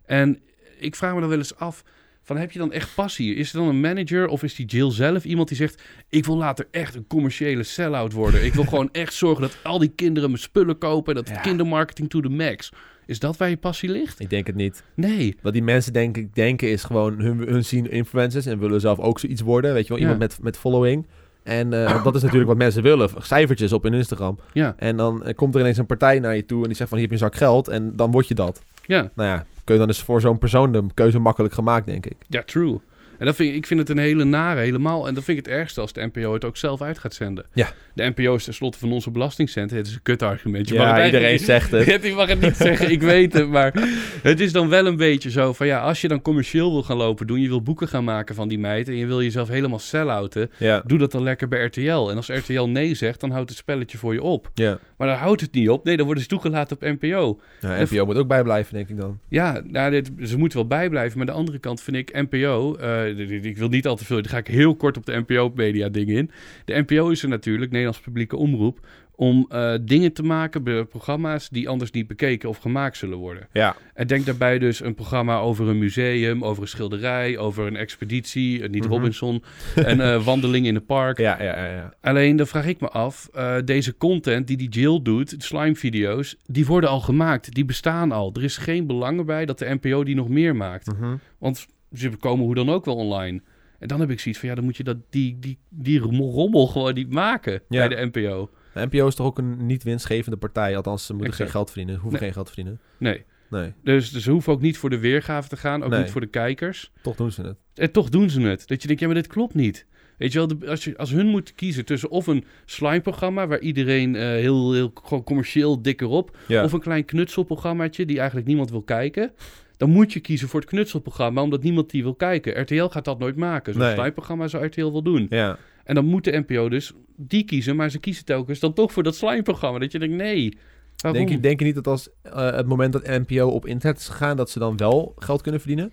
[0.05, 0.39] En
[0.79, 1.83] ik vraag me dan wel eens af,
[2.23, 3.35] van heb je dan echt passie?
[3.35, 5.81] Is er dan een manager of is die Jill zelf iemand die zegt...
[6.09, 8.45] ik wil later echt een commerciële sell-out worden.
[8.45, 11.15] Ik wil gewoon echt zorgen dat al die kinderen mijn spullen kopen...
[11.15, 11.35] dat Ja.
[11.39, 12.71] kindermarketing to the max.
[13.05, 14.19] Is dat waar je passie ligt?
[14.19, 14.83] ik denk het niet.
[14.95, 15.35] Nee.
[15.41, 19.19] Wat die mensen denken, denken is gewoon, hun, hun zien influencers en willen zelf ook
[19.19, 19.73] zoiets worden.
[19.73, 20.03] Weet je wel, Ja.
[20.03, 21.07] iemand met, met following.
[21.49, 23.09] En eh, dat is natuurlijk wat mensen willen.
[23.17, 24.39] Cijfertjes op hun Instagram.
[24.53, 26.89] Ja, En dan eh, komt er ineens een partij naar je toe en die zegt
[26.89, 27.67] van, hier heb je een zak geld.
[27.67, 28.61] En dan word je dat.
[28.85, 29.11] ja.
[29.15, 32.15] Nou ja, kun je dan is voor zo'n persoon de keuze makkelijk gemaakt, denk ik.
[32.27, 32.79] Ja, true.
[33.19, 35.07] En dat vind ik, ik vind het een hele nare, helemaal.
[35.07, 37.45] En dat vind ik het ergste als de NPO het ook zelf uit gaat zenden.
[37.53, 37.69] Ja.
[37.93, 39.77] De NPO is tenslotte van onze belastingcenten.
[39.77, 40.67] Het is een kutargument.
[40.69, 42.03] Je Ja, mag iedereen zegt het.
[42.03, 43.49] Je mag het niet zeggen, ik weet het.
[43.49, 43.73] Maar
[44.23, 46.97] het is dan wel een beetje zo van ja, als je dan commercieel wil gaan
[46.97, 49.79] lopen doen, je wil boeken gaan maken van die meid en je wil jezelf helemaal
[49.79, 52.09] sell-outen, Ja, doe dat dan lekker bij RTL.
[52.09, 54.49] En als RTL nee zegt, dan houdt het spelletje voor je op.
[54.53, 54.79] ja.
[54.97, 55.83] Maar dan houdt het niet op.
[55.85, 57.39] Nee, dan worden ze toegelaten op NPO.
[57.59, 59.19] ja NPO moet ook bijblijven, denk ik dan.
[59.29, 61.17] Ja, nou, dit, ze moeten wel bijblijven.
[61.17, 62.75] Maar aan de andere kant vind ik NPO...
[62.75, 63.08] eh,
[63.41, 64.21] ik wil niet al te veel...
[64.21, 66.31] Dan ga ik heel kort op de NPO-media dingen in.
[66.65, 68.87] De NPO is er natuurlijk, Nederlands publieke omroep...
[69.15, 71.49] om eh, dingen te maken, programma's...
[71.49, 73.47] die anders niet bekeken of gemaakt zullen worden.
[73.53, 73.75] Ja.
[73.93, 76.43] En denk daarbij dus een programma over een museum...
[76.43, 78.63] over een schilderij, over een expeditie...
[78.63, 78.93] eh, niet Mhm.
[78.93, 79.43] Robinson...
[79.75, 81.17] een eh, wandeling in het park.
[81.17, 81.73] Ja, ja, ja.
[81.73, 81.93] ja.
[82.01, 86.37] Alleen dan vraag ik me af, eh, deze content die die Jill doet, de slime-video's,
[86.45, 88.31] die worden al gemaakt, die bestaan al.
[88.33, 90.87] Er is geen belang bij dat de NPO die nog meer maakt.
[90.87, 91.15] Mhm.
[91.37, 93.41] Want ze komen hoe dan ook wel online.
[93.79, 96.67] En dan heb ik zoiets van, ja, dan moet je dat, die, die, die rommel,
[96.67, 97.87] gewoon niet maken Ja.
[97.87, 98.49] bij de NPO.
[98.73, 100.75] De NPO is toch ook een niet winstgevende partij?
[100.75, 101.49] Althans, ze moeten Exact.
[101.49, 101.95] geen geld verdienen.
[102.01, 102.21] Hoeven Nee.
[102.21, 102.81] geen geld te verdienen.
[102.97, 103.23] Nee.
[103.49, 105.99] Nee, Dus, dus ze hoeven ook niet voor de weergave te gaan, ook Nee.
[106.01, 106.91] niet voor de kijkers.
[107.01, 107.57] toch doen ze het.
[107.73, 108.67] En toch doen ze het.
[108.67, 109.85] Dat je denkt, ja, maar dit klopt niet.
[110.17, 113.47] Weet je wel, de- als, je, als hun moeten kiezen tussen of een slime-programma...
[113.47, 116.37] waar iedereen eh, heel, heel gewoon commercieel dik erop...
[116.47, 116.63] Ja.
[116.63, 119.31] Of een klein knutselprogrammaatje die eigenlijk niemand wil kijken.
[119.79, 122.61] Dan moet je kiezen voor het knutselprogramma, omdat niemand die wil kijken.
[122.61, 123.73] RTL gaat dat nooit maken.
[123.73, 123.93] Zo'n Nee.
[123.93, 125.27] slijmprogramma zou RTL wel doen.
[125.29, 125.57] ja.
[125.83, 129.03] En dan moet de NPO dus die kiezen, maar ze kiezen telkens dan toch voor
[129.03, 129.79] dat slijmprogramma.
[129.79, 130.57] Dat je denkt, nee,
[130.97, 131.21] waarom?
[131.25, 134.07] Denk je, denk je niet dat als eh, het moment dat NPO op internet is
[134.07, 135.91] gegaan, dat ze dan wel geld kunnen verdienen?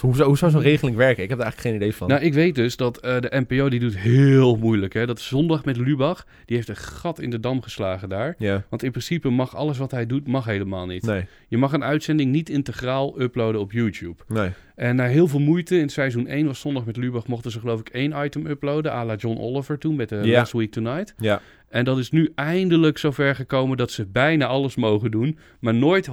[0.00, 1.22] Hoe, zou, hoe zou zo'n regeling werken?
[1.22, 2.08] Ik heb er eigenlijk geen idee van.
[2.08, 4.92] Nou, ik weet dus dat eh, de NPO die doet heel moeilijk.
[4.94, 5.06] Hè?
[5.06, 6.26] Dat is zondag met Lubach.
[6.44, 8.34] Die heeft een gat in de dam geslagen daar.
[8.38, 11.02] ja, Want in principe mag alles wat hij doet, mag helemaal niet.
[11.06, 14.22] nee, Je mag een uitzending niet integraal uploaden op YouTube.
[14.28, 14.50] nee.
[14.74, 17.80] En na heel veel moeite, in seizoen 1 was zondag met Lubach, mochten ze geloof
[17.80, 20.38] ik één item uploaden, à la John Oliver toen met de Ja.
[20.38, 21.14] Last Week Tonight.
[21.18, 21.40] Ja,
[21.74, 26.08] En dat is nu eindelijk zover gekomen dat ze bijna alles mogen doen, maar nooit
[26.08, 26.12] 100%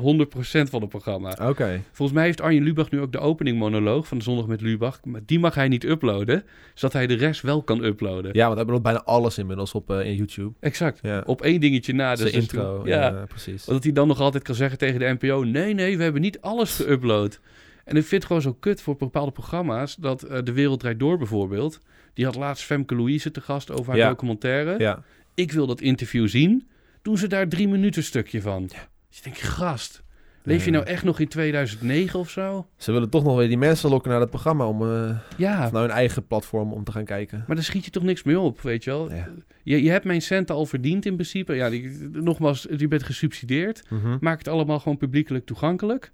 [0.69, 1.37] van het programma.
[1.41, 1.81] Oké.
[1.91, 5.21] Volgens mij heeft Arjen Lubach nu ook de openingmonoloog van de Zondag met Lubach, maar
[5.25, 6.43] die mag hij niet uploaden,
[6.73, 8.31] zodat hij de rest wel kan uploaden.
[8.33, 10.53] Ja, want we hebben bijna alles inmiddels op in YouTube.
[10.59, 10.99] Exact.
[11.01, 11.23] Ja.
[11.25, 12.15] Op één dingetje na.
[12.15, 12.81] de Dus intro.
[12.85, 13.01] ja.
[13.01, 13.65] ja, precies.
[13.65, 16.41] Dat hij dan nog altijd kan zeggen tegen de NPO: nee, nee, we hebben niet
[16.41, 17.39] alles geüpload.
[17.85, 20.99] En ik vind het gewoon zo kut voor bepaalde programma's dat eh, De Wereld Draait
[20.99, 21.79] Door bijvoorbeeld.
[22.13, 24.09] Die had laatst Femke Louise te gast over haar Ja.
[24.09, 24.75] documentaire.
[24.77, 25.03] Ja.
[25.33, 26.67] Ik wil dat interview zien.
[27.01, 28.61] Doen ze daar drie minuten stukje van.
[28.65, 28.77] Dus
[29.09, 30.03] je denkt, gast,
[30.43, 30.77] leef je Ja.
[30.77, 32.67] nou echt nog in 2009 of zo?
[32.77, 35.71] Ze willen toch nog weer die mensen lokken naar dat programma om eh Ja, of
[35.71, 37.43] nou hun eigen platform om te gaan kijken.
[37.47, 39.13] maar daar schiet je toch niks mee op, weet je wel?
[39.13, 39.29] Ja.
[39.63, 41.53] Je, je hebt mijn centen al verdiend in principe.
[41.53, 43.83] Ja, die, nogmaals, je bent gesubsidieerd.
[43.89, 44.17] Mhm.
[44.19, 46.11] Maak het allemaal gewoon publiekelijk toegankelijk.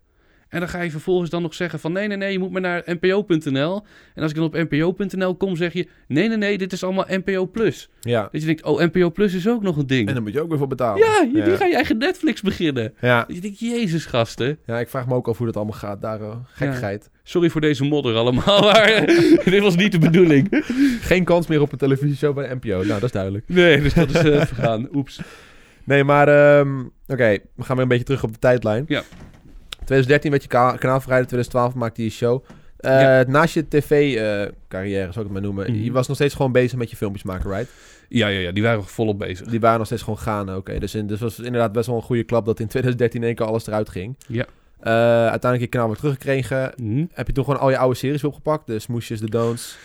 [0.49, 1.91] En dan ga je vervolgens dan nog zeggen van...
[1.91, 3.83] nee, nee, nee, je moet maar naar npo.nl.
[4.15, 5.87] En als ik dan op npo.nl kom, zeg je...
[6.07, 7.45] nee, nee, nee, dit is allemaal NPO+.
[7.45, 7.89] Plus.
[8.01, 8.21] Ja.
[8.31, 10.07] Dat je denkt, oh, NPO Plus is ook nog een ding.
[10.07, 10.99] En dan moet je ook weer voor betalen.
[10.99, 12.93] ja, je, die ga je eigen Netflix beginnen.
[13.01, 13.23] Ja.
[13.27, 14.57] Dat je denkt, jezus gasten.
[14.65, 16.19] ja, ik vraag me ook af hoe dat allemaal gaat daar.
[16.45, 17.09] Gekkigheid.
[17.23, 19.05] Sorry voor deze modder allemaal, maar
[19.45, 20.63] dit was niet de bedoeling.
[21.01, 22.77] Geen kans meer op een televisieshow bij NPO.
[22.77, 23.43] Nou, dat is duidelijk.
[23.47, 24.87] Nee, dus dat is eh, vergaan.
[24.93, 25.21] Oeps.
[25.83, 28.85] Nee, maar ehm, oké, we gaan weer een beetje terug op de tijdlijn.
[28.87, 29.03] Ja.
[29.87, 32.43] 2013 werd je ka kanaalverrijder, 2012 maakte je show.
[32.77, 33.23] Eh, Ja.
[33.27, 35.71] Naast je tv-carrière, zou ik het maar noemen.
[35.71, 35.83] Mhm.
[35.83, 37.69] Je was nog steeds gewoon bezig met je filmpjes maken, right?
[38.09, 39.47] Ja, ja, ja, die waren volop bezig.
[39.47, 40.79] Die waren nog steeds gewoon gaande, oké.
[40.79, 43.35] Dus, in, dus was inderdaad best wel een goede klap dat in 2013 in één
[43.35, 44.15] keer alles eruit ging.
[44.27, 44.45] Ja.
[44.79, 46.71] Eh, uiteindelijk je kanaal weer teruggekregen.
[46.77, 47.05] Mhm.
[47.13, 48.67] Heb je toen gewoon al je oude series opgepakt?
[48.67, 49.77] De smoesjes, de don'ts.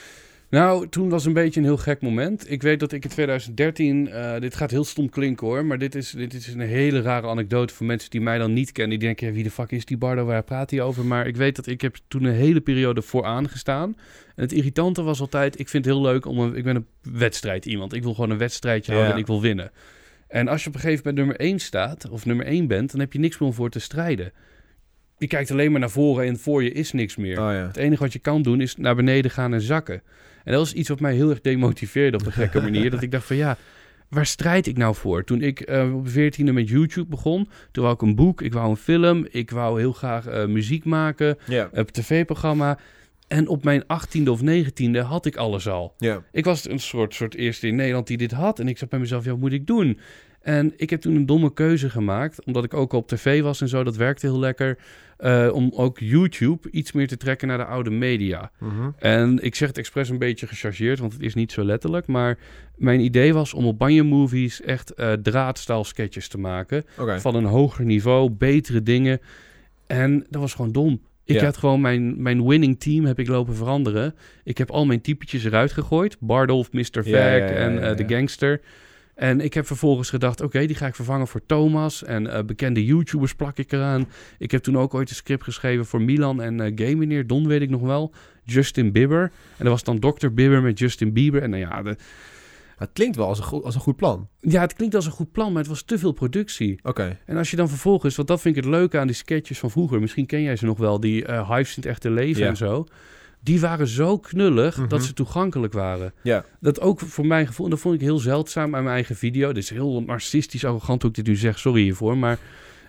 [0.52, 2.50] Nou, toen was een beetje een heel gek moment.
[2.50, 5.94] Ik weet dat ik in 2013, eh, dit gaat heel stom klinken hoor, maar dit
[5.94, 8.98] is, dit is een hele rare anekdote voor mensen die mij dan niet kennen.
[8.98, 11.04] Die denken, ja, wie de fuck is die Bardo, waar praat hij over?
[11.04, 13.96] Maar ik weet dat ik heb toen een hele periode vooraan gestaan.
[14.34, 16.86] En het irritante was altijd, ik vind het heel leuk om een, ik ben een
[17.02, 17.92] wedstrijd iemand.
[17.92, 19.70] Ik wil gewoon een wedstrijdje houden en ik wil winnen.
[20.28, 23.00] En als je op een gegeven moment nummer 1 staat, of nummer 1 bent, dan
[23.00, 24.32] heb je niks meer om voor te strijden.
[25.18, 27.40] Je kijkt alleen maar naar voren en voor je is niks meer.
[27.40, 27.66] Oh ja.
[27.66, 30.02] Het enige wat je kan doen is naar beneden gaan en zakken.
[30.44, 32.90] En dat was iets wat mij heel erg demotiveerde op een gekke manier.
[32.90, 33.56] dat ik dacht van ja,
[34.08, 35.24] waar strijd ik nou voor?
[35.24, 38.70] Toen ik eh, op 14e met YouTube begon, toen wou ik een boek, ik wou
[38.70, 41.68] een film, ik wou heel graag eh, muziek maken, Ja.
[41.72, 42.78] een tv-programma.
[43.28, 45.94] En op mijn 18e of 19e had ik alles al.
[46.32, 48.58] Ik was een soort, soort eerste in Nederland die dit had.
[48.58, 49.98] En ik zat bij mezelf, ja, wat moet ik doen?
[50.42, 52.44] En ik heb toen een domme keuze gemaakt.
[52.44, 53.84] Omdat ik ook op tv was en zo.
[53.84, 54.78] Dat werkte heel lekker.
[55.16, 58.50] eh, om ook YouTube iets meer te trekken naar de oude media.
[58.58, 58.90] Mhm.
[58.98, 62.06] En ik zeg het expres een beetje gechargeerd, want het is niet zo letterlijk.
[62.06, 62.38] Maar
[62.76, 66.84] mijn idee was om op Banje Movies echt eh draadstaal sketches te maken.
[67.20, 69.20] Van een hoger niveau, betere dingen.
[69.86, 71.00] En dat was gewoon dom.
[71.24, 71.44] Ik Ja.
[71.44, 74.14] had gewoon mijn, mijn winning team heb ik lopen veranderen.
[74.44, 76.16] Ik heb al mijn typetjes eruit gegooid.
[76.20, 76.82] Bardolf, Mr.
[76.92, 78.60] Vac Ja, ja, ja, en eh, de gangster.
[79.14, 82.04] En ik heb vervolgens gedacht, oké, die ga ik vervangen voor Thomas.
[82.04, 84.08] En eh, bekende YouTubers plak ik eraan.
[84.38, 87.26] Ik heb toen ook ooit een script geschreven voor Milan en eh Game Meneer.
[87.26, 88.12] Don weet ik nog wel.
[88.44, 89.22] Justin Bieber.
[89.56, 90.28] En dat was dan Dr.
[90.28, 91.42] Bieber met Justin Bieber.
[91.42, 91.96] En nou ja, de,
[92.76, 94.28] Het klinkt wel als een, goed, als een goed plan.
[94.40, 96.78] ja, het klinkt als een goed plan, maar het was te veel productie.
[96.82, 97.18] Oké.
[97.26, 99.70] En als je dan vervolgens, want dat vind ik het leuke aan die sketches van
[99.70, 100.00] vroeger.
[100.00, 102.48] Misschien ken jij ze nog wel, die eh Hives in het echte leven Ja.
[102.48, 102.86] en zo.
[103.42, 104.88] Die waren zo knullig Mhm.
[104.88, 106.12] dat ze toegankelijk waren.
[106.22, 106.44] Ja.
[106.60, 109.52] Dat ook voor mijn gevoel, en dat vond ik heel zeldzaam aan mijn eigen video.
[109.52, 112.18] Dit is heel narcistisch, arrogant hoe ik dit nu zeg, sorry hiervoor.
[112.18, 112.38] Maar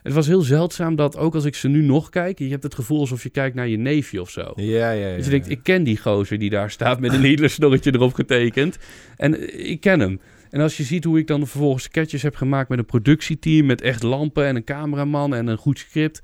[0.03, 2.39] het was heel zeldzaam dat ook als ik ze nu nog kijk...
[2.39, 4.51] je hebt het gevoel alsof je kijkt naar je neefje of zo.
[4.55, 5.15] Ja, ja, ja.
[5.15, 8.77] Dus je denkt, ik ken die gozer die daar staat met een Hitler-snorretje erop getekend.
[9.17, 10.19] En eh, ik ken hem.
[10.49, 13.65] En als je ziet hoe ik dan vervolgens sketches heb gemaakt met een productieteam...
[13.65, 16.21] met echt lampen en een cameraman en een goed script...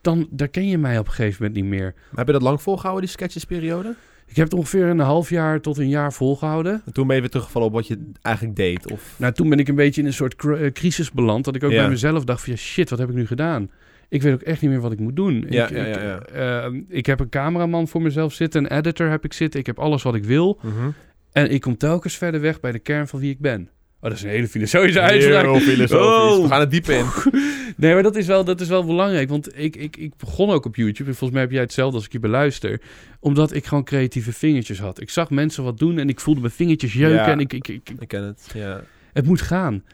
[0.00, 1.92] dan daar ken je mij op een gegeven moment niet meer.
[1.94, 3.94] Maar heb je dat lang volgehouden, die sketchesperiode?
[4.26, 6.82] Ik heb het ongeveer een half jaar tot een jaar volgehouden.
[6.86, 8.92] En toen ben je weer teruggevallen op wat je eigenlijk deed?
[8.92, 9.14] Of...
[9.16, 11.44] Nou, toen ben ik een beetje in een soort eh, crisis beland.
[11.44, 11.80] Dat ik ook Ja.
[11.80, 13.70] bij mezelf dacht van ja, shit, wat heb ik nu gedaan?
[14.08, 15.46] Ik weet ook echt niet meer wat ik moet doen.
[15.48, 19.10] Ja, ik, ja, ik, ja, eh, ik heb een cameraman voor mezelf zitten, een editor
[19.10, 19.60] heb ik zitten.
[19.60, 20.58] Ik heb alles wat ik wil.
[20.62, 20.90] Mhm.
[21.32, 23.68] En ik kom telkens verder weg bij de kern van wie ik ben.
[24.00, 25.44] Oh, dat is een hele filosofische uitspraak.
[25.44, 26.36] Heel filosofisch.
[26.36, 26.42] Oh.
[26.42, 27.04] We gaan het diep in.
[27.76, 29.28] Nee, maar dat is wel, dat is wel belangrijk.
[29.28, 31.10] Want ik, ik, ik begon ook op YouTube.
[31.10, 32.80] En volgens mij heb jij hetzelfde als ik je beluister.
[33.20, 35.00] Omdat ik gewoon creatieve vingertjes had.
[35.00, 37.16] Ik zag mensen wat doen en ik voelde mijn vingertjes jeuken.
[37.16, 37.30] Ja.
[37.30, 38.80] En ik, ik, ik, Ik ken het, ja.
[39.12, 39.84] het moet gaan.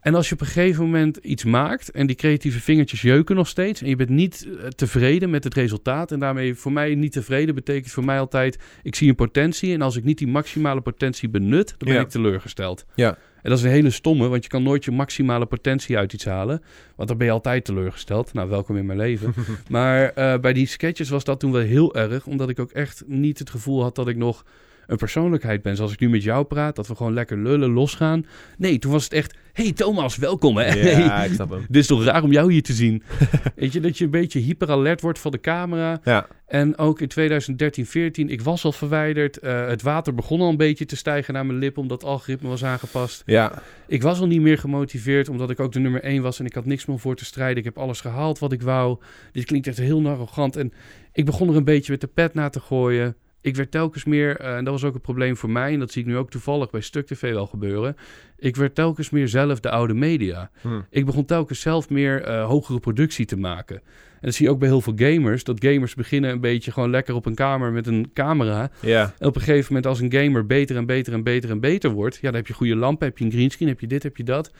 [0.00, 3.48] En als je op een gegeven moment iets maakt en die creatieve vingertjes jeuken nog
[3.48, 7.12] steeds en je bent niet eh, tevreden met het resultaat en daarmee voor mij niet
[7.12, 10.80] tevreden betekent voor mij altijd ik zie een potentie en als ik niet die maximale
[10.80, 12.00] potentie benut, dan ben Ja.
[12.00, 12.84] ik teleurgesteld.
[12.94, 13.18] Ja.
[13.42, 16.24] En dat is een hele stomme, want je kan nooit je maximale potentie uit iets
[16.24, 16.62] halen,
[16.96, 18.32] want dan ben je altijd teleurgesteld.
[18.32, 19.34] Nou, welkom in mijn leven.
[19.68, 23.02] maar eh, bij die sketches was dat toen wel heel erg, omdat ik ook echt
[23.06, 24.44] niet het gevoel had dat ik nog
[24.92, 25.76] een persoonlijkheid ben.
[25.76, 28.26] Zoals ik nu met jou praat, dat we gewoon lekker lullen, losgaan.
[28.58, 30.74] Nee, toen was het echt, hey Thomas, welkom hè.
[30.74, 31.64] Ja, ik snap hem.
[31.68, 33.02] Dit is toch raar om jou hier te zien.
[33.56, 36.00] Weet je, dat je een beetje hyperalert wordt van de camera.
[36.04, 39.38] Ja, En ook in 2013, 14, ik was al verwijderd.
[39.38, 42.48] Eh, het water begon al een beetje te stijgen naar mijn lip, omdat het algoritme
[42.48, 43.22] was aangepast.
[43.26, 46.46] ja, Ik was al niet meer gemotiveerd, omdat ik ook de nummer 1 was en
[46.46, 47.56] ik had niks meer voor te strijden.
[47.56, 48.98] Ik heb alles gehaald wat ik wou.
[49.32, 50.56] Dit klinkt echt heel arrogant.
[50.56, 50.72] En
[51.12, 53.16] ik begon er een beetje met de pet na te gooien.
[53.42, 55.92] Ik werd telkens meer, eh, en dat was ook een probleem voor mij, en dat
[55.92, 57.96] zie ik nu ook toevallig bij Stuk TV wel gebeuren.
[58.38, 60.50] Ik werd telkens meer zelf de oude media.
[60.60, 60.80] Hm.
[60.90, 63.76] Ik begon telkens zelf meer eh, hogere productie te maken.
[63.76, 65.44] En dat zie je ook bij heel veel gamers.
[65.44, 68.70] Dat gamers beginnen een beetje gewoon lekker op een kamer met een camera.
[69.18, 71.90] En op een gegeven moment als een gamer beter en beter en beter en beter
[71.90, 72.14] wordt...
[72.14, 74.24] ja, dan heb je goede lampen, heb je een greenscreen, heb je dit, heb je
[74.24, 74.52] dat.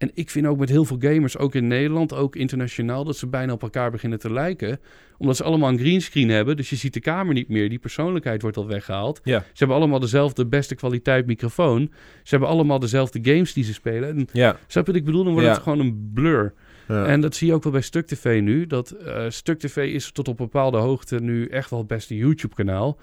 [0.00, 3.04] En ik vind ook met heel veel gamers, ook in Nederland, ook internationaal...
[3.04, 4.80] dat ze bijna op elkaar beginnen te lijken.
[5.18, 6.56] Omdat ze allemaal een greenscreen hebben.
[6.56, 7.68] Dus je ziet de kamer niet meer.
[7.68, 9.20] Die persoonlijkheid wordt al weggehaald.
[9.24, 11.90] ja, Ze hebben allemaal dezelfde beste kwaliteit microfoon.
[12.22, 14.08] Ze hebben allemaal dezelfde games die ze spelen.
[14.08, 14.56] En ja.
[14.66, 15.24] Snap je wat ik bedoel?
[15.24, 15.54] Dan wordt Ja.
[15.54, 16.54] het gewoon een blur.
[16.88, 17.06] ja.
[17.06, 18.66] En dat zie je ook wel bij Stuk TV nu.
[18.66, 22.98] Dat eh, Stuk TV is tot op bepaalde hoogte nu echt wel het beste YouTube-kanaal.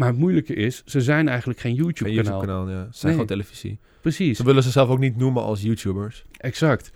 [0.00, 2.24] Maar het moeilijke is, ze zijn eigenlijk geen Geen YouTube-kanaal.
[2.24, 2.82] YouTube-kanaal, ja.
[2.84, 3.12] Ze zijn Nee.
[3.12, 3.78] gewoon televisie.
[4.00, 6.24] Precies, Ze willen zichzelf ook niet noemen als YouTubers.
[6.36, 6.90] exact.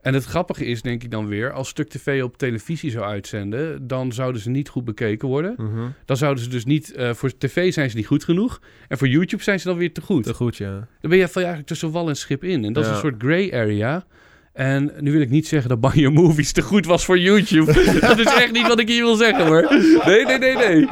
[0.00, 3.86] En het grappige is, denk ik dan weer, als Stuk TV op televisie zou uitzenden,
[3.86, 5.54] dan zouden ze niet goed bekeken worden.
[5.56, 5.86] Mhm.
[6.04, 8.60] Dan zouden ze dus niet, eh, voor tv zijn ze niet goed genoeg.
[8.88, 10.22] En voor YouTube zijn ze dan weer te goed.
[10.24, 10.70] Te goed, ja.
[11.00, 12.64] Dan ben je eigenlijk tussen wal en schip in.
[12.64, 14.04] En dat is een soort gray area.
[14.52, 17.72] En nu wil ik niet zeggen dat Banjo Movies te goed was voor YouTube.
[18.00, 19.66] dat is echt niet wat ik hier wil zeggen hoor.
[20.06, 20.86] Nee, nee, nee, nee.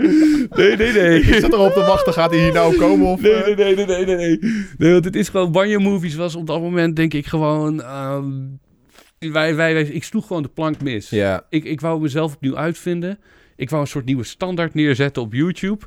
[0.50, 1.20] Nee, nee, nee.
[1.20, 3.06] Ik zat erop te wachten, gaat hij hier nou komen?
[3.06, 3.56] Of, Nee, eh?
[3.56, 4.38] nee, nee, nee, nee, nee,
[4.78, 4.92] nee.
[4.92, 5.52] Want het is gewoon...
[5.52, 7.82] Banjo Movies was op dat moment denk ik gewoon...
[7.82, 8.28] ehm,
[9.18, 11.10] wij, wij, wij, ik sloeg gewoon de plank mis.
[11.10, 13.18] Ja, Ik, ik wou mezelf opnieuw uitvinden.
[13.56, 15.84] Ik wou een soort nieuwe standaard neerzetten op YouTube.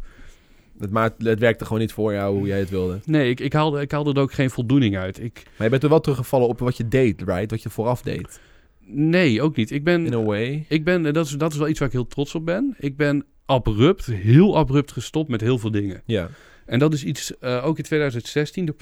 [0.80, 3.00] Het, maakt, het werkte gewoon niet voor jou hoe jij het wilde.
[3.06, 5.24] Nee, ik, ik, haalde, ik haalde er ook geen voldoening uit.
[5.24, 7.52] Ik, Maar je bent er wel teruggevallen op wat je deed, right?
[7.52, 8.40] Wat je vooraf deed.
[8.86, 9.72] nee, ook niet.
[9.72, 10.06] Ik ben...
[10.06, 10.66] In a way.
[10.70, 12.76] Ik ben, en dat is, dat is wel iets waar ik heel trots op ben.
[12.80, 16.02] Ik ben abrupt, heel abrupt gestopt met heel veel dingen.
[16.06, 16.30] Ja.
[16.66, 18.76] En dat is iets, eh, ook in 2016, de,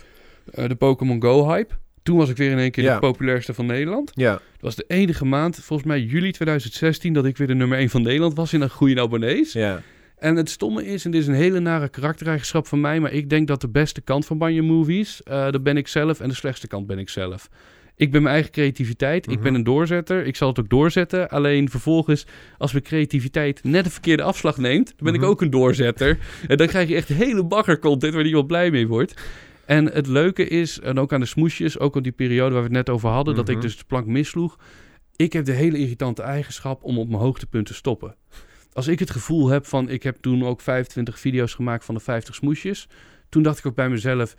[0.51, 1.73] eh, de Pokémon Go-hype.
[2.03, 2.93] Toen was ik weer in één keer Ja.
[2.93, 4.11] de populairste van Nederland.
[4.13, 4.31] Ja.
[4.31, 7.89] Dat was de enige maand, volgens mij juli 2016, dat ik weer de nummer 1
[7.89, 9.53] van Nederland was in een goede abonnees.
[9.53, 9.81] Ja.
[10.21, 13.29] En het stomme is, en dit is een hele nare karaktereigenschap van mij, maar ik
[13.29, 16.35] denk dat de beste kant van Banjo Movies, eh dat ben ik zelf, en de
[16.35, 17.49] slechtste kant ben ik zelf.
[17.95, 19.43] Ik ben mijn eigen creativiteit, ik Mhm.
[19.43, 21.29] ben een doorzetter, ik zal het ook doorzetten.
[21.29, 22.25] Alleen vervolgens,
[22.57, 25.23] als mijn creativiteit net de verkeerde afslag neemt, dan ben Mhm.
[25.23, 26.17] ik ook een doorzetter.
[26.47, 29.21] En dan krijg je echt hele bagger content waar niemand blij mee wordt.
[29.65, 32.67] En het leuke is, en ook aan de smoesjes, ook op die periode waar we
[32.67, 33.55] het net over hadden, dat Mhm.
[33.55, 34.57] ik dus de plank missloeg.
[35.15, 38.15] Ik heb de hele irritante eigenschap om op mijn hoogtepunt te stoppen.
[38.73, 42.01] Als ik het gevoel heb van, ik heb toen ook 25 video's gemaakt van de
[42.01, 42.87] 50 smoesjes.
[43.29, 44.35] Toen dacht ik ook bij mezelf,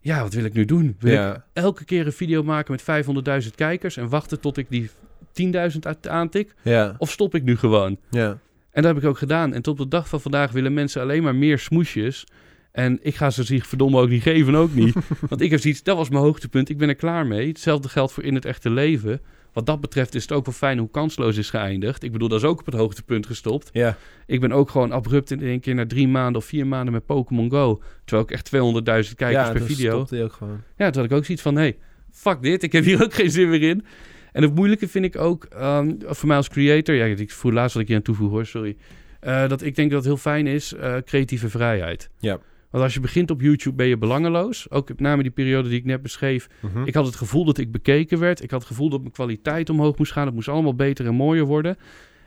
[0.00, 0.96] ja, wat wil ik nu doen?
[0.98, 3.04] Wil ik elke keer een video maken met
[3.44, 4.90] 500.000 kijkers en wachten tot ik die
[5.32, 6.54] 10.000 uit- aantik?
[6.62, 6.94] Ja.
[6.98, 7.98] Of stop ik nu gewoon?
[8.10, 8.38] Ja.
[8.70, 9.52] En dat heb ik ook gedaan.
[9.54, 12.24] En tot de dag van vandaag willen mensen alleen maar meer smoesjes.
[12.72, 14.94] En ik ga ze zich verdomme ook niet geven, ook niet.
[15.28, 17.48] Want ik heb zoiets, dat was mijn hoogtepunt, ik ben er klaar mee.
[17.48, 19.20] Hetzelfde geldt voor in het echte leven.
[19.54, 22.02] Wat dat betreft is het ook wel fijn hoe kansloos is geëindigd.
[22.02, 23.70] Ik bedoel, dat is ook op het hoogtepunt gestopt.
[23.72, 23.96] Ja.
[24.26, 27.06] Ik ben ook gewoon abrupt in één keer na drie maanden of vier maanden met
[27.06, 27.82] Pokémon Go.
[28.04, 29.90] Terwijl ik echt 200.000 kijkers ja, per video.
[29.90, 30.60] stopte hij ook gewoon.
[30.76, 31.76] Ja, toen had ik ook zoiets van, hey,
[32.10, 33.84] fuck dit, ik heb hier ook geen zin meer in.
[34.32, 37.74] En het moeilijke vind ik ook, ehm, voor mij als creator, ja, ik voel laatst
[37.74, 38.76] wat ik hier aan toevoeg hoor, sorry.
[39.20, 42.10] Eh, dat ik denk dat het heel fijn is, eh, creatieve vrijheid.
[42.18, 42.38] Ja.
[42.74, 44.70] Want als je begint op YouTube ben je belangeloos.
[44.70, 46.48] Ook met name die periode die ik net beschreef.
[46.60, 46.84] Mhm.
[46.84, 48.42] Ik had het gevoel dat ik bekeken werd.
[48.42, 50.26] Ik had het gevoel dat mijn kwaliteit omhoog moest gaan.
[50.26, 51.76] Het moest allemaal beter en mooier worden.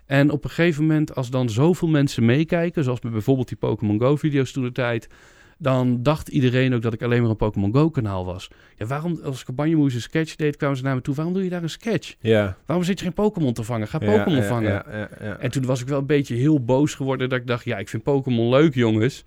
[0.06, 4.00] En op een gegeven moment, als dan zoveel mensen meekijken, zoals bij bijvoorbeeld die Pokémon
[4.00, 5.08] Go-video's toen de tijd,
[5.58, 8.48] dan dacht iedereen ook dat ik alleen maar een Pokémon Go-kanaal was.
[8.76, 11.50] Ja, waarom, als ik een sketch deed, kwamen ze naar me toe, waarom doe je
[11.50, 12.16] daar een sketch?
[12.20, 12.58] Ja.
[12.66, 13.88] Waarom zit je geen Pokémon te vangen?
[13.88, 14.72] Ga Pokémon ja, vangen.
[14.72, 15.38] Ja, ja, ja.
[15.38, 17.90] En toen was ik wel een beetje heel boos geworden dat ik dacht, ja, ik
[17.90, 19.26] vind Pokémon leuk, jongens.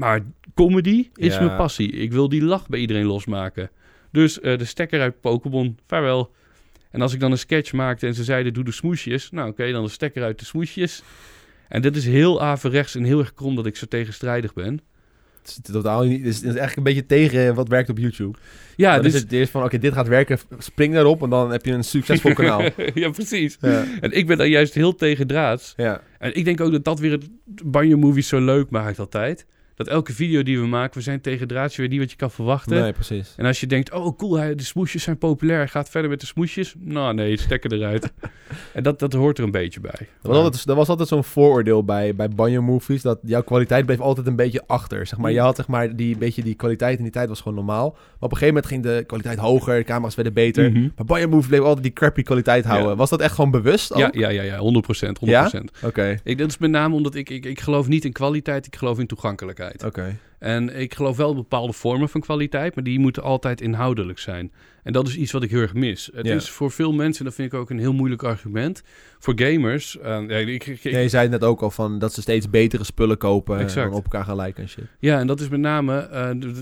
[0.00, 0.20] Maar
[0.54, 1.42] comedy is Ja.
[1.44, 1.90] mijn passie.
[1.92, 3.70] Ik wil die lach bij iedereen losmaken.
[4.12, 6.32] Dus eh, de stekker uit Pokémon, vaarwel.
[6.90, 9.30] En als ik dan een sketch maakte en ze zeiden, doe de smoesjes.
[9.30, 11.02] Nou, oké, dan de stekker uit de smoesjes.
[11.68, 14.80] En dit is heel averechts en heel erg krom dat ik zo tegenstrijdig ben.
[15.42, 16.18] Het is totaal niet.
[16.18, 18.38] Het is, is eigenlijk een beetje tegen wat werkt op YouTube.
[18.76, 19.14] Ja, dan dus...
[19.14, 21.84] is het eerst van, oké, dit gaat werken, spring daarop en dan heb je een
[21.84, 22.62] succesvol kanaal.
[22.94, 23.56] ja, precies.
[23.60, 23.84] Ja.
[24.00, 25.72] En ik ben daar juist heel tegen draads.
[25.76, 26.02] Ja.
[26.18, 27.28] En ik denk ook dat dat weer het
[27.64, 29.46] Banjo Movies zo leuk maakt altijd.
[29.80, 32.30] Dat elke video die we maken, we zijn tegen draadje weer niet wat je kan
[32.30, 32.80] verwachten.
[32.80, 33.34] Nee, precies.
[33.36, 36.26] En als je denkt, oh cool, de smoesjes zijn populair, hij gaat verder met de
[36.26, 36.74] smoesjes.
[36.78, 38.12] Nou nee, stekker eruit.
[38.74, 40.08] en dat, dat hoort er een beetje bij.
[40.22, 44.00] Er was altijd, was altijd zo'n vooroordeel bij, bij banjo movies dat jouw kwaliteit bleef
[44.00, 45.06] altijd een beetje achter.
[45.06, 47.56] Zeg maar, je had zeg maar die beetje die kwaliteit in die tijd was gewoon
[47.56, 47.90] normaal.
[47.90, 50.70] Maar op een gegeven moment ging de kwaliteit hoger, de camera's werden beter.
[50.70, 50.88] Mhm.
[50.96, 52.90] Maar banjo movies bleef altijd die crappy kwaliteit houden.
[52.90, 52.96] Ja.
[52.96, 53.94] Was dat echt gewoon bewust?
[53.96, 54.14] Ja, ook?
[54.14, 55.18] ja, ja, ja, 100 procent.
[55.18, 55.28] 100%.
[55.28, 55.50] Ja?
[55.84, 58.76] Oké, Ik, dat is met name omdat ik, ik, ik geloof niet in kwaliteit, ik
[58.76, 59.69] geloof in toegankelijkheid.
[59.84, 60.16] Oké.
[60.38, 64.52] En ik geloof wel bepaalde vormen van kwaliteit, maar die moeten altijd inhoudelijk zijn.
[64.82, 66.10] En dat is iets wat ik heel erg mis.
[66.14, 66.34] Het Ja.
[66.34, 68.82] is voor veel mensen, en dat vind ik ook een heel moeilijk argument,
[69.18, 69.98] voor gamers.
[69.98, 72.50] eh, ja, ik, ik- ik- Ja, je zei net ook al van dat ze steeds
[72.50, 73.86] betere spullen kopen en Exact.
[73.88, 74.84] dan op elkaar gaan lijken en shit.
[74.98, 76.08] ja, en dat is met name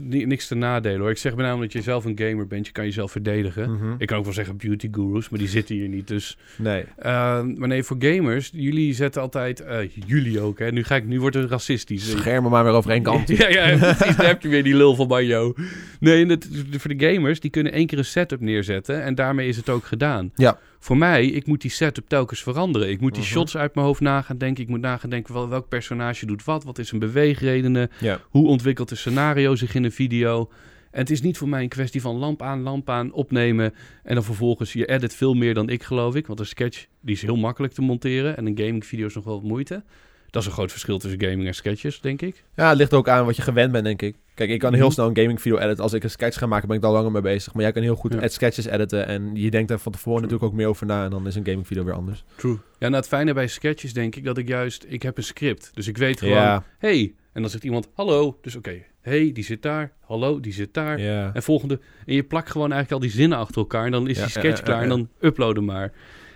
[0.03, 1.11] ni- niks te nadelen hoor.
[1.11, 3.73] Ik zeg met name dat je zelf een gamer bent, je kan jezelf verdedigen.
[3.73, 3.95] Mhm.
[3.99, 6.09] Ik kan ook wel zeggen beauty gurus, maar die zitten hier niet.
[6.09, 6.85] Dus, Nee.
[6.99, 9.65] eh, maar nee, voor gamers, jullie zetten altijd,
[10.07, 10.71] jullie ook hè.
[10.73, 12.11] Nu, ga ik, nu wordt het racistisch.
[12.11, 13.29] Schermen maar weer over één kant.
[13.39, 14.17] Ja, ja, precies.
[14.17, 15.55] Daar heb je weer die lul van Banjo.
[16.01, 19.49] Nee, en het, voor de gamers, die kunnen één keer een setup neerzetten en daarmee
[19.49, 20.33] is het ook gedaan.
[20.35, 20.59] Ja.
[20.79, 22.91] Voor mij, ik moet die setup telkens veranderen.
[22.91, 23.31] Ik moet die Mhm.
[23.33, 24.63] shots uit mijn hoofd na gaan denken.
[24.63, 26.65] Ik moet na gaan denken wel, welk personage doet wat.
[26.65, 27.91] Wat is een beweegredenen?
[28.01, 28.21] Ja.
[28.29, 30.51] Hoe ontwikkelt de scenario zich in een video?
[30.91, 33.75] En het is niet voor mij een kwestie van lamp aan, lamp aan, opnemen.
[34.03, 36.27] En dan vervolgens, je edit veel meer dan ik geloof ik.
[36.27, 38.37] Want een sketch, die is heel makkelijk te monteren.
[38.37, 39.83] En een gaming video is nog wel wat moeite.
[40.31, 42.45] Dat is een groot verschil tussen gaming en sketches, denk ik.
[42.55, 44.17] Ja, het ligt ook aan wat je gewend bent, denk ik.
[44.35, 44.93] Kijk, ik kan heel Mhm.
[44.93, 45.83] snel een gaming video editen.
[45.83, 47.55] Als ik een sketch ga maken, ben ik daar langer mee bezig.
[47.55, 48.29] Maar jij kan heel goed Ja.
[48.29, 49.07] sketches editen.
[49.07, 51.05] En je denkt daar van tevoren natuurlijk ook meer over na.
[51.05, 52.25] En dan is een gaming video weer anders.
[52.37, 52.53] True.
[52.79, 54.85] Ja, nou het fijne bij sketches denk ik dat ik juist...
[54.89, 56.35] Ik heb een script, dus ik weet gewoon...
[56.35, 58.39] Ja, Hey, en dan zegt iemand hallo.
[58.43, 59.93] Dus oké, hey, die zit daar.
[60.01, 61.01] Hallo, die zit daar.
[61.01, 61.31] ja.
[61.35, 61.81] En volgende...
[62.07, 63.85] En je plakt gewoon eigenlijk al die zinnen achter elkaar.
[63.85, 64.83] En dan is die sketch klaar.
[64.83, 65.93] En dan uploaden maar.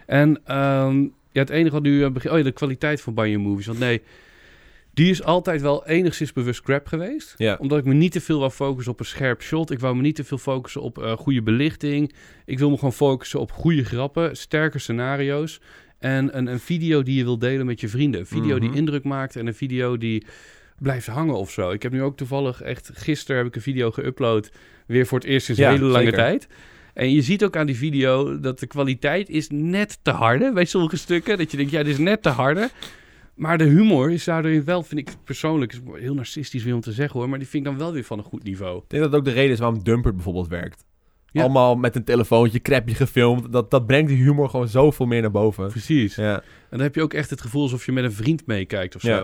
[0.07, 2.05] En ehm, ja, het enige wat nu...
[2.05, 3.67] eh, Oh ja, de kwaliteit van Banjo Movies.
[3.67, 4.01] Want nee,
[4.95, 7.35] die is altijd wel enigszins bewust crap geweest.
[7.37, 7.57] Ja.
[7.61, 9.71] Omdat ik me niet te veel wou focussen op een scherp shot.
[9.71, 12.13] Ik wou me niet te veel focussen op eh, goede belichting.
[12.45, 15.61] Ik wil me gewoon focussen op goede grappen, sterke scenario's.
[15.99, 18.21] En een, een video die je wil delen met je vrienden.
[18.21, 18.61] Een video Mhm.
[18.67, 20.25] die indruk maakt en een video die
[20.79, 21.71] blijft hangen of zo.
[21.71, 22.91] Ik heb nu ook toevallig echt...
[22.95, 24.57] Gisteren heb ik een video geüpload.
[24.87, 26.19] Weer voor het eerst sinds Ja, een hele lange zeker.
[26.19, 26.47] tijd.
[26.95, 30.65] En je ziet ook aan die video dat de kwaliteit is net te harde bij
[30.65, 31.39] sommige stukken.
[31.39, 32.71] Dat je denkt, ja, dit is net te harde.
[33.35, 36.93] Maar de humor is daardoor wel, vind ik persoonlijk, is heel narcistisch weer om te
[36.93, 38.77] zeggen hoor, maar die vind ik dan wel weer van een goed niveau.
[38.79, 40.85] Ik denk dat ook de reden is waarom Dumpert bijvoorbeeld werkt.
[41.31, 41.43] Ja.
[41.43, 43.53] Allemaal met een telefoontje, crapje gefilmd.
[43.53, 45.69] Dat, dat brengt die humor gewoon zoveel meer naar boven.
[45.69, 46.15] Precies.
[46.15, 46.35] Ja.
[46.37, 49.03] En dan heb je ook echt het gevoel alsof je met een vriend meekijkt of
[49.03, 49.17] Ja.
[49.17, 49.21] zo.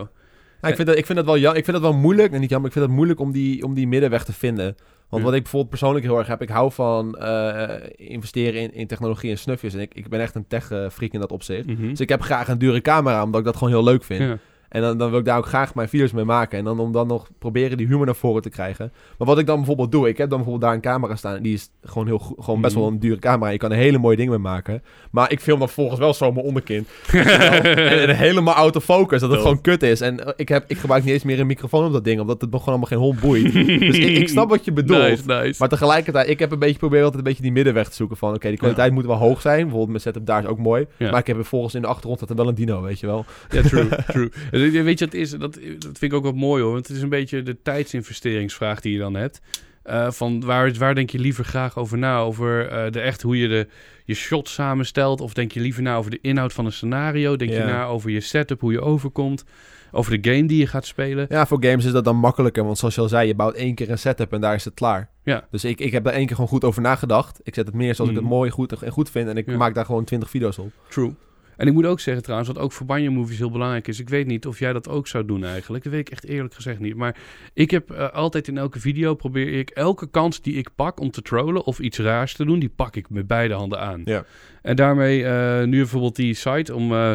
[0.60, 2.32] Nou, ik, vind dat, ik, vind dat wel, jam- ik vind dat wel moeilijk.
[2.32, 4.74] En niet jammer, ik vind het moeilijk om die, om die middenweg te vinden.
[5.08, 8.86] Want wat ik bijvoorbeeld persoonlijk heel erg heb, ik hou van eh, investeren in, in
[8.86, 9.74] technologie en snufjes.
[9.74, 11.66] En ik, ik ben echt een tech-freak in dat opzicht.
[11.66, 11.88] Mhm.
[11.88, 14.20] Dus ik heb graag een dure camera, omdat ik dat gewoon heel leuk vind.
[14.20, 14.38] Ja.
[14.68, 16.58] En dan, dan wil ik daar ook graag mijn video's mee maken.
[16.58, 18.92] En dan om dan nog proberen die humor naar voren te krijgen.
[19.18, 21.36] Maar wat ik dan bijvoorbeeld doe, ik heb dan bijvoorbeeld daar een camera staan.
[21.36, 22.82] En die is gewoon, heel, gewoon best Mhm.
[22.84, 23.50] wel een dure camera.
[23.50, 24.82] Je kan er hele mooie dingen mee maken.
[25.10, 26.86] Maar ik film dan volgens wel zo mijn onderkin.
[27.12, 30.00] en, en helemaal autofocus, dat het gewoon kut is.
[30.00, 32.40] En eh, ik, heb, ik gebruik niet eens meer een microfoon op dat ding, omdat
[32.40, 33.52] het me gewoon allemaal geen hond boeit.
[33.88, 35.00] dus ik, ik snap wat je bedoelt.
[35.02, 35.54] Nice, nice.
[35.58, 38.34] Maar tegelijkertijd, ik heb een beetje proberen altijd een beetje die middenweg te zoeken van...
[38.34, 39.56] Oké, die kwaliteit moet wel hoog zijn.
[39.60, 40.86] Bijvoorbeeld mijn setup daar is ook mooi.
[40.96, 41.10] Ja.
[41.10, 43.24] Maar ik heb vervolgens in de achtergrond staat er wel een dino, weet je wel.
[43.50, 44.30] Ja, true, true.
[44.62, 45.40] En Weet je, dat, is, dat,
[45.78, 46.72] dat vind ik ook wat mooi hoor.
[46.72, 49.40] Want het is een beetje de tijdsinvesteringsvraag die je dan hebt.
[49.82, 52.18] Eh, van waar, waar denk je liever graag over na?
[52.20, 53.66] Over eh, de echt hoe je de,
[54.04, 55.20] je shot samenstelt?
[55.20, 57.36] Of denk je liever na over de inhoud van een scenario?
[57.36, 59.44] Denk je na over je setup, hoe je overkomt?
[59.92, 61.26] Over de game die je gaat spelen?
[61.28, 62.64] Ja, voor games is dat dan makkelijker.
[62.64, 64.74] Want zoals je al zei, je bouwt één keer een setup en daar is het
[64.74, 65.10] klaar.
[65.24, 65.46] Ja.
[65.50, 67.40] Dus ik, ik heb daar één keer gewoon goed over nagedacht.
[67.42, 68.24] Ik zet het meer zoals ik Mhm.
[68.24, 69.28] het mooi goed, en goed vind.
[69.28, 69.56] En ik Ja.
[69.56, 70.72] maak daar gewoon 20 video's op.
[70.88, 71.14] True.
[71.58, 74.00] En ik moet ook zeggen trouwens, wat ook voor Banjo Movies heel belangrijk is.
[74.00, 75.84] Ik weet niet of jij dat ook zou doen eigenlijk.
[75.84, 76.94] Dat weet ik echt eerlijk gezegd niet.
[76.94, 77.16] Maar
[77.54, 81.10] ik heb eh, altijd in elke video probeer ik elke kans die ik pak om
[81.10, 84.02] te trollen of iets raars te doen, die pak ik met beide handen aan.
[84.04, 84.24] Ja.
[84.62, 87.12] En daarmee eh, nu bijvoorbeeld die site om eh,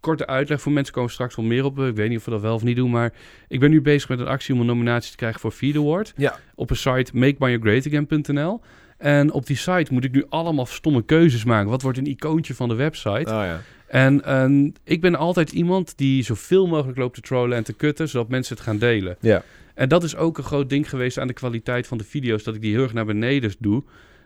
[0.00, 1.78] korte uitleg voor mensen komen straks wel meer op.
[1.78, 3.12] Ik weet niet of we dat wel of niet doen, maar
[3.48, 6.12] ik ben nu bezig met een actie om een nominatie te krijgen voor Feed Award.
[6.16, 6.38] Ja.
[6.54, 8.60] Op een site makebanjogreatagain.nl.
[8.98, 11.70] En op die site moet ik nu allemaal stomme keuzes maken.
[11.70, 13.30] Wat wordt een icoontje van de website?
[13.30, 13.60] Oh ja.
[13.86, 18.28] En ik ben altijd iemand die zoveel mogelijk loopt te trollen en te kutten, zodat
[18.28, 19.16] mensen het gaan delen.
[19.20, 19.42] Ja.
[19.74, 22.54] En dat is ook een groot ding geweest aan de kwaliteit van de video's, dat
[22.54, 23.82] ik die heel erg naar beneden doe.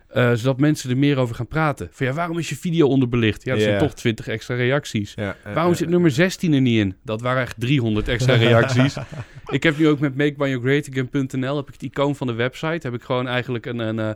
[0.08, 1.88] eh, zodat mensen er meer over gaan praten.
[1.90, 3.44] Van ja, waarom is je video onderbelicht?
[3.44, 5.14] Ja, er zijn toch 20 extra reacties.
[5.54, 6.94] Waarom zit nummer 16 er niet in?
[7.04, 8.96] Dat waren echt 300 extra reacties.
[9.46, 12.86] ik heb nu ook met makebyyourgreatagain.nl heb ik het icoon van de website.
[12.86, 14.10] Heb ik gewoon eigenlijk een, een eh,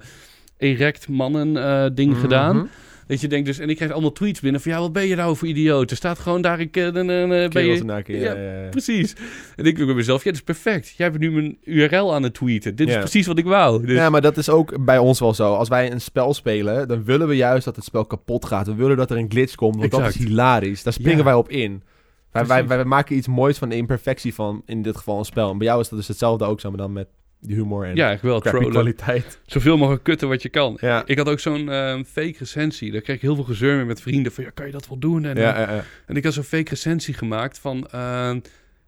[0.62, 2.20] erect mannen eh, ding mhm.
[2.20, 2.68] gedaan.
[3.06, 5.14] Dat je denkt dus, en ik krijg allemaal tweets binnen van, ja, wat ben je
[5.14, 5.90] nou voor idioot?
[5.90, 7.06] Er staat gewoon daar, ik, uh, ben
[7.50, 7.80] Kerels je...
[7.80, 8.68] en naken, Ja, ja, ja, ja.
[8.68, 9.12] Precies.
[9.56, 10.94] En ik denk bij mezelf, ja, dat is perfect.
[10.96, 12.76] Jij bent nu mijn URL aan het tweeten.
[12.76, 13.86] Dit is precies wat ik wou.
[13.86, 15.54] Dus, Ja, maar dat is ook bij ons wel zo.
[15.54, 18.66] Als wij een spel spelen, dan willen we juist dat het spel kapot gaat.
[18.66, 20.82] We willen dat er een glitch komt, want dat is hilarisch.
[20.82, 21.82] Daar springen wij op in.
[22.30, 25.50] Wij, wij, wij maken iets moois van de imperfectie van, in dit geval, een spel.
[25.50, 27.08] En bij jou is dat dus hetzelfde ook zo, maar dan met
[27.42, 29.38] die humor en ja, kwaliteit.
[29.46, 30.78] Zoveel mogelijk kutten wat je kan.
[30.80, 32.92] Ja, Ik had ook zo'n ehm, fake recensie.
[32.92, 34.32] Daar kreeg ik heel veel gezeur mee met vrienden.
[34.32, 35.24] Van, ja, kan je dat wel doen?
[35.24, 38.40] En, ja, eh, en ik had zo'n fake recensie gemaakt van ehm,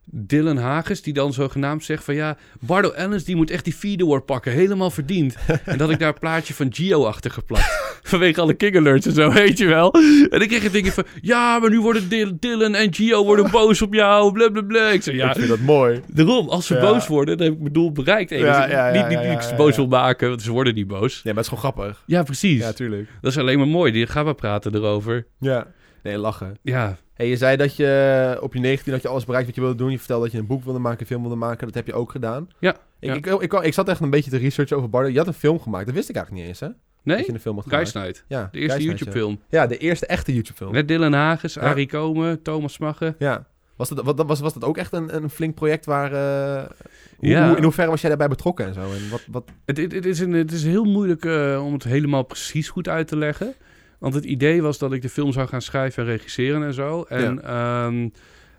[0.04, 1.02] Dylan Hagens.
[1.02, 4.52] Die dan zogenaamd zegt van, ja, Bardo Ellens die moet echt die feed award pakken.
[4.52, 5.36] Helemaal verdiend.
[5.64, 7.82] en dat ik daar een plaatje van Gio achter geplakt.
[8.02, 9.92] Vanwege alle king alerts en zo, weet je wel.
[10.30, 13.82] En ik kreeg het ding van, ja, maar nu worden Dylan en Gio worden boos
[13.82, 14.32] op jou.
[14.32, 14.88] Blablabla.
[14.88, 16.00] Ik zei, ja, ik vind dat mooi.
[16.06, 16.48] daarom.
[16.48, 16.80] Als ze Ja.
[16.80, 18.30] boos worden, dan heb ik mijn doel bereikt.
[18.30, 18.38] Ja,
[18.68, 21.14] ja, ja, niet niet ze boos wil maken, want ze worden niet boos.
[21.14, 22.02] Ja, maar het is gewoon grappig.
[22.06, 22.60] Ja, precies.
[22.60, 23.08] Ja, tuurlijk.
[23.20, 23.92] Dat is alleen maar mooi.
[23.92, 25.26] Die gaan we praten erover.
[25.40, 25.66] Ja.
[26.02, 26.58] Nee, lachen.
[26.62, 29.60] Ja, Hey, je zei dat je op je 19 dat je alles bereikt wat je
[29.62, 29.90] wilde doen.
[29.90, 31.66] Je vertelde dat je een boek wilde maken, een film wilde maken.
[31.66, 32.48] Dat heb je ook gedaan.
[32.58, 33.14] Ja, Ik, ja.
[33.14, 35.08] Ik, ik, ik, zat echt een beetje te researchen over Bardo.
[35.08, 35.86] Je had een film gemaakt.
[35.86, 36.66] Dat wist ik eigenlijk niet eens, hè?
[37.04, 37.26] Dat nee?
[37.26, 37.94] je een film had gemaakt.
[37.94, 38.24] Night.
[38.28, 39.40] Ja, De eerste YouTube-film.
[39.48, 39.60] Ja.
[39.60, 40.72] Ja, de eerste echte YouTube-film.
[40.72, 41.60] Met Dylan Hagens, Ja.
[41.60, 43.14] Arie Komen, Thomas Smagge.
[43.18, 43.46] Ja.
[43.76, 46.12] Was dat, wat, was, was dat ook echt een, een flink project waar...
[46.12, 46.68] eh,
[47.16, 47.48] hoe, Ja.
[47.48, 48.80] hoe- in hoeverre was jij daarbij betrokken en zo?
[48.80, 51.84] En wat, wat, Het, het, het is een, het is heel moeilijk eh, om het
[51.84, 53.54] helemaal precies goed uit te leggen.
[53.98, 57.02] Want het idee was dat ik de film zou gaan schrijven en regisseren en zo.
[57.02, 58.08] En ehm,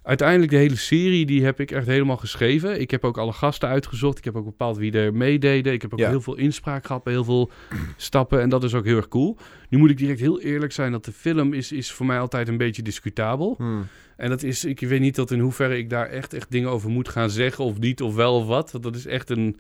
[0.04, 2.80] uiteindelijk de hele serie, die heb ik echt helemaal geschreven.
[2.82, 4.18] Ik heb ook alle gasten uitgezocht.
[4.18, 5.74] Ik heb ook bepaald wie er meededen.
[5.74, 6.10] Ik heb ook Ja.
[6.10, 7.52] heel veel inspraak gehad bij heel veel
[7.98, 8.42] stappen.
[8.42, 9.38] En dat is ook heel erg cool.
[9.70, 12.48] Nu moet ik direct heel eerlijk zijn dat de film is, is voor mij altijd
[12.48, 13.56] een beetje discutabel.
[13.58, 13.88] hmm.
[14.18, 16.90] En dat is, ik weet niet tot in hoeverre ik daar echt, echt dingen over
[16.90, 18.72] moet gaan zeggen of niet, of wel of wat.
[18.72, 19.58] Want dat is echt een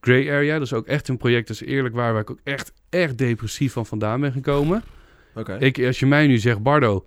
[0.00, 0.52] gray area.
[0.54, 3.18] Dat is ook echt een project, dat is eerlijk waar, waar ik ook echt, echt
[3.18, 4.82] depressief van vandaan ben gekomen.
[5.62, 7.06] Ik, als je mij nu zegt, Bardo,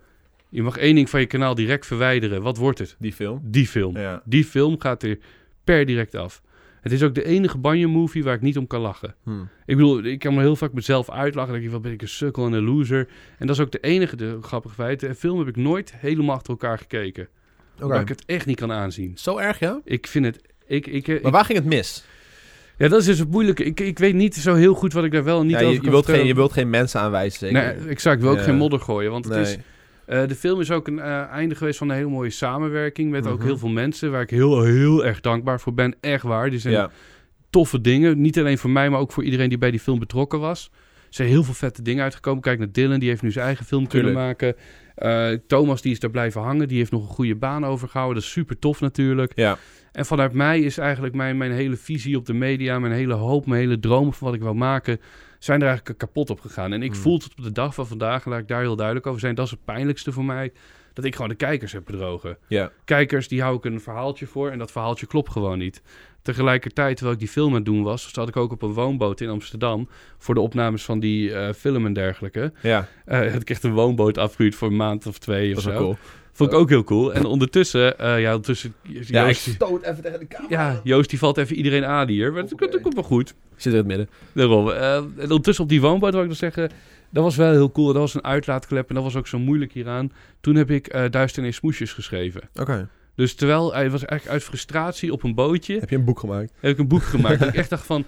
[0.50, 2.42] je mag één ding van je kanaal direct verwijderen.
[2.42, 2.96] Wat wordt het?
[3.00, 3.42] die film.
[3.44, 3.98] Die film.
[3.98, 4.22] Ja.
[4.26, 5.18] Die film gaat er
[5.64, 6.42] per direct af.
[6.82, 9.16] Het is ook de enige Banjo-movie waar ik niet om kan lachen.
[9.24, 9.48] Hmm.
[9.66, 11.52] Ik bedoel, ik kan me heel vaak mezelf uitlachen.
[11.52, 13.08] Dan denk ik, wat ben ik een sukkel en een loser.
[13.38, 15.00] En dat is ook de enige de, grappige feit.
[15.00, 17.28] De film heb ik nooit helemaal achter elkaar gekeken.
[17.82, 19.12] Omdat ik het echt niet kan aanzien.
[19.18, 19.82] Zo erg, ja?
[19.84, 20.42] Ik vind het...
[20.68, 22.04] Ik, ik, ik- Maar waar ging het mis?
[22.80, 23.64] Ja, dat is dus het moeilijke.
[23.64, 25.74] Ik, ik weet niet zo heel goed wat ik daar wel en niet Ja, over
[25.76, 27.76] je, je, wilt geen, je wilt geen mensen aanwijzen, zeker?
[27.78, 28.16] Nee, exact.
[28.16, 28.44] Ik wil ook Ja.
[28.44, 29.12] geen modder gooien.
[29.12, 29.44] Want het Nee.
[29.44, 29.58] is,
[30.06, 33.12] eh, de film is ook een eh, einde geweest van een hele mooie samenwerking.
[33.12, 33.46] Met ook Mhm.
[33.46, 35.96] heel veel mensen waar ik heel, heel erg dankbaar voor ben.
[36.02, 36.50] Echt waar.
[36.50, 36.90] Die zijn Ja.
[37.50, 38.22] toffe dingen.
[38.22, 40.70] Niet alleen voor mij, maar ook voor iedereen die bij die film betrokken was.
[40.74, 42.42] Er zijn heel veel vette dingen uitgekomen.
[42.42, 44.56] Kijk naar Dylan, die heeft nu zijn eigen film kunnen maken.
[45.00, 46.68] Eh, Thomas, die is daar blijven hangen.
[46.68, 48.16] Die heeft nog een goede baan overgehouden.
[48.16, 49.32] Dat is super tof natuurlijk.
[49.36, 49.58] Ja.
[49.91, 53.45] En vanuit mij is eigenlijk mijn, mijn hele visie op de media, mijn hele hoop,
[53.45, 55.00] mijn hele dromen van wat ik wil maken,
[55.39, 56.74] zijn er eigenlijk kapot op gegaan.
[56.74, 57.02] En ik Hmm.
[57.02, 59.45] voel tot op de dag van vandaag, laat ik daar heel duidelijk over zijn, dat
[59.45, 60.52] is het pijnlijkste voor mij,
[60.93, 62.38] dat ik gewoon de kijkers heb bedrogen.
[62.47, 62.72] Ja.
[62.86, 65.82] Kijkers, die hou ik een verhaaltje voor en dat verhaaltje klopt gewoon niet.
[66.22, 69.22] Tegelijkertijd, terwijl ik die film aan het doen was, zat ik ook op een woonboot
[69.22, 72.53] in Amsterdam voor de opnames van die eh, film en dergelijke.
[72.61, 75.76] Ja, Eh had ik echt een woonboot afgehuurd voor een maand of twee of zo.
[75.78, 75.97] cool.
[76.32, 77.13] Vond ik ook heel cool.
[77.13, 78.74] En ondertussen, eh, ja, ondertussen...
[78.84, 80.49] Ja, ik Joost- stoot even tegen de camera.
[80.72, 82.32] ja, Joost die valt even iedereen aan hier.
[82.34, 82.67] Maar dat, Oké.
[82.70, 83.34] dat komt wel goed.
[83.55, 84.09] Zit in het midden.
[84.34, 84.70] Daarom.
[84.70, 86.72] En ondertussen op die woonboot, wil ik nog zeggen...
[87.11, 87.88] Dat was wel heel cool.
[87.88, 88.89] Dat was een uitlaatklep.
[88.89, 90.11] En dat was ook zo moeilijk hieraan.
[90.41, 92.41] Toen heb ik Duisternis Smoesjes geschreven.
[92.55, 92.89] Oké.
[93.20, 95.80] Dus terwijl hij was eigenlijk uit frustratie op een bootje...
[95.80, 96.51] Heb je een boek gemaakt?
[96.59, 97.39] heb ik een boek gemaakt.
[97.39, 98.05] dat ik echt dacht van...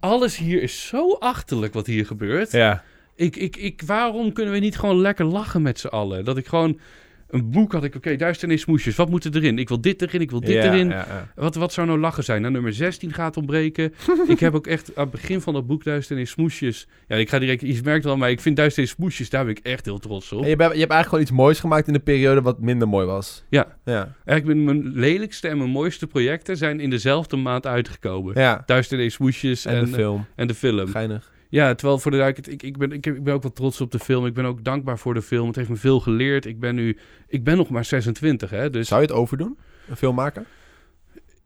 [0.00, 2.52] Alles hier is zo achterlijk wat hier gebeurt.
[2.52, 2.82] Ja.
[3.14, 6.24] Ik, ik, ik, waarom kunnen we niet gewoon lekker lachen met z'n allen?
[6.24, 6.80] Dat ik gewoon...
[7.28, 8.96] Een boek had ik, oké, duisternis smoesjes.
[8.96, 9.58] Wat moet er erin?
[9.58, 10.88] Ik wil dit erin, ik wil dit ja, erin.
[10.88, 11.28] Ja, ja.
[11.34, 12.40] Wat, wat zou nou lachen zijn?
[12.40, 13.92] Nou, nummer 16 gaat ontbreken.
[14.28, 16.88] ik heb ook echt aan het begin van dat boek Duisternis Smoesjes...
[17.08, 17.60] Ja, ik ga direct...
[17.60, 19.30] Je merkt wel, maar ik vind Duisternis Smoesjes...
[19.30, 20.42] Daar ben ik echt heel trots op.
[20.42, 22.88] En je, bent- je hebt eigenlijk gewoon iets moois gemaakt in een periode wat minder
[22.88, 23.44] mooi was.
[23.48, 23.76] Ja.
[23.84, 24.14] Ja.
[24.24, 26.56] Eigenlijk mijn lelijkste en mijn mooiste projecten...
[26.56, 28.40] zijn in dezelfde maand uitgekomen.
[28.40, 28.62] Ja.
[28.66, 30.26] Duisternis Smoesjes En, en, de film.
[30.36, 30.88] en de film.
[30.88, 31.34] Geinig.
[31.48, 33.90] Ja, terwijl voor de duidelijkheid, ik, ik, ben, ik, ik ben ook wel trots op
[33.90, 34.26] de film.
[34.26, 35.46] Ik ben ook dankbaar voor de film.
[35.46, 36.44] Het heeft me veel geleerd.
[36.44, 36.98] Ik ben nu...
[37.26, 38.70] Ik ben nog maar 26, hè.
[38.70, 39.58] Dus Zou je het overdoen?
[39.88, 40.46] Een film maken?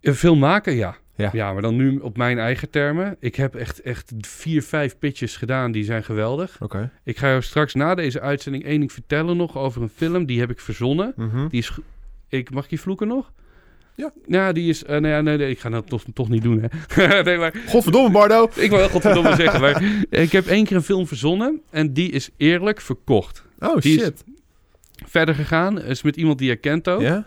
[0.01, 0.96] een film maken, ja.
[1.14, 1.30] Ja.
[1.32, 3.16] Ja, maar dan nu op mijn eigen termen.
[3.18, 5.72] Ik heb echt, echt vier, vijf pitches gedaan.
[5.72, 6.57] Die zijn geweldig.
[6.61, 6.90] Oké.
[7.05, 10.24] Ik ga jou straks na deze uitzending één ding vertellen nog over een film.
[10.24, 11.12] Die heb ik verzonnen.
[11.16, 11.48] Mhm.
[11.48, 11.78] Die is...
[12.28, 13.32] Ik, mag ik je vloeken nog?
[14.01, 14.12] Ja.
[14.26, 14.84] Ja, die is...
[14.84, 17.22] eh, nee, nee, nee, ik ga dat toch, toch niet doen, hè.
[17.22, 18.51] nee, maar Godverdomme, Bardo!
[18.55, 19.61] ik wil wel godverdomme zeggen.
[19.61, 19.82] Maar
[20.24, 21.61] ik heb één keer een film verzonnen.
[21.70, 23.44] En die is eerlijk verkocht.
[23.59, 24.24] Oh, Die is- shit.
[25.07, 27.01] Verder gegaan is met iemand die je kent ook.
[27.01, 27.24] Ja?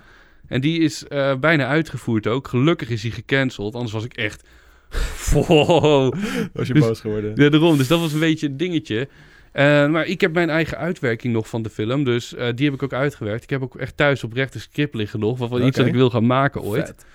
[0.48, 2.48] En die is eh, bijna uitgevoerd ook.
[2.48, 3.74] Gelukkig is hij gecanceld.
[3.74, 4.48] Anders was ik echt...
[5.34, 6.14] Wow.
[6.54, 7.32] Was je Dus- boos geworden?
[7.36, 7.78] Ja, daarom.
[7.78, 9.08] Dus dat was een beetje een dingetje.
[9.54, 12.74] Eh, maar ik heb mijn eigen uitwerking nog van de film, dus eh, die heb
[12.74, 13.44] ik ook uitgewerkt.
[13.44, 16.10] Ik heb ook echt thuis oprecht een script liggen nog, van iets dat ik wil
[16.10, 16.86] gaan maken ooit.
[16.86, 17.06] Vet.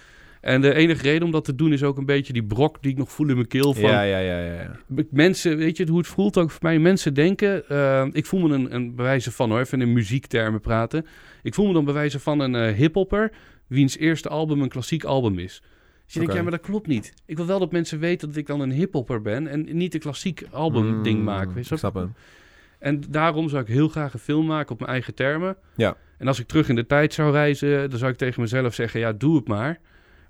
[0.40, 2.90] En de enige reden om dat te doen is ook een beetje die brok die
[2.90, 3.90] ik nog voel in mijn keel van...
[3.90, 4.70] Ja, ja, ja, ja.
[5.10, 6.78] Mensen, weet je hoe het voelt ook voor mij?
[6.78, 11.06] Mensen denken, eh, ik voel me een, een bewijzen van hoor, even in muziektermen praten.
[11.42, 13.30] Ik voel me dan bewijzen van een eh hiphopper
[13.66, 15.62] wiens eerste album een klassiek album is.
[16.08, 17.14] Dus je denkt, ja, maar dat klopt niet.
[17.26, 20.00] Ik wil wel dat mensen weten dat ik dan een hiphopper ben en niet een
[20.00, 21.52] klassiek album ding Mm, maak.
[21.52, 22.14] Weet je snap hem.
[22.78, 25.56] En daarom zou ik heel graag een film maken op mijn eigen termen.
[25.76, 25.96] Ja.
[26.18, 29.00] En als ik terug in de tijd zou reizen, dan zou ik tegen mezelf zeggen,
[29.00, 29.80] ja, doe het maar.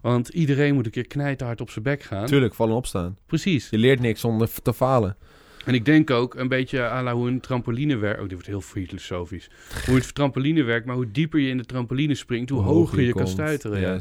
[0.01, 2.27] Want iedereen moet een keer knijterhard op zijn bek gaan.
[2.27, 3.17] Tuurlijk, vallen en opstaan.
[3.27, 3.71] Precies.
[3.71, 5.17] Je leert niks zonder te falen.
[5.65, 8.17] En ik denk ook een beetje la hoe een trampoline werkt.
[8.17, 9.51] Oh, dit wordt heel filosofisch.
[9.87, 13.13] Hoe het trampoline werkt, maar hoe dieper je in de trampoline springt, hoe, hoger je,
[13.13, 13.81] kan stuiteren.
[13.81, 13.99] Ja.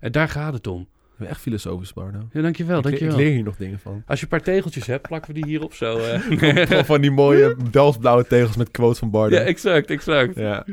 [0.00, 0.88] En daar gaat het om.
[1.18, 2.18] Ben echt filosofisch, Barno.
[2.32, 3.24] Ja, dankjewel, ik, le- ik dankjewel.
[3.24, 4.02] leer hier nog dingen van.
[4.06, 5.98] Als je een paar tegeltjes hebt, plakken we die hierop zo.
[5.98, 6.20] eh.
[6.20, 9.36] Gewoon van die mooie Delftsblauwe tegels met quotes van Bardo.
[9.36, 10.34] ja, exact, exact.
[10.34, 10.64] Ja.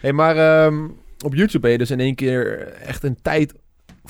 [0.00, 0.84] hey, maar ehm,
[1.24, 3.54] op YouTube ben je dus in één keer echt een tijd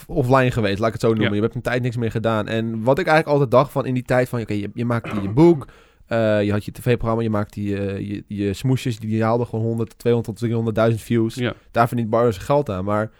[0.07, 1.29] offline geweest, laat ik het zo noemen.
[1.29, 1.35] Ja.
[1.35, 2.49] Je hebt een tijd niks meer gedaan.
[2.49, 5.21] En wat ik eigenlijk altijd dacht van in die tijd van, oké, je, je maakte
[5.23, 5.67] je boek,
[6.07, 9.99] eh, je had je tv-programma, je maakte je, je, je smoesjes, die haalden gewoon 100,
[9.99, 11.35] 200 tot 300.000 views.
[11.35, 11.55] Ja.
[11.71, 12.85] Daar verdient Bardo zijn geld aan.
[12.85, 13.11] Maar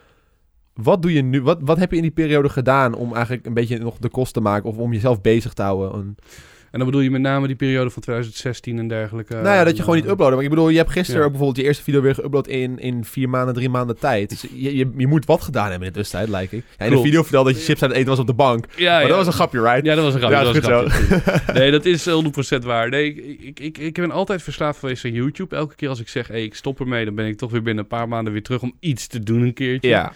[0.75, 3.55] wat doe je nu, wat, wat heb je in die periode gedaan om eigenlijk een
[3.55, 5.93] beetje nog de kost te maken of om jezelf bezig te houden?
[5.93, 6.17] En,
[6.71, 9.35] En dan bedoel je met name die periode van 2016 en dergelijke.
[9.35, 10.35] nou ja, dat je gewoon niet eh, uploaden.
[10.35, 11.27] Maar ik bedoel, je hebt gisteren Ja.
[11.27, 14.29] ook bijvoorbeeld je eerste video weer geüpload in, in vier maanden, drie maanden tijd.
[14.29, 16.65] Dus je, je, je moet wat gedaan hebben in de tussentijd, lijkt ik.
[16.79, 18.65] Ja, in de video vertelde dat je chips aan het eten was op de bank.
[18.77, 19.85] Ja, maar dat was een grapje, right?
[19.85, 20.37] Ja, dat was een grapje.
[20.37, 21.53] Dat was een grapje.
[21.61, 22.09] Nee, dat is
[22.61, 22.89] 100% waar.
[22.89, 25.57] Nee, ik, ik, ik, ik ben altijd verslaafd geweest aan YouTube.
[25.57, 27.83] Elke keer als ik zeg, hey, ik stop ermee, dan ben ik toch weer binnen
[27.83, 29.89] een paar maanden weer terug om iets te doen een keertje.
[29.89, 30.13] Ja,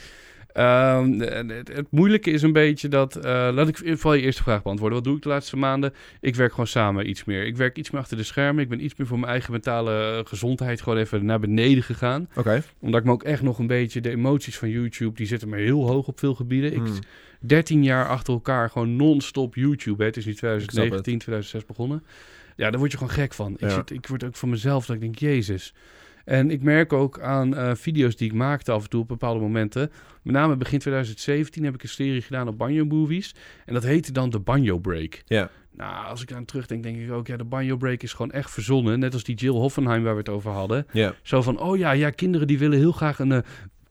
[0.56, 1.18] Ehm,
[1.48, 3.16] het, het moeilijke is een beetje dat...
[3.16, 3.22] eh,
[3.52, 4.98] laat ik vooral je eerste vraag beantwoorden.
[4.98, 5.94] Wat doe ik de laatste maanden?
[6.20, 7.46] Ik werk gewoon samen iets meer.
[7.46, 8.62] Ik werk iets meer achter de schermen.
[8.62, 12.28] Ik ben iets meer voor mijn eigen mentale gezondheid gewoon even naar beneden gegaan.
[12.34, 12.62] oké.
[12.78, 14.00] Omdat ik me ook echt nog een beetje...
[14.00, 16.72] De emoties van YouTube, die zitten me heel hoog op veel gebieden.
[16.72, 16.98] Ik, Hmm.
[17.40, 20.02] 13 jaar achter elkaar gewoon non-stop YouTube.
[20.02, 20.08] Hè.
[20.08, 22.02] Het is nu Ik snap 2019, 2006 begonnen.
[22.56, 23.52] Ja, daar word je gewoon gek van.
[23.58, 25.74] Ik, zit, ik word ook van mezelf dat ik denk, jezus.
[26.26, 29.40] En ik merk ook aan eh, video's die ik maakte af en toe op bepaalde
[29.40, 29.90] momenten.
[30.22, 33.34] Met name begin 2017 heb ik een serie gedaan op Banjo Movies.
[33.64, 35.22] En dat heette dan de Banjo Break.
[35.26, 35.50] Ja.
[35.72, 38.50] Nou, als ik aan terugdenk, denk ik ook, ja, de Banjo Break is gewoon echt
[38.50, 38.98] verzonnen.
[38.98, 40.86] Net als die Jill Hoffenheim waar we het over hadden.
[40.92, 41.14] Ja.
[41.22, 43.38] Zo van, oh ja, ja, kinderen die willen heel graag een eh,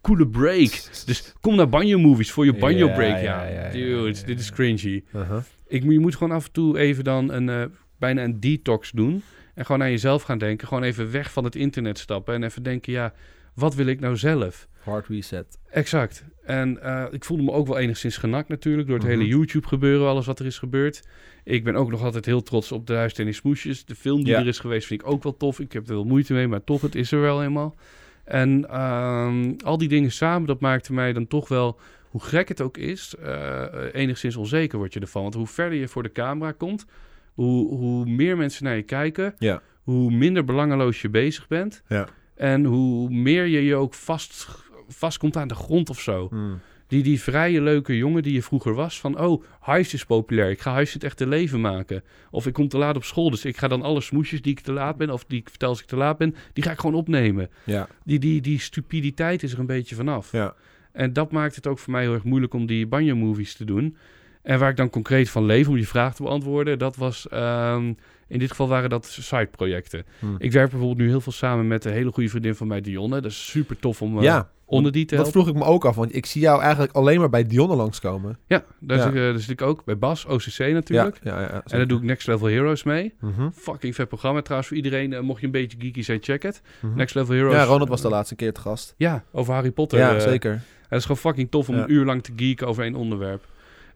[0.02, 0.70] coole break.
[1.06, 3.22] Dus kom naar Banjo Movies voor je Banjo Ja, Break.
[3.22, 5.04] ja, Ja, ja, dude, dit is cringy.
[5.16, 5.38] Uh-huh.
[5.68, 7.64] Ik, je moet gewoon af en toe even dan een, eh,
[8.00, 9.24] bijna een detox doen.
[9.56, 10.68] En gewoon aan jezelf gaan denken.
[10.68, 12.34] Gewoon even weg van het internet stappen.
[12.34, 13.14] En even denken, ja,
[13.54, 14.68] wat wil ik nou zelf?
[14.80, 15.58] Hard reset.
[15.70, 16.24] Exact.
[16.44, 19.16] En eh, ik voelde me ook wel enigszins genakt natuurlijk door het Mhm.
[19.18, 21.08] hele YouTube gebeuren, alles wat er is gebeurd.
[21.44, 23.86] Ik ben ook nog altijd heel trots op de Huistuin in Smoesjes.
[23.86, 24.40] De film die Ja.
[24.40, 25.60] er is geweest vind ik ook wel tof.
[25.60, 27.76] Ik heb er wel moeite mee, maar toch, het is er wel eenmaal.
[28.24, 31.80] En ehm, al die dingen samen, dat maakte mij dan toch wel,
[32.10, 35.22] hoe gek het ook is, eh, enigszins onzeker word je ervan.
[35.22, 36.86] Want hoe verder je voor de camera komt,
[37.36, 39.62] hoe, hoe meer mensen naar je kijken, Ja.
[39.82, 41.84] hoe minder belangeloos je bezig bent.
[41.88, 42.08] Ja.
[42.36, 44.48] En hoe meer je je ook vast,
[44.88, 46.28] vast komt aan de grond of zo.
[46.30, 46.60] Hmm.
[46.88, 49.00] Die, die vrije, leuke jongen die je vroeger was.
[49.00, 50.50] Van, oh, huis is populair.
[50.50, 52.04] Ik ga huis het echte leven maken.
[52.32, 53.30] Of ik kom te laat op school.
[53.30, 55.10] Dus ik ga dan alle smoesjes die ik te laat ben...
[55.10, 56.36] of die ik vertel als ik te laat ben...
[56.54, 57.50] die ga ik gewoon opnemen.
[57.64, 57.88] Ja.
[58.04, 60.32] Die, die, die stupiditeit is er een beetje vanaf.
[60.32, 60.56] Ja.
[60.92, 63.98] En dat maakt het ook voor mij heel erg moeilijk om die banjo-movies te doen.
[64.46, 66.80] En waar ik dan concreet van leef, om je vraag te beantwoorden...
[66.80, 67.28] dat was...
[67.28, 67.94] ehm,
[68.28, 70.06] in dit geval waren dat side-projecten.
[70.20, 70.36] Hmm.
[70.38, 73.22] Ik werk bijvoorbeeld nu heel veel samen met een hele goede vriendin van mij, Dionne.
[73.22, 75.42] Dat is super tof om eh, ja, onder die te dat helpen.
[75.44, 75.96] vroeg ik me ook af.
[75.96, 78.38] Want ik zie jou eigenlijk alleen maar bij Dionne langskomen.
[78.48, 79.04] Ja, daar, Ja.
[79.04, 79.86] Zit, ik, eh, daar zit ik ook.
[79.86, 81.20] Bij Bas, OCC natuurlijk.
[81.24, 83.14] Ja, ja, ja, En daar doe ik Next Level Heroes mee.
[83.20, 83.50] Mhm.
[83.54, 85.14] Fucking vet programma trouwens voor iedereen.
[85.14, 86.62] Eh, mocht je een beetje geeky zijn, check het.
[86.82, 86.96] Mhm.
[86.96, 87.54] Next Level Heroes.
[87.54, 88.94] Ja, Ronald was de laatste keer te gast.
[88.98, 90.00] Ja, over Harry Potter.
[90.00, 90.52] Ja, zeker.
[90.88, 93.44] het is gewoon fucking tof om een uur lang te geeken over één onderwerp.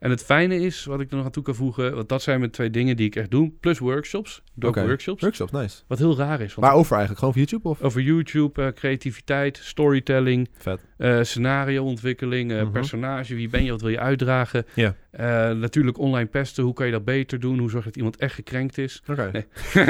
[0.00, 1.94] En het fijne is, wat ik er nog aan toe kan voegen...
[1.94, 3.52] want dat zijn mijn twee dingen die ik echt doe.
[3.60, 4.42] Plus workshops.
[4.54, 5.22] Doe ook workshops.
[5.22, 5.82] Workshops, nice.
[5.86, 6.54] Wat heel raar is.
[6.54, 7.18] Want Waarover eigenlijk?
[7.18, 7.82] Gewoon op YouTube of?
[7.82, 10.48] over YouTube, eh, creativiteit, storytelling...
[10.52, 10.88] Vet.
[11.00, 12.70] Eh, scenario-ontwikkeling, eh, Mhm.
[12.70, 14.64] personage, wie ben je, wat wil je uitdragen.
[14.74, 14.94] Ja.
[15.10, 17.58] Eh, natuurlijk online pesten, hoe kan je dat beter doen?
[17.58, 19.02] Hoe zorg je dat iemand echt gekrenkt is?
[19.10, 19.30] Oké.
[19.32, 19.44] Nee.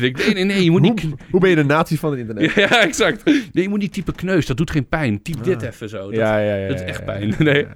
[0.00, 1.02] Nee, nee, nee, je moet niet...
[1.02, 2.52] Hoe, hoe ben je de nazi van het internet?
[2.68, 3.24] Ja, exact.
[3.24, 5.22] Nee, je moet niet typen kneus, dat doet geen pijn.
[5.22, 5.68] Typ dit Ah.
[5.68, 5.98] even zo.
[5.98, 6.68] Dat, ja, ja, ja.
[6.68, 7.34] dat is echt pijn.
[7.38, 7.66] Nee.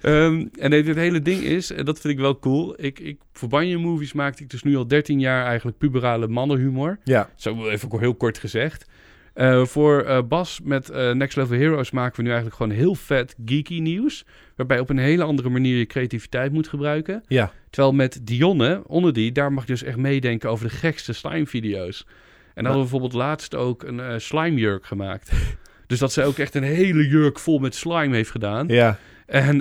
[0.00, 2.74] Ehm, en nee, dit hele ding is, en dat vind ik wel cool.
[2.76, 6.98] Ik, ik, voor Banjo Movies maakte ik dus nu al 13 jaar eigenlijk puberale mannenhumor.
[7.04, 7.28] Ja.
[7.36, 8.86] Zo even heel kort gezegd.
[9.38, 12.94] Eh, voor eh, Bas met eh, Next Level Heroes maken we nu eigenlijk gewoon heel
[12.94, 14.24] vet geeky nieuws.
[14.56, 17.22] Waarbij op een hele andere manier je creativiteit moet gebruiken.
[17.28, 17.52] Ja.
[17.70, 22.06] Terwijl met Dionne, onder die, daar mag je dus echt meedenken over de gekste slime-video's.
[22.06, 25.30] En dan hadden we bijvoorbeeld laatst ook een slime-jurk gemaakt.
[25.86, 28.68] dus dat ze ook echt een hele jurk vol met slime heeft gedaan.
[28.68, 28.98] Ja.
[29.26, 29.58] En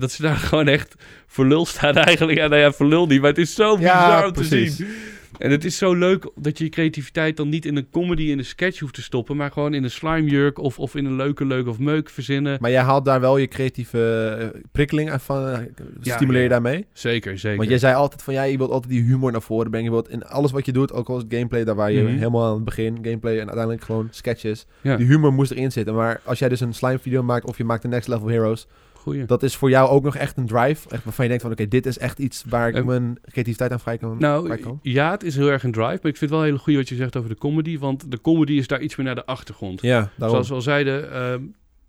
[0.00, 0.94] dat ze daar gewoon echt
[1.26, 2.38] voor lul staan eigenlijk.
[2.38, 4.76] Ja, nou ja, voor lul niet, maar het is zo bizar Ja, om te precies.
[4.76, 4.88] zien.
[5.38, 8.38] En het is zo leuk dat je je creativiteit dan niet in een comedy, in
[8.38, 11.44] een sketch hoeft te stoppen, maar gewoon in een slimejurk of, of in een leuke
[11.44, 12.58] leuk of meuk verzinnen.
[12.60, 15.46] Maar jij haalt daar wel je creatieve eh, prikkeling van.
[15.48, 15.58] eh,
[16.00, 16.48] Stimuleer je ja.
[16.48, 16.86] daarmee?
[16.92, 17.56] Zeker, zeker.
[17.56, 19.86] Want jij zei altijd van ja, je wilt altijd die humor naar voren brengen.
[19.90, 22.02] Je wilt in alles wat je doet, ook al is het gameplay, daar waar je
[22.02, 22.16] Mhm.
[22.16, 24.66] helemaal aan het begin, gameplay en uiteindelijk gewoon sketches.
[24.80, 24.96] Ja.
[24.96, 25.94] Die humor moest erin zitten.
[25.94, 28.66] Maar als jij dus een slime video maakt of je maakt de Next Level Heroes,
[29.06, 29.24] Goeie.
[29.26, 30.88] dat is voor jou ook nog echt een drive.
[30.88, 33.72] Echt waarvan je denkt van oké, dit is echt iets waar ik Eh, mijn creativiteit
[33.72, 34.16] aan vrij kan.
[34.18, 34.78] Nou, kan.
[34.82, 36.88] ja, het is heel erg een drive, maar ik vind het wel heel goed wat
[36.88, 39.80] je zegt over de comedy, want de comedy is daar iets meer naar de achtergrond.
[39.82, 40.30] Ja, daarom.
[40.30, 41.42] Zoals we al zeiden, ehm,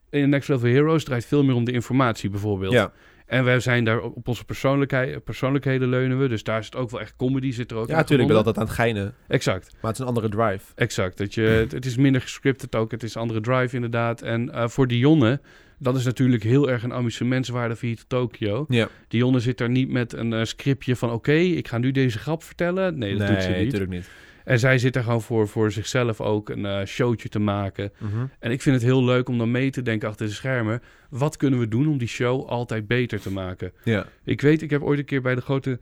[0.10, 2.74] in Next Level Heroes draait veel meer om de informatie bijvoorbeeld.
[2.74, 2.92] Ja,
[3.28, 6.28] En wij zijn daar op onze persoonlijkheid, persoonlijkheden leunen we.
[6.28, 8.30] Dus daar zit ook wel echt comedy zit er ook ja natuurlijk.
[8.30, 8.46] Ik ben verbonden.
[8.46, 9.16] altijd aan het geinen.
[9.28, 10.72] Exact, Maar het is een andere drive.
[10.76, 11.18] exact.
[11.18, 12.92] Dat je, het, het is minder gescripted ook.
[12.92, 14.22] Het is een andere drive inderdaad.
[14.22, 15.40] En eh, voor Dionne,
[15.80, 18.66] dat is natuurlijk heel erg een amusementswaarde tot Tokio.
[18.68, 18.88] Ja.
[19.08, 21.12] Dionne zit daar niet met een eh, scriptje van...
[21.12, 22.98] oké, ik ga nu deze grap vertellen.
[22.98, 23.64] Nee, dat doet ze niet.
[23.64, 24.10] natuurlijk niet.
[24.48, 27.92] En zij zit er gewoon voor, voor zichzelf ook een eh, showtje te maken.
[27.98, 28.26] Mhm.
[28.40, 30.82] En ik vind het heel leuk om dan mee te denken achter de schermen.
[31.10, 33.72] Wat kunnen we doen om die show altijd beter te maken?
[33.84, 34.06] Ja.
[34.24, 35.80] Ik weet, ik heb ooit een keer bij de grote...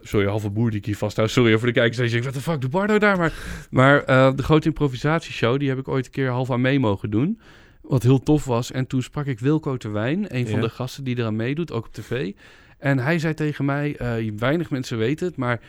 [0.00, 1.30] Sorry, halve boer die ik hier vasthoud.
[1.30, 1.96] Sorry voor de kijkers.
[1.96, 3.18] Je denkt, wat de fuck doet Bardo daar?
[3.18, 3.32] Maar,
[3.70, 7.10] maar eh, de grote improvisatieshow, die heb ik ooit een keer half aan mee mogen
[7.10, 7.40] doen.
[7.82, 8.72] Wat heel tof was.
[8.72, 11.92] En toen sprak ik Wilco Terwijn, een van de gasten die eraan meedoet, ook op
[11.92, 12.32] tv.
[12.78, 15.60] En hij zei tegen mij, eh, weinig mensen weten het, maar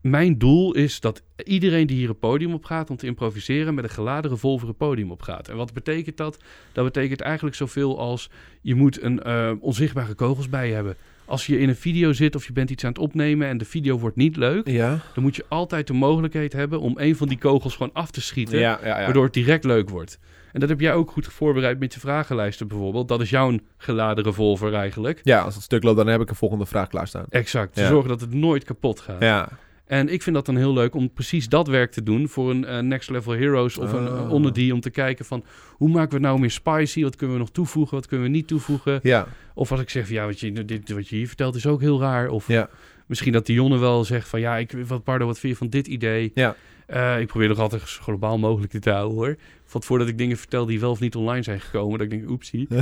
[0.00, 3.84] mijn doel is dat iedereen die hier een podium op gaat om te improviseren met
[3.84, 5.48] een geladen revolver een podium op gaat.
[5.48, 6.38] En wat betekent dat?
[6.72, 8.30] Dat betekent eigenlijk zoveel als
[8.60, 10.96] je moet een eh, onzichtbare kogels bij je hebben.
[11.24, 13.64] Als je in een video zit of je bent iets aan het opnemen en de
[13.64, 14.98] video wordt niet leuk, Ja.
[15.14, 18.20] dan moet je altijd de mogelijkheid hebben om een van die kogels gewoon af te
[18.20, 19.04] schieten, Ja, ja, ja.
[19.04, 20.18] waardoor het direct leuk wordt.
[20.52, 23.08] En dat heb jij ook goed voorbereid met je vragenlijsten bijvoorbeeld.
[23.08, 25.20] Dat is jouw geladen revolver eigenlijk.
[25.22, 27.24] Ja, als het stuk loopt, dan heb ik een volgende vraag klaarstaan.
[27.28, 27.74] Exact.
[27.74, 29.22] Te zorgen dat het nooit kapot gaat.
[29.22, 29.48] Ja.
[29.88, 32.64] En ik vind dat dan heel leuk om precies dat werk te doen voor een
[32.64, 34.14] eh, Next Level Heroes of een Oh.
[34.24, 37.02] uh, onder die om te kijken van hoe maken we het nou meer spicy?
[37.02, 37.94] Wat kunnen we nog toevoegen?
[37.94, 39.00] Wat kunnen we niet toevoegen?
[39.02, 39.26] Ja.
[39.54, 41.80] Of als ik zeg van ja, wat je, dit, wat je hier vertelt is ook
[41.80, 42.28] heel raar.
[42.28, 42.68] Of Ja.
[43.06, 45.86] misschien dat Dionne wel zegt van ja, ik, wat Pardo, wat vind je van dit
[45.86, 46.30] idee?
[46.34, 46.56] Ja.
[46.86, 49.36] Eh, ik probeer nog altijd zo globaal mogelijk dit te houden hoor.
[49.64, 52.66] Voordat ik dingen vertel die wel of niet online zijn gekomen, dat ik denk oepsie.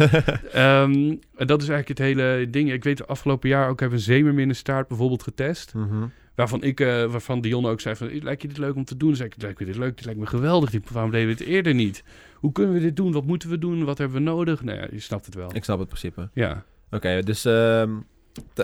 [0.53, 2.73] Ehm, en dat is eigenlijk het hele ding.
[2.73, 5.75] Ik weet, afgelopen jaar ook hebben we een zeemerminnenstaart bijvoorbeeld getest.
[5.75, 6.05] Mhm.
[6.37, 9.09] Waarvan, ik, eh, waarvan Dion ook zei van, lijkt je dit leuk om te doen?
[9.09, 9.97] Dan zei ik, lijkt me dit leuk?
[9.97, 10.71] Dit lijkt me geweldig.
[10.71, 12.05] Die- Waarom deden we het eerder niet?
[12.35, 13.13] Hoe kunnen we dit doen?
[13.13, 13.85] Wat moeten we doen?
[13.85, 14.63] Wat hebben we nodig?
[14.63, 15.51] Nou ja, je snapt het wel.
[15.55, 16.29] Ik snap het principe.
[16.33, 16.65] Ja.
[16.91, 17.91] Oké, dus ehm,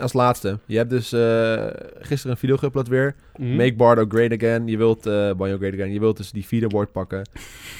[0.00, 0.58] als laatste.
[0.66, 1.66] Je hebt dus eh,
[1.98, 3.14] gisteren een video geüpload weer.
[3.36, 3.56] Mhm.
[3.56, 4.66] Make Bardo great again.
[4.66, 5.02] Je wilt
[5.36, 5.92] Banjo great again.
[5.92, 7.22] Je wilt dus die vierde woord pakken.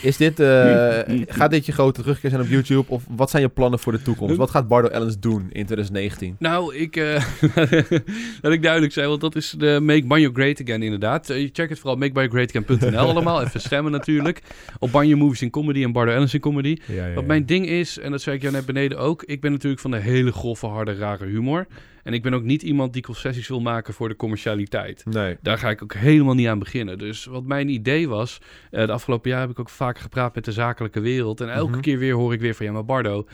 [0.02, 0.98] Is dit, eh,
[1.38, 2.84] gaat dit je grote terugkeer zijn op YouTube?
[2.88, 4.36] Of wat zijn je plannen voor de toekomst?
[4.36, 6.36] Wat gaat Bardo Ellens doen in 2019?
[6.38, 6.96] Nou, ik,
[8.42, 11.26] laat ik duidelijk zijn, want dat is de Make Banjo Great Again inderdaad.
[11.52, 13.42] Check het vooral makebangogreatagain.nl allemaal.
[13.42, 14.42] Even stemmen natuurlijk.
[14.78, 16.76] Op Banjo Movies in Comedy en Bardo Ellens in Comedy.
[16.86, 19.52] Ja, Wat mijn ding is, en dat zei ik jou net beneden ook, ik ben
[19.52, 21.66] natuurlijk van de hele grove, harde, rare humor.
[22.02, 25.04] En ik ben ook niet iemand die concessies wil maken voor de commercialiteit.
[25.04, 25.36] Nee.
[25.42, 26.98] Daar ga ik ook helemaal niet aan beginnen.
[26.98, 28.38] Dus wat mijn idee was,
[28.70, 31.40] eh, de afgelopen jaar heb ik ook vaak gepraat met de zakelijke wereld.
[31.40, 31.80] En elke Mhm.
[31.80, 33.26] keer weer hoor ik weer van, ja maar Bardo,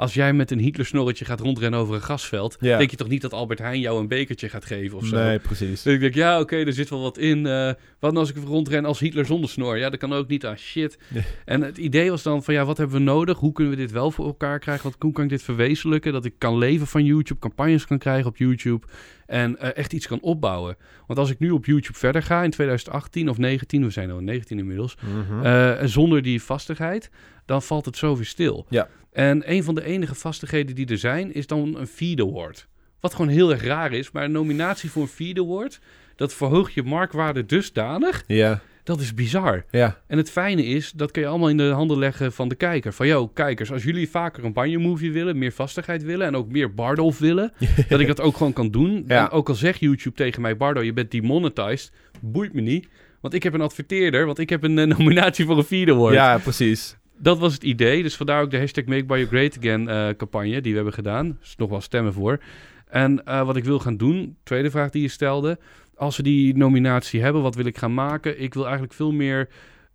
[0.00, 2.78] als jij met een Hitler-snorretje gaat rondrennen over een gasveld, Ja.
[2.78, 5.16] denk je toch niet dat Albert Heijn jou een bekertje gaat geven of zo?
[5.16, 5.82] Nee, precies.
[5.82, 7.46] Dus ik denk, ja, oké, er zit wel wat in.
[7.46, 7.66] eh,
[7.98, 9.78] wat nou als ik rondren als Hitler zonder snor?
[9.78, 10.44] Ja, dat kan ook niet.
[10.44, 10.98] Ah, shit.
[11.44, 13.38] En het idee was dan van, ja, wat hebben we nodig?
[13.38, 14.84] Hoe kunnen we dit wel voor elkaar krijgen?
[14.84, 16.12] Wat, hoe kan ik dit verwezenlijken?
[16.12, 18.86] Dat ik kan leven van YouTube, campagnes kan krijgen op YouTube
[19.30, 20.76] en eh, echt iets kan opbouwen.
[21.06, 24.18] Want als ik nu op YouTube verder ga in 2018 of 19, we zijn al
[24.18, 24.96] in 19 inmiddels,
[25.28, 25.44] Mhm.
[25.46, 27.10] eh, zonder die vastigheid,
[27.44, 28.66] dan valt het zo weer stil.
[28.68, 28.88] Ja.
[29.12, 32.68] En een van de enige vastigheden die er zijn, is dan een Feed Award.
[33.00, 35.80] Wat gewoon heel erg raar is, maar een nominatie voor een Feed Award,
[36.16, 39.64] dat verhoogt je marktwaarde dusdanig, ja, dat is bizar.
[39.70, 40.00] ja.
[40.06, 42.92] En het fijne is, dat kun je allemaal in de handen leggen van de kijker.
[42.92, 46.74] Van, yo, kijkers, als jullie vaker een banjo-movie willen, meer vastigheid willen en ook meer
[46.74, 47.52] Bardolf willen,
[47.88, 49.04] dat ik dat ook gewoon kan doen.
[49.06, 49.24] Ja.
[49.24, 52.88] En ook al zegt YouTube tegen mij, Bardo, je bent demonetized, boeit me niet.
[53.20, 56.14] Want ik heb een adverteerder, want ik heb een eh, nominatie voor een Feed Award.
[56.14, 56.98] ja, precies.
[57.18, 58.02] Dat was het idee.
[58.02, 61.26] Dus vandaar ook de hashtag Make Bio Great Again eh, campagne die we hebben gedaan.
[61.26, 62.40] Er is nog wel stemmen voor.
[62.88, 65.58] En eh, wat ik wil gaan doen, tweede vraag die je stelde.
[66.00, 68.40] Als we die nominatie hebben, wat wil ik gaan maken?
[68.40, 69.48] Ik wil eigenlijk veel meer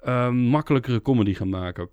[0.03, 1.90] ehm, makkelijkere comedy gaan maken.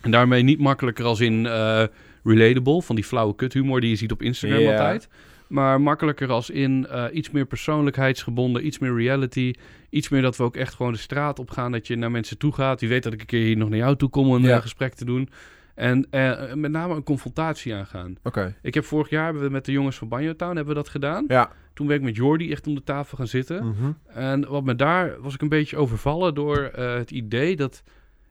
[0.00, 1.84] En daarmee niet makkelijker als in eh,
[2.24, 5.08] relatable, van die flauwe kuthumor die je ziet op Instagram altijd.
[5.48, 9.52] Maar makkelijker als in eh, iets meer persoonlijkheidsgebonden, iets meer reality.
[9.90, 12.38] Iets meer dat we ook echt gewoon de straat op gaan, dat je naar mensen
[12.38, 12.78] toe gaat.
[12.78, 14.60] Die weet dat ik een keer hier nog naar jou toe kom om een eh,
[14.60, 15.28] gesprek te doen.
[15.76, 18.16] En eh, met name een confrontatie aangaan.
[18.22, 18.56] Oké.
[18.62, 20.88] Ik heb vorig jaar hebben we met de jongens van Banjo Town hebben we dat
[20.88, 21.24] gedaan.
[21.28, 21.52] Ja.
[21.74, 23.66] Toen ben ik met Jordi echt om de tafel gaan zitten.
[23.66, 23.92] Mhm.
[24.06, 27.82] En wat me daar was ik een beetje overvallen door eh, het idee dat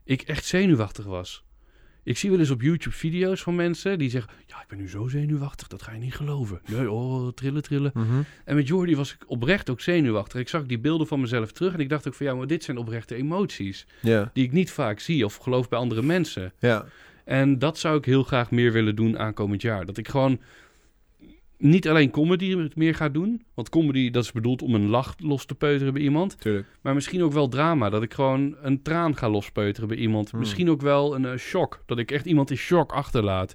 [0.03, 1.43] ik echt zenuwachtig was.
[2.03, 4.89] Ik zie wel eens op YouTube video's van mensen die zeggen: Ja, ik ben nu
[4.89, 6.61] zo zenuwachtig, dat ga je niet geloven.
[6.65, 7.91] Nee, oh, trillen, trillen.
[7.93, 8.21] Mhm.
[8.45, 10.39] En met Jordi was ik oprecht ook zenuwachtig.
[10.39, 12.63] Ik zag die beelden van mezelf terug en ik dacht ook van ja, maar dit
[12.63, 13.87] zijn oprechte emoties.
[14.33, 16.53] Die ik niet vaak zie of geloof bij andere mensen.
[16.59, 16.85] Ja.
[17.25, 19.85] En dat zou ik heel graag meer willen doen aankomend jaar.
[19.85, 20.39] Dat ik gewoon
[21.57, 23.45] niet alleen comedy meer ga doen.
[23.53, 26.39] Want comedy, dat is bedoeld om een lach los te peuteren bij iemand.
[26.39, 26.67] Tuurlijk.
[26.81, 27.89] Maar misschien ook wel drama.
[27.89, 30.29] Dat ik gewoon een traan ga lospeuteren bij iemand.
[30.29, 30.39] Hmm.
[30.39, 31.83] Misschien ook wel een eh, shock.
[31.85, 33.53] Dat ik echt iemand in shock achterlaat.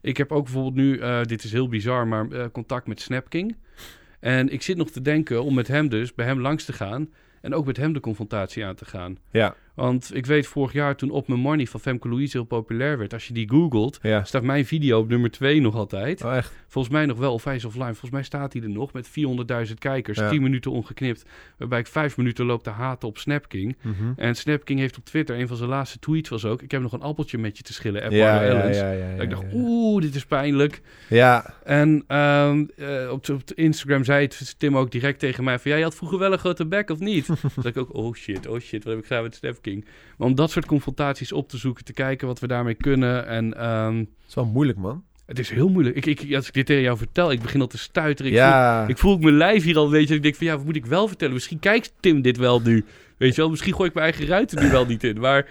[0.00, 3.56] Ik heb ook bijvoorbeeld nu, eh, dit is heel bizar, maar eh, contact met Snapking.
[4.20, 7.10] En ik zit nog te denken om met hem dus, bij hem langs te gaan.
[7.40, 9.18] En ook met hem de confrontatie aan te gaan.
[9.30, 9.54] Ja.
[9.74, 13.12] Want ik weet vorig jaar toen Op Mijn Money van Femke Louise heel populair werd.
[13.12, 14.24] Als je die googelt, Ja.
[14.24, 16.24] staat mijn video op nummer 2 nog altijd.
[16.24, 16.52] Oh, echt?
[16.66, 17.84] Volgens mij nog wel, of hij is offline.
[17.86, 20.18] Volgens mij staat hij er nog met 400.000 kijkers.
[20.18, 20.28] Ja.
[20.28, 21.24] 10 minuten ongeknipt.
[21.56, 23.76] Waarbij ik 5 minuten loop te haten op Snapking.
[23.82, 24.12] Mhm.
[24.16, 26.62] En Snapking heeft op Twitter, een van zijn laatste tweets was ook...
[26.62, 28.42] Ik heb nog een appeltje met je te schillen, Ed Ja,
[29.16, 30.80] ja, ik dacht, oeh, dit is pijnlijk.
[31.08, 31.54] Ja.
[31.64, 35.70] En ehm, eh, op, op Instagram zei het Tim ook direct tegen mij van...
[35.70, 37.26] Ja, je had vroeger wel een grote bek, of niet?
[37.26, 39.60] Toen dacht ik ook, oh shit, oh shit, wat heb ik gedaan met Snapking?
[40.18, 43.26] Maar om dat soort confrontaties op te zoeken, te kijken wat we daarmee kunnen.
[43.26, 45.04] En ehm, Het is wel moeilijk, man.
[45.26, 45.96] het is heel moeilijk.
[45.96, 48.30] Ik, ik, als ik dit tegen jou vertel, ik begin al te stuiteren.
[48.32, 48.80] Ik ja.
[48.80, 50.14] voel, ik voel mijn lijf hier al, weet je.
[50.14, 51.34] Ik denk van, ja, wat moet ik wel vertellen?
[51.34, 52.84] Misschien kijkt Tim dit wel nu.
[53.16, 55.20] Weet je wel, misschien gooi ik mijn eigen ruiten nu wel niet in.
[55.20, 55.46] Maar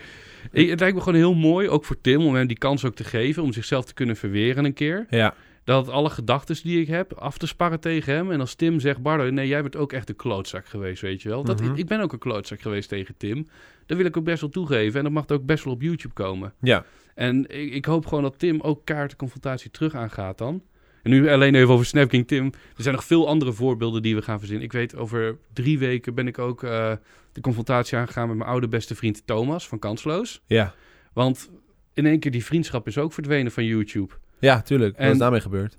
[0.51, 2.95] ik- het lijkt me gewoon heel mooi, ook voor Tim, om hem die kans ook
[2.95, 3.43] te geven...
[3.43, 5.05] om zichzelf te kunnen verweren een keer.
[5.09, 5.33] ja.
[5.63, 8.31] Dat alle gedachten die ik heb, af te sparren tegen hem.
[8.31, 11.29] En als Tim zegt, Bardo, nee, jij bent ook echt een klootzak geweest, weet je
[11.29, 11.43] wel.
[11.43, 11.71] Dat, Mhm.
[11.71, 13.47] ik, ik ben ook een klootzak geweest tegen Tim.
[13.85, 14.97] Dat wil ik ook best wel toegeven.
[14.97, 16.53] En dat mag ook best wel op YouTube komen.
[16.61, 16.85] Ja.
[17.15, 20.61] En ik, ik hoop gewoon dat Tim ook kaart de confrontatie terug aangaat dan.
[21.03, 22.45] En nu alleen even over Snapking Tim.
[22.77, 24.65] Er zijn nog veel andere voorbeelden die we gaan verzinnen.
[24.65, 26.91] Ik weet, over drie weken ben ik ook eh,
[27.31, 30.41] de confrontatie aangegaan met mijn oude beste vriend Thomas van Kansloos.
[30.45, 30.73] Ja.
[31.13, 31.49] Want
[31.93, 34.13] in één keer die vriendschap is ook verdwenen van YouTube.
[34.41, 34.95] Ja, tuurlijk.
[34.97, 35.77] Wat En- is daarmee gebeurd?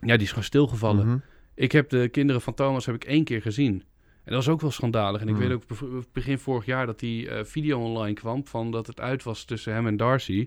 [0.00, 1.06] Ja, die is gewoon stilgevallen.
[1.06, 1.18] Mhm.
[1.54, 3.72] Ik heb de kinderen van Thomas heb ik één keer gezien.
[4.24, 5.20] En dat was ook wel schandalig.
[5.20, 5.48] En ik Hmm.
[5.48, 5.62] weet ook
[6.12, 9.72] begin vorig jaar dat die eh, video online kwam van dat het uit was tussen
[9.72, 10.46] hem en Darcy.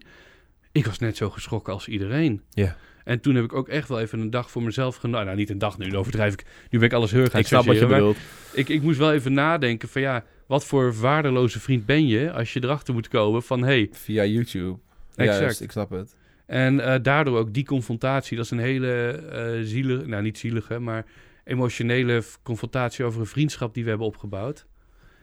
[0.72, 2.42] Ik was net zo geschrokken als iedereen.
[2.50, 2.76] Ja.
[3.04, 5.26] En toen heb ik ook echt wel even een dag voor mezelf genomen.
[5.26, 6.46] Nou, niet een dag nu, dan overdrijf ik.
[6.70, 8.18] Nu ben ik alles heel erg aan Ik snap wat je bedoelt.
[8.54, 12.54] Ik, ik moest wel even nadenken van ja, wat voor waardeloze vriend ben je als
[12.54, 14.80] je erachter moet komen van hey, Via YouTube.
[15.16, 15.40] Exact.
[15.40, 16.16] Juist, ik snap het.
[16.52, 20.80] En eh, daardoor ook die confrontatie, dat is een hele eh zielige, nou niet zielige,
[20.80, 21.06] maar
[21.44, 24.66] emotionele confrontatie over een vriendschap die we hebben opgebouwd.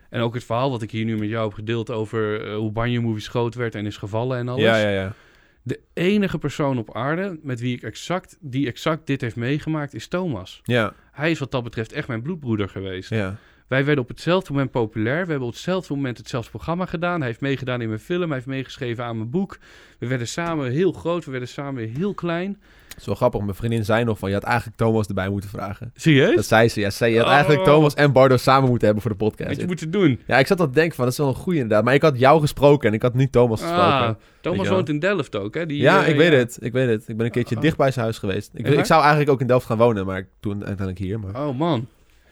[0.09, 2.71] En ook het verhaal wat ik hier nu met jou heb gedeeld over eh, hoe
[2.71, 4.63] Banjo Movies groot werd en is gevallen en alles.
[4.63, 5.13] Ja, ja, ja.
[5.61, 10.07] De enige persoon op aarde met wie ik exact, die exact dit heeft meegemaakt is
[10.07, 10.59] Thomas.
[10.63, 13.09] Ja, Hij is wat dat betreft echt mijn bloedbroeder geweest.
[13.09, 13.37] ja.
[13.69, 15.23] Wij werden op hetzelfde moment populair.
[15.25, 17.17] We hebben op hetzelfde moment hetzelfde programma gedaan.
[17.19, 18.23] Hij heeft meegedaan in mijn film.
[18.25, 19.57] Hij heeft meegeschreven aan mijn boek.
[19.99, 21.25] We werden samen heel groot.
[21.25, 22.57] We werden samen heel klein.
[22.87, 23.41] Het is wel grappig.
[23.41, 25.91] Mijn vriendin zei nog van, je had eigenlijk Thomas erbij moeten vragen.
[25.95, 26.35] Serieus?
[26.35, 26.79] Dat zei ze.
[26.79, 27.33] Ja, ze zei, je had Oh.
[27.33, 29.59] eigenlijk Thomas en Bardo samen moeten hebben voor de podcast.
[29.59, 30.19] je moeten doen.
[30.27, 31.83] Ja, ik zat te denken van, dat is wel een goeie inderdaad.
[31.85, 33.83] Maar ik had jou gesproken en ik had niet Thomas gesproken.
[33.85, 35.65] Ah, Weet Thomas woont in Delft ook, hè?
[35.65, 36.57] Die, ja, eh, ik weet het.
[36.61, 37.07] Ik weet het.
[37.07, 37.61] Ik ben een keertje Oh.
[37.61, 38.51] dicht bij zijn huis geweest.
[38.53, 41.19] Ik, ik zou eigenlijk ook in Delft gaan wonen, maar toen uiteindelijk hier.
[41.19, 41.47] Maar...
[41.47, 41.87] Oh man.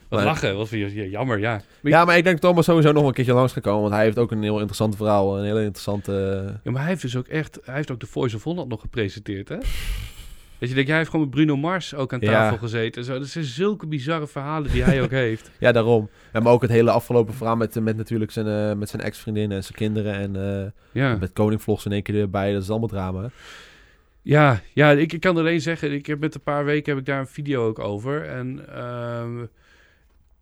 [0.09, 0.57] Wat Maar- lachen.
[0.57, 1.61] Wat jammer, ja.
[1.81, 3.81] Ja, maar ik denk Thomas sowieso nog een keertje langs gaat komen.
[3.81, 5.37] Want hij heeft ook een heel interessant verhaal.
[5.37, 6.11] Een hele interessante...
[6.63, 7.59] ja, maar hij heeft dus ook echt...
[7.63, 9.57] Hij heeft ook de Voice of Holland nog gepresenteerd, hè?
[10.59, 12.31] Dat je denkt, jij heeft gewoon met Bruno Mars ook aan Ja.
[12.31, 13.01] tafel gezeten.
[13.01, 13.19] en Zo.
[13.19, 15.51] Dat zijn zulke bizarre verhalen die hij ook heeft.
[15.59, 16.09] Ja, daarom.
[16.33, 19.51] Ja, maar ook het hele afgelopen verhaal met, met natuurlijk zijn, eh, met zijn ex-vriendin
[19.51, 20.13] en zijn kinderen.
[20.13, 21.17] En eh, Ja.
[21.19, 22.53] met koningvlogs in één keer erbij.
[22.53, 23.29] Dat is allemaal drama.
[24.21, 27.05] Ja, ja ik, ik kan alleen zeggen, ik heb met een paar weken heb ik
[27.05, 28.25] daar een video ook over.
[28.25, 29.45] En ehm,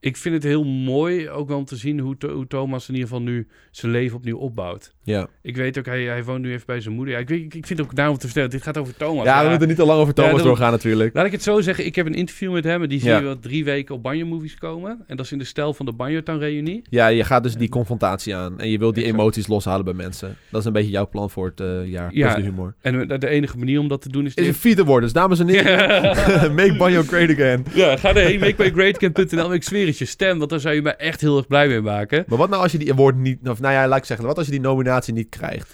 [0.05, 2.93] ik vind het heel mooi ook wel om te zien hoe, Tho- hoe Thomas in
[2.93, 4.93] ieder geval nu zijn leven opnieuw opbouwt.
[5.03, 7.13] Ja, Ik weet ook, hij, hij woont nu even bij zijn moeder.
[7.13, 9.25] Ja, ik, ik, ik vind het ook daarom te vertellen, dit gaat over Thomas.
[9.25, 11.15] ja we moeten niet te lang over Thomas dat- doorgaan natuurlijk.
[11.15, 13.17] Laat ik het zo zeggen, ik heb een interview met hem en die zie Ja.
[13.17, 15.03] je wel drie weken op Banjo Movies komen.
[15.07, 16.81] En dat is in de stijl van de Banjo Town reunie.
[16.89, 18.59] Ja, je gaat dus die confrontatie aan.
[18.59, 19.19] En je wilt die Exact.
[19.21, 20.35] emoties loshalen bij mensen.
[20.51, 22.13] Dat is een beetje jouw plan voor het eh, jaar.
[22.13, 22.27] Ja.
[22.29, 22.35] Ja.
[22.35, 22.75] de humor.
[22.81, 24.33] En de, enige manier om dat te doen is...
[24.33, 25.03] Is een worden.
[25.03, 25.71] Dus dames en heren,
[26.01, 27.65] ja, make Banjo great again.
[27.73, 29.53] ja, ga erheen, makebyGreatCamp.nl.
[29.53, 31.81] Ik zweer is je stem, want daar zou je mij echt heel erg blij mee
[31.81, 32.23] maken.
[32.27, 33.49] Maar wat nou als je die award niet...
[33.49, 34.25] Of nou ja, laat ik zeggen.
[34.25, 35.73] Wat als je die nominatie niet krijgt?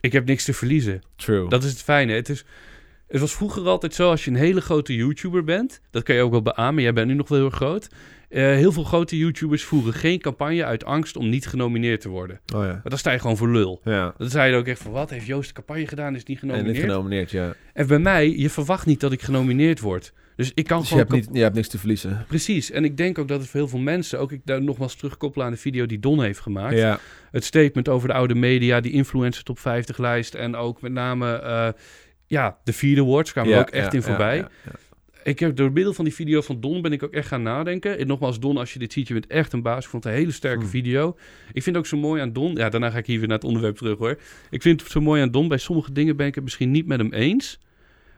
[0.00, 1.02] Ik heb niks te verliezen.
[1.16, 1.48] True.
[1.48, 2.12] Dat is het fijne.
[2.12, 2.44] Het, is,
[3.08, 5.80] het was vroeger altijd zo, als je een hele grote YouTuber bent...
[5.90, 7.88] Dat kan je ook wel beamen, jij bent nu nog wel heel groot...
[8.28, 12.40] Eh, heel veel grote YouTubers voeren geen campagne uit angst om niet genomineerd te worden.
[12.54, 12.66] Oh ja.
[12.66, 13.80] Maar dan sta je gewoon voor lul.
[13.84, 14.14] Ja.
[14.18, 16.48] Dan zei je ook echt van, wat heeft Joost de campagne gedaan, is niet En
[16.48, 16.76] genomineerd.
[16.76, 17.54] niet genomineerd, ja.
[17.72, 20.12] En bij mij, je verwacht niet dat ik genomineerd word.
[20.40, 21.10] Dus ik kan Dus je gewoon...
[21.12, 22.24] hebt, niet, je hebt niks te verliezen.
[22.28, 22.70] Precies.
[22.70, 25.46] En ik denk ook dat het voor heel veel mensen, ook ik daar nogmaals terugkoppelen
[25.46, 26.76] aan de video die Don heeft gemaakt.
[26.76, 26.98] Ja.
[27.30, 31.32] Het statement over de oude media, die influencer top 50 lijst en ook met name,
[31.32, 31.68] eh,
[32.26, 34.46] ja, de vierde awards kwamen er Ja, ook echt ja, in voorbij.
[35.22, 37.98] Ik heb door middel van die video van Don ben ik ook echt gaan nadenken.
[37.98, 39.84] En nogmaals, Don, als je dit ziet, je bent echt een baas.
[39.84, 40.68] Ik vond het een hele sterke Hmm.
[40.68, 41.16] video.
[41.52, 42.54] Ik vind ook zo mooi aan Don.
[42.54, 44.18] Ja, daarna ga ik hier weer naar het onderwerp terug hoor.
[44.50, 45.48] Ik vind het zo mooi aan Don.
[45.48, 47.58] Bij sommige dingen ben ik het misschien niet met hem eens.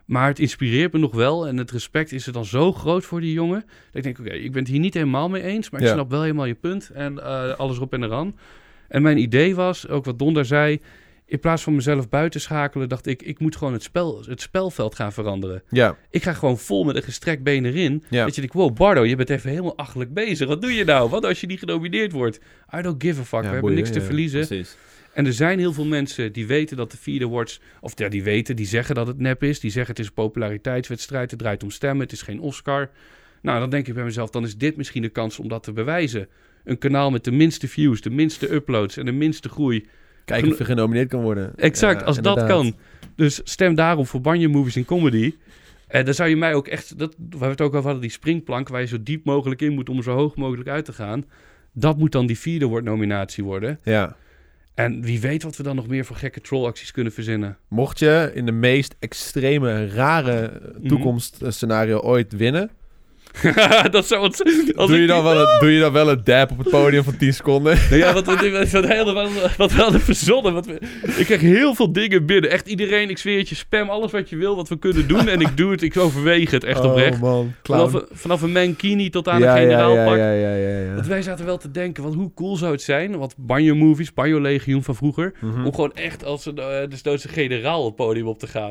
[0.04, 1.46] Maar het inspireert me nog wel.
[1.46, 3.60] En het respect is er dan zo groot voor die jongen.
[3.66, 5.70] Dat ik denk, oké, ik ben het hier niet helemaal mee eens.
[5.70, 5.92] Maar ik Ja.
[5.92, 6.90] snap wel helemaal je punt.
[6.94, 8.36] En eh, alles op en eraan.
[8.88, 10.80] En mijn idee was, ook wat Don daar zei.
[11.26, 14.94] In plaats van mezelf buiten schakelen, dacht ik, ik moet gewoon het, spel, het spelveld
[14.94, 15.62] gaan veranderen.
[15.68, 15.96] Ja.
[16.10, 18.04] Ik ga gewoon vol met een gestrekt been erin.
[18.10, 18.24] Ja.
[18.24, 20.48] Dat je denkt, wow, Bardo, je bent even helemaal achterlijk bezig.
[20.48, 21.10] Wat doe je nou?
[21.10, 22.40] Wat als je niet genomineerd wordt?
[22.76, 23.42] I don't give a fuck.
[23.42, 24.46] Ja, We hebben niks te verliezen.
[24.46, 24.76] Precies.
[25.14, 27.60] En er zijn heel veel mensen die weten dat de vierde awards...
[27.80, 29.60] Of ja, die weten, die zeggen dat het nep is.
[29.60, 31.30] Die zeggen het is een populariteitswedstrijd.
[31.30, 32.02] Het draait om stemmen.
[32.02, 32.90] Het is geen Oscar.
[33.42, 35.72] Nou, dan denk ik bij mezelf, dan is dit misschien de kans om dat te
[35.72, 36.28] bewijzen.
[36.64, 39.86] Een kanaal met de minste views, de minste uploads en de minste groei.
[40.24, 41.52] Kijken of je genomineerd kan worden.
[41.56, 42.76] Exact, Ja, als dat kan.
[43.16, 45.34] Dus stem daarom voor Banjo Movies in Comedy.
[45.86, 46.98] En dan zou je mij ook echt...
[46.98, 48.68] Dat, we hebben het ook over hadden, die springplank...
[48.68, 51.24] waar je zo diep mogelijk in moet om zo hoog mogelijk uit te gaan.
[51.72, 53.78] Dat moet dan die vierde woord nominatie worden.
[53.82, 54.16] Ja.
[54.74, 57.56] En wie weet wat we dan nog meer voor gekke trollacties kunnen verzinnen.
[57.68, 60.88] Mocht je in de meest extreme, rare Mhm.
[60.88, 62.70] toekomstscenario ooit winnen...
[63.90, 64.30] dat zou
[64.74, 67.16] Doe je, dan wel een, doe je dan wel een dab op het podium van
[67.16, 67.78] 10 seconden?
[67.90, 68.40] Ja, wat, wat,
[69.12, 70.52] wat, wat, we hadden verzonnen.
[70.52, 70.78] Wat we,
[71.16, 72.50] ik krijg heel veel dingen binnen.
[72.50, 75.28] Echt iedereen, ik zweer het je, spam alles wat je wil, wat we kunnen doen.
[75.28, 77.14] En ik doe het, ik overweeg het echt oprecht.
[77.14, 80.16] Oh man, Vanaf, vanaf een mankini tot aan ja, een generaalpak.
[80.16, 80.94] ja, ja, ja, ja, ja.
[80.94, 84.12] Want wij zaten wel te denken, want hoe cool zou het zijn, wat Banjo Movies,
[84.14, 85.64] Banjo Legioen van vroeger, Mhm.
[85.64, 88.70] om gewoon echt als een uh, desnoods een generaal op het podium op te gaan.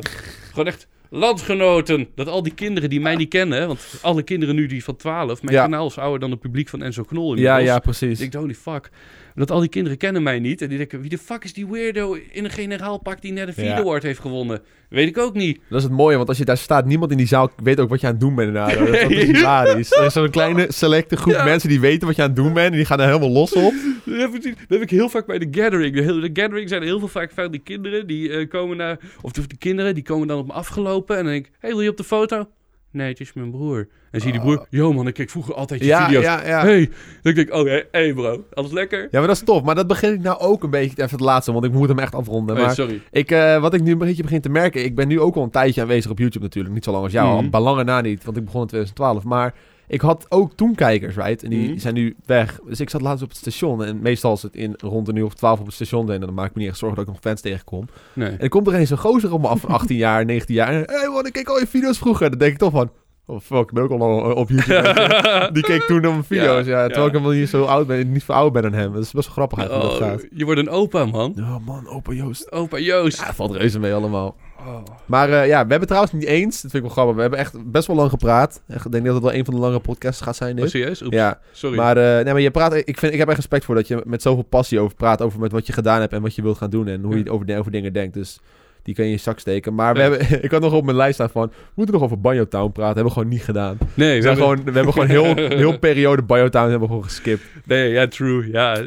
[0.49, 2.07] gewoon echt landgenoten.
[2.15, 5.41] Dat al die kinderen die mij niet kennen, want alle kinderen nu die van 12,
[5.43, 5.61] mijn Ja.
[5.63, 7.63] kanaal is ouder dan het publiek van Enzo Knol Ja, inmiddels.
[7.69, 8.19] ja, Ik precies.
[8.19, 8.89] denk, holy fuck.
[9.35, 10.61] Dat al die kinderen kennen mij niet.
[10.61, 13.53] En die denken, wie de fuck is die weirdo in een generaalpak die net een
[13.53, 13.77] vierde Ja.
[13.77, 14.61] award heeft gewonnen?
[14.89, 15.59] Weet ik ook niet.
[15.69, 17.89] Dat is het mooie, want als je daar staat, niemand in die zaal weet ook
[17.89, 18.53] wat je aan het doen bent.
[18.53, 19.91] Dat is, dat is hilarisch.
[19.91, 21.43] Er is zo'n kleine selecte groep Ja.
[21.43, 23.53] mensen die weten wat je aan het doen bent en die gaan er helemaal los
[23.53, 23.73] op.
[24.05, 25.95] Dat heb, ik, dat heb ik heel vaak bij de Gathering.
[25.95, 28.99] De, hele- de Gathering zijn heel veel vaak van die kinderen die eh, komen naar...
[29.21, 31.51] Of de, de kinderen die komen dan op me afgelopen en dan denk ik...
[31.59, 32.47] hey, wil je op de foto?
[32.91, 33.88] Nee, het is mijn broer.
[34.11, 34.65] En zie je die broer...
[34.69, 35.91] Yo man, ik kijk vroeger altijd je Oh.
[35.91, 36.23] Ja, video's.
[36.23, 36.61] ja, ja.
[36.61, 36.89] Hey.
[37.22, 39.01] Dan denk ik, oh hey, bro, alles lekker?
[39.01, 39.63] Ja, maar dat is tof.
[39.63, 41.99] Maar dat begin ik nou ook een beetje, even het laatste, want ik moet hem
[41.99, 42.55] echt afronden.
[42.57, 43.01] Maar sorry.
[43.11, 45.43] ik, eh, wat ik nu een beetje begin te merken, ik ben nu ook al
[45.43, 46.73] een tijdje aanwezig op YouTube natuurlijk.
[46.73, 47.35] Niet zo lang als jou, Mhm.
[47.43, 49.23] al bij lange na niet, want ik begon in 2012.
[49.23, 49.53] Maar
[49.91, 51.43] ik had ook toen kijkers, right?
[51.43, 51.80] En die Mhm.
[51.80, 52.59] zijn nu weg.
[52.68, 55.26] Dus ik zat laatst op het station en meestal is het in rond een uur
[55.26, 56.11] of 12 op het station.
[56.11, 57.88] En dan maak ik me niet echt zorgen dat ik nog fans tegenkom.
[58.13, 58.30] Nee.
[58.30, 60.73] En dan komt er eens een gozer op me af van 18 jaar, 19 jaar.
[60.73, 62.30] En hey man, ik keek al je video's vroeger.
[62.30, 62.91] Dan denk ik toch van,
[63.26, 65.49] oh fuck, ik ben ook al lang op YouTube.
[65.53, 66.72] Die keek toen naar mijn video's, ja.
[66.80, 67.05] Ja, terwijl ja.
[67.07, 68.93] ik helemaal niet zo oud ben, niet zo oud ben dan hem.
[68.93, 70.27] Dat is best wel grappig eigenlijk hoe dat Oh, gaat.
[70.34, 71.34] je wordt een opa, man.
[71.35, 72.51] Ja man, opa Joost.
[72.51, 73.19] Opa Joost.
[73.19, 74.35] Ja, valt reuze mee allemaal.
[74.67, 74.83] Oh.
[75.05, 76.61] Maar eh, ja, we hebben het trouwens niet eens.
[76.61, 77.15] Dat vind ik wel grappig.
[77.15, 78.61] We hebben echt best wel lang gepraat.
[78.67, 81.01] Ik denk dat het wel een van de lange podcasts gaat zijn Oh, serieus?
[81.01, 81.15] Oeps.
[81.15, 81.77] Ja, Sorry.
[81.77, 84.01] maar, eh, nee, maar je praat, ik, vind, ik heb echt respect voor dat je
[84.05, 85.21] met zoveel passie over praat.
[85.21, 86.88] Over met wat je gedaan hebt en wat je wilt gaan doen.
[86.88, 87.21] En hoe Ja.
[87.23, 88.13] je over, over dingen denkt.
[88.13, 88.39] Dus
[88.83, 89.75] die kan je in je zak steken.
[89.75, 90.09] Maar we Ja.
[90.09, 91.47] hebben, ik had nog op mijn lijst staan van...
[91.47, 92.85] We moeten nog over Banjo Town praten.
[92.95, 93.77] hebben we gewoon niet gedaan.
[93.93, 97.03] nee, We, zijn gewoon, we hebben gewoon heel, heel periode Banjo Town hebben we gewoon
[97.03, 97.43] geskipt.
[97.65, 98.51] Nee, ja, true.
[98.51, 98.81] Ja,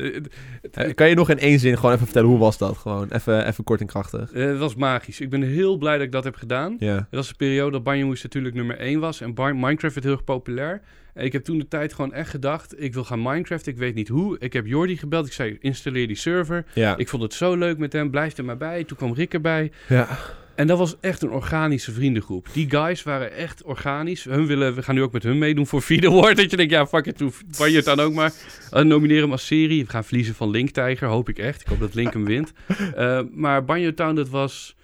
[0.94, 2.76] kan je nog in één zin gewoon even vertellen hoe was dat?
[2.76, 4.32] Gewoon even, even kort en krachtig.
[4.32, 5.20] eh, het was magisch.
[5.20, 6.76] Ik ben heel blij dat ik dat heb gedaan.
[6.78, 6.94] Ja.
[6.94, 9.20] Het was een periode dat Banjo Moes natuurlijk nummer 1 was.
[9.20, 10.80] En Bar- Minecraft werd heel erg populair.
[11.14, 12.80] En ik heb toen de tijd gewoon echt gedacht...
[12.82, 14.36] ik wil gaan Minecraft, ik weet niet hoe.
[14.38, 15.26] Ik heb Jordi gebeld.
[15.26, 16.64] Ik zei, installeer die server.
[16.74, 16.96] Ja.
[16.96, 18.10] Ik vond het zo leuk met hem.
[18.10, 18.84] Blijf er maar bij.
[18.84, 19.72] Toen kwam Rick erbij.
[19.88, 20.18] ja.
[20.54, 22.48] En dat was echt een organische vriendengroep.
[22.52, 24.24] Die guys waren echt organisch.
[24.24, 26.36] Hun willen, we gaan nu ook met hun meedoen voor Award.
[26.44, 27.22] Dat je denkt, ja, fuck it,
[27.56, 28.32] Banjo het dan ook maar.
[28.72, 29.84] Uh, nomineren hem als serie.
[29.84, 31.60] We gaan verliezen van Link Tiger, hoop ik echt.
[31.60, 32.52] Ik hoop dat Link hem wint.
[32.96, 34.76] Uh, maar Banjo Town, dat was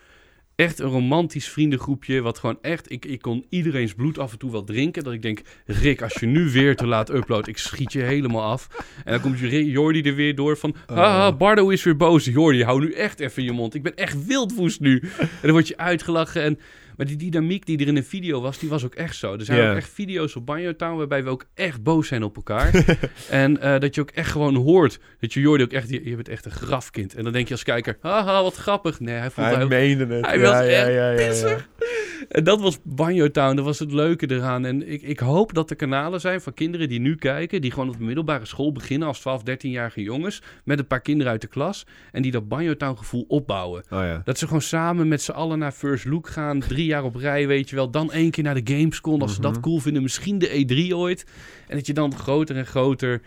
[0.60, 2.20] echt een romantisch vriendengroepje.
[2.20, 5.04] Wat gewoon echt, ik, ik kon iedereen's bloed af en toe wel drinken.
[5.04, 8.42] Dat ik denk, Rick, als je nu weer te laat uploadt, ik schiet je helemaal
[8.42, 8.68] af.
[9.04, 12.24] En dan komt Jordi er weer door van, haha, Bardo is weer boos.
[12.24, 13.74] Jordi, hou nu echt even je mond.
[13.74, 15.02] Ik ben echt wildwoest nu.
[15.18, 16.58] En dan word je uitgelachen en...
[17.00, 19.32] Maar die dynamiek die er in een video was, die was ook echt zo.
[19.32, 22.36] Er zijn ook echt video's op Banjo Town waarbij we ook echt boos zijn op
[22.36, 22.98] elkaar.
[23.30, 26.14] en eh, dat je ook echt gewoon hoort dat je Jordi ook echt, je, je
[26.14, 27.14] bent echt een grafkind.
[27.14, 29.00] En dan denk je als kijker, haha, wat grappig.
[29.00, 30.26] Nee, hij vond Hij hij ook meende het.
[30.26, 31.58] hij ja, was ja, echt ja.
[32.28, 34.64] En dat was Banjo Town, dat was het leuke eraan.
[34.64, 37.88] En ik, ik hoop dat er kanalen zijn van kinderen die nu kijken, die gewoon
[37.88, 41.46] op de middelbare school beginnen als 12, 13-jarige jongens, met een paar kinderen uit de
[41.46, 43.82] klas, en die dat Banjo Town gevoel opbouwen.
[43.90, 44.22] Oh ja.
[44.24, 47.46] Dat ze gewoon samen met z'n allen naar First Look gaan, drie jaar op rij,
[47.46, 47.90] weet je wel.
[47.90, 49.60] Dan één keer naar de Gamescom, als ze dat Mhm.
[49.60, 51.24] cool vinden, misschien de E3 ooit.
[51.68, 53.20] En dat je dan groter en groter...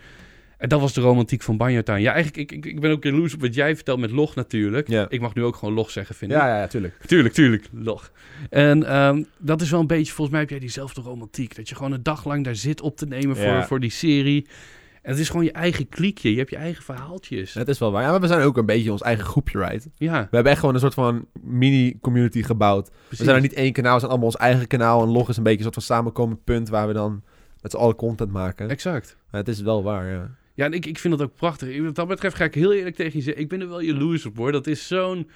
[0.58, 2.00] En dat was de romantiek van Banjo Town.
[2.00, 4.88] Ja, eigenlijk, ik, ik, ik ben ook jaloers op wat jij vertelt met Log natuurlijk.
[4.88, 5.06] Ja.
[5.08, 6.36] Ik mag nu ook gewoon Log zeggen, vind ik.
[6.36, 6.94] Ja, ja, ja, tuurlijk.
[7.06, 7.64] Tuurlijk, tuurlijk.
[7.72, 8.10] Log.
[8.50, 11.56] En ehm, dat is wel een beetje, volgens mij heb jij diezelfde romantiek.
[11.56, 13.66] Dat je gewoon een dag lang daar zit op te nemen voor, Ja.
[13.66, 14.46] voor die serie.
[15.04, 16.30] En het is gewoon je eigen kliekje.
[16.30, 17.54] Je hebt je eigen verhaaltjes.
[17.54, 18.02] Het is wel waar.
[18.02, 19.88] Ja, maar we zijn ook een beetje ons eigen groepje, right?
[19.96, 22.90] Ja, We hebben echt gewoon een soort van mini-community gebouwd.
[23.08, 25.02] We zijn er niet één kanaal, we zijn allemaal ons eigen kanaal.
[25.02, 27.22] En log is een beetje een soort van samenkomend punt waar we dan
[27.60, 28.68] met z'n allen content maken.
[28.68, 29.16] Exact.
[29.30, 30.30] Het is wel waar, ja.
[30.54, 31.82] Ja, en ik, ik vind dat ook prachtig.
[31.82, 33.42] Wat dat betreft ga ik heel eerlijk tegen je zeggen.
[33.42, 34.52] Ik ben er wel jaloers op hoor.
[34.52, 35.28] Dat is zo'n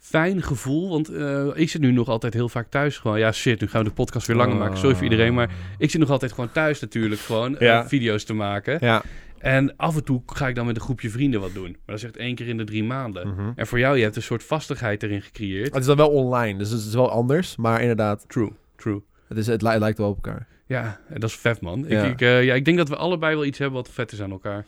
[0.00, 0.88] fijn gevoel.
[0.90, 3.18] Want eh, ik zit nu nog altijd heel vaak thuis gewoon.
[3.18, 4.78] Ja, shit, nu gaan we de podcast weer langer maken.
[4.78, 5.34] Sorry voor iedereen.
[5.34, 7.20] Maar ik zit nog altijd gewoon thuis natuurlijk.
[7.20, 7.88] Gewoon eh, Ja.
[7.88, 8.78] video's te maken.
[8.80, 9.02] Ja.
[9.38, 11.62] En af en toe ga ik dan met een groepje vrienden wat doen.
[11.70, 13.28] Maar dat is echt één keer in de drie maanden.
[13.28, 13.50] Mhm.
[13.56, 15.66] En voor jou, je hebt een soort vastigheid erin gecreëerd.
[15.72, 17.56] Het is dan wel online, dus het is wel anders.
[17.56, 19.02] Maar inderdaad, True, true.
[19.28, 20.46] het, is, het, li- het lijkt wel op elkaar.
[20.66, 21.84] Ja, en dat is vet man.
[21.88, 22.04] Ja.
[22.04, 24.22] Ik, ik, eh, ja, ik denk dat we allebei wel iets hebben wat vet is
[24.22, 24.64] aan elkaar.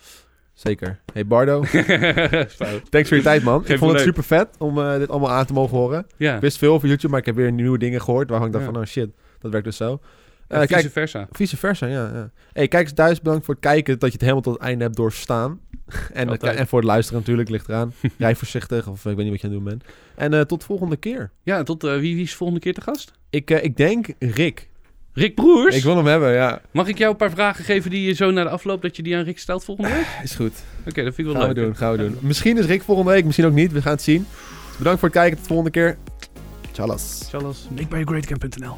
[0.55, 1.01] Zeker.
[1.12, 1.61] Hey Bardo,
[2.91, 3.65] thanks voor je tijd man.
[3.65, 6.07] Geen ik vond het super vet om eh, dit allemaal aan te mogen horen.
[6.16, 8.53] Ja, Ik wist veel over YouTube, maar ik heb weer nieuwe dingen gehoord waarvan ik
[8.53, 8.73] dacht Ja.
[8.73, 10.01] van, oh shit, dat werkt dus zo.
[10.49, 11.29] Eh, vice kijk, versa.
[11.31, 12.11] vice versa, ja.
[12.15, 12.31] ja.
[12.53, 14.97] Hey, kijkers thuis, bedankt voor het kijken, dat je het helemaal tot het einde hebt
[14.97, 15.61] doorstaan.
[16.12, 16.57] en, Altijd.
[16.57, 17.93] en voor het luisteren natuurlijk, ligt eraan.
[18.19, 19.85] Rij voorzichtig, of ik weet niet wat je aan het doen bent.
[20.15, 21.31] En eh, tot de volgende keer.
[21.43, 23.12] Ja, tot eh, wie, wie is de volgende keer te gast?
[23.31, 24.70] Ik, eh, ik denk Rick.
[25.15, 25.77] Rick Broers?
[25.77, 26.61] Ik wil hem hebben, ja.
[26.71, 29.03] Mag ik jou een paar vragen geven die je zo naar de afloop dat je
[29.03, 30.07] die aan Rick stelt volgende week?
[30.23, 30.53] Is goed.
[30.89, 31.65] Oké, dat vind ik wel Gaan we leuk.
[31.65, 32.17] doen, gaan we doen.
[32.21, 33.73] Misschien is Rick volgende week, misschien ook niet.
[33.73, 34.27] We gaan het zien.
[34.79, 35.97] Bedankt voor het kijken, tot de volgende keer.
[36.71, 37.27] Tjallas.
[37.31, 38.77] Charles, makebyagreatcamp.nl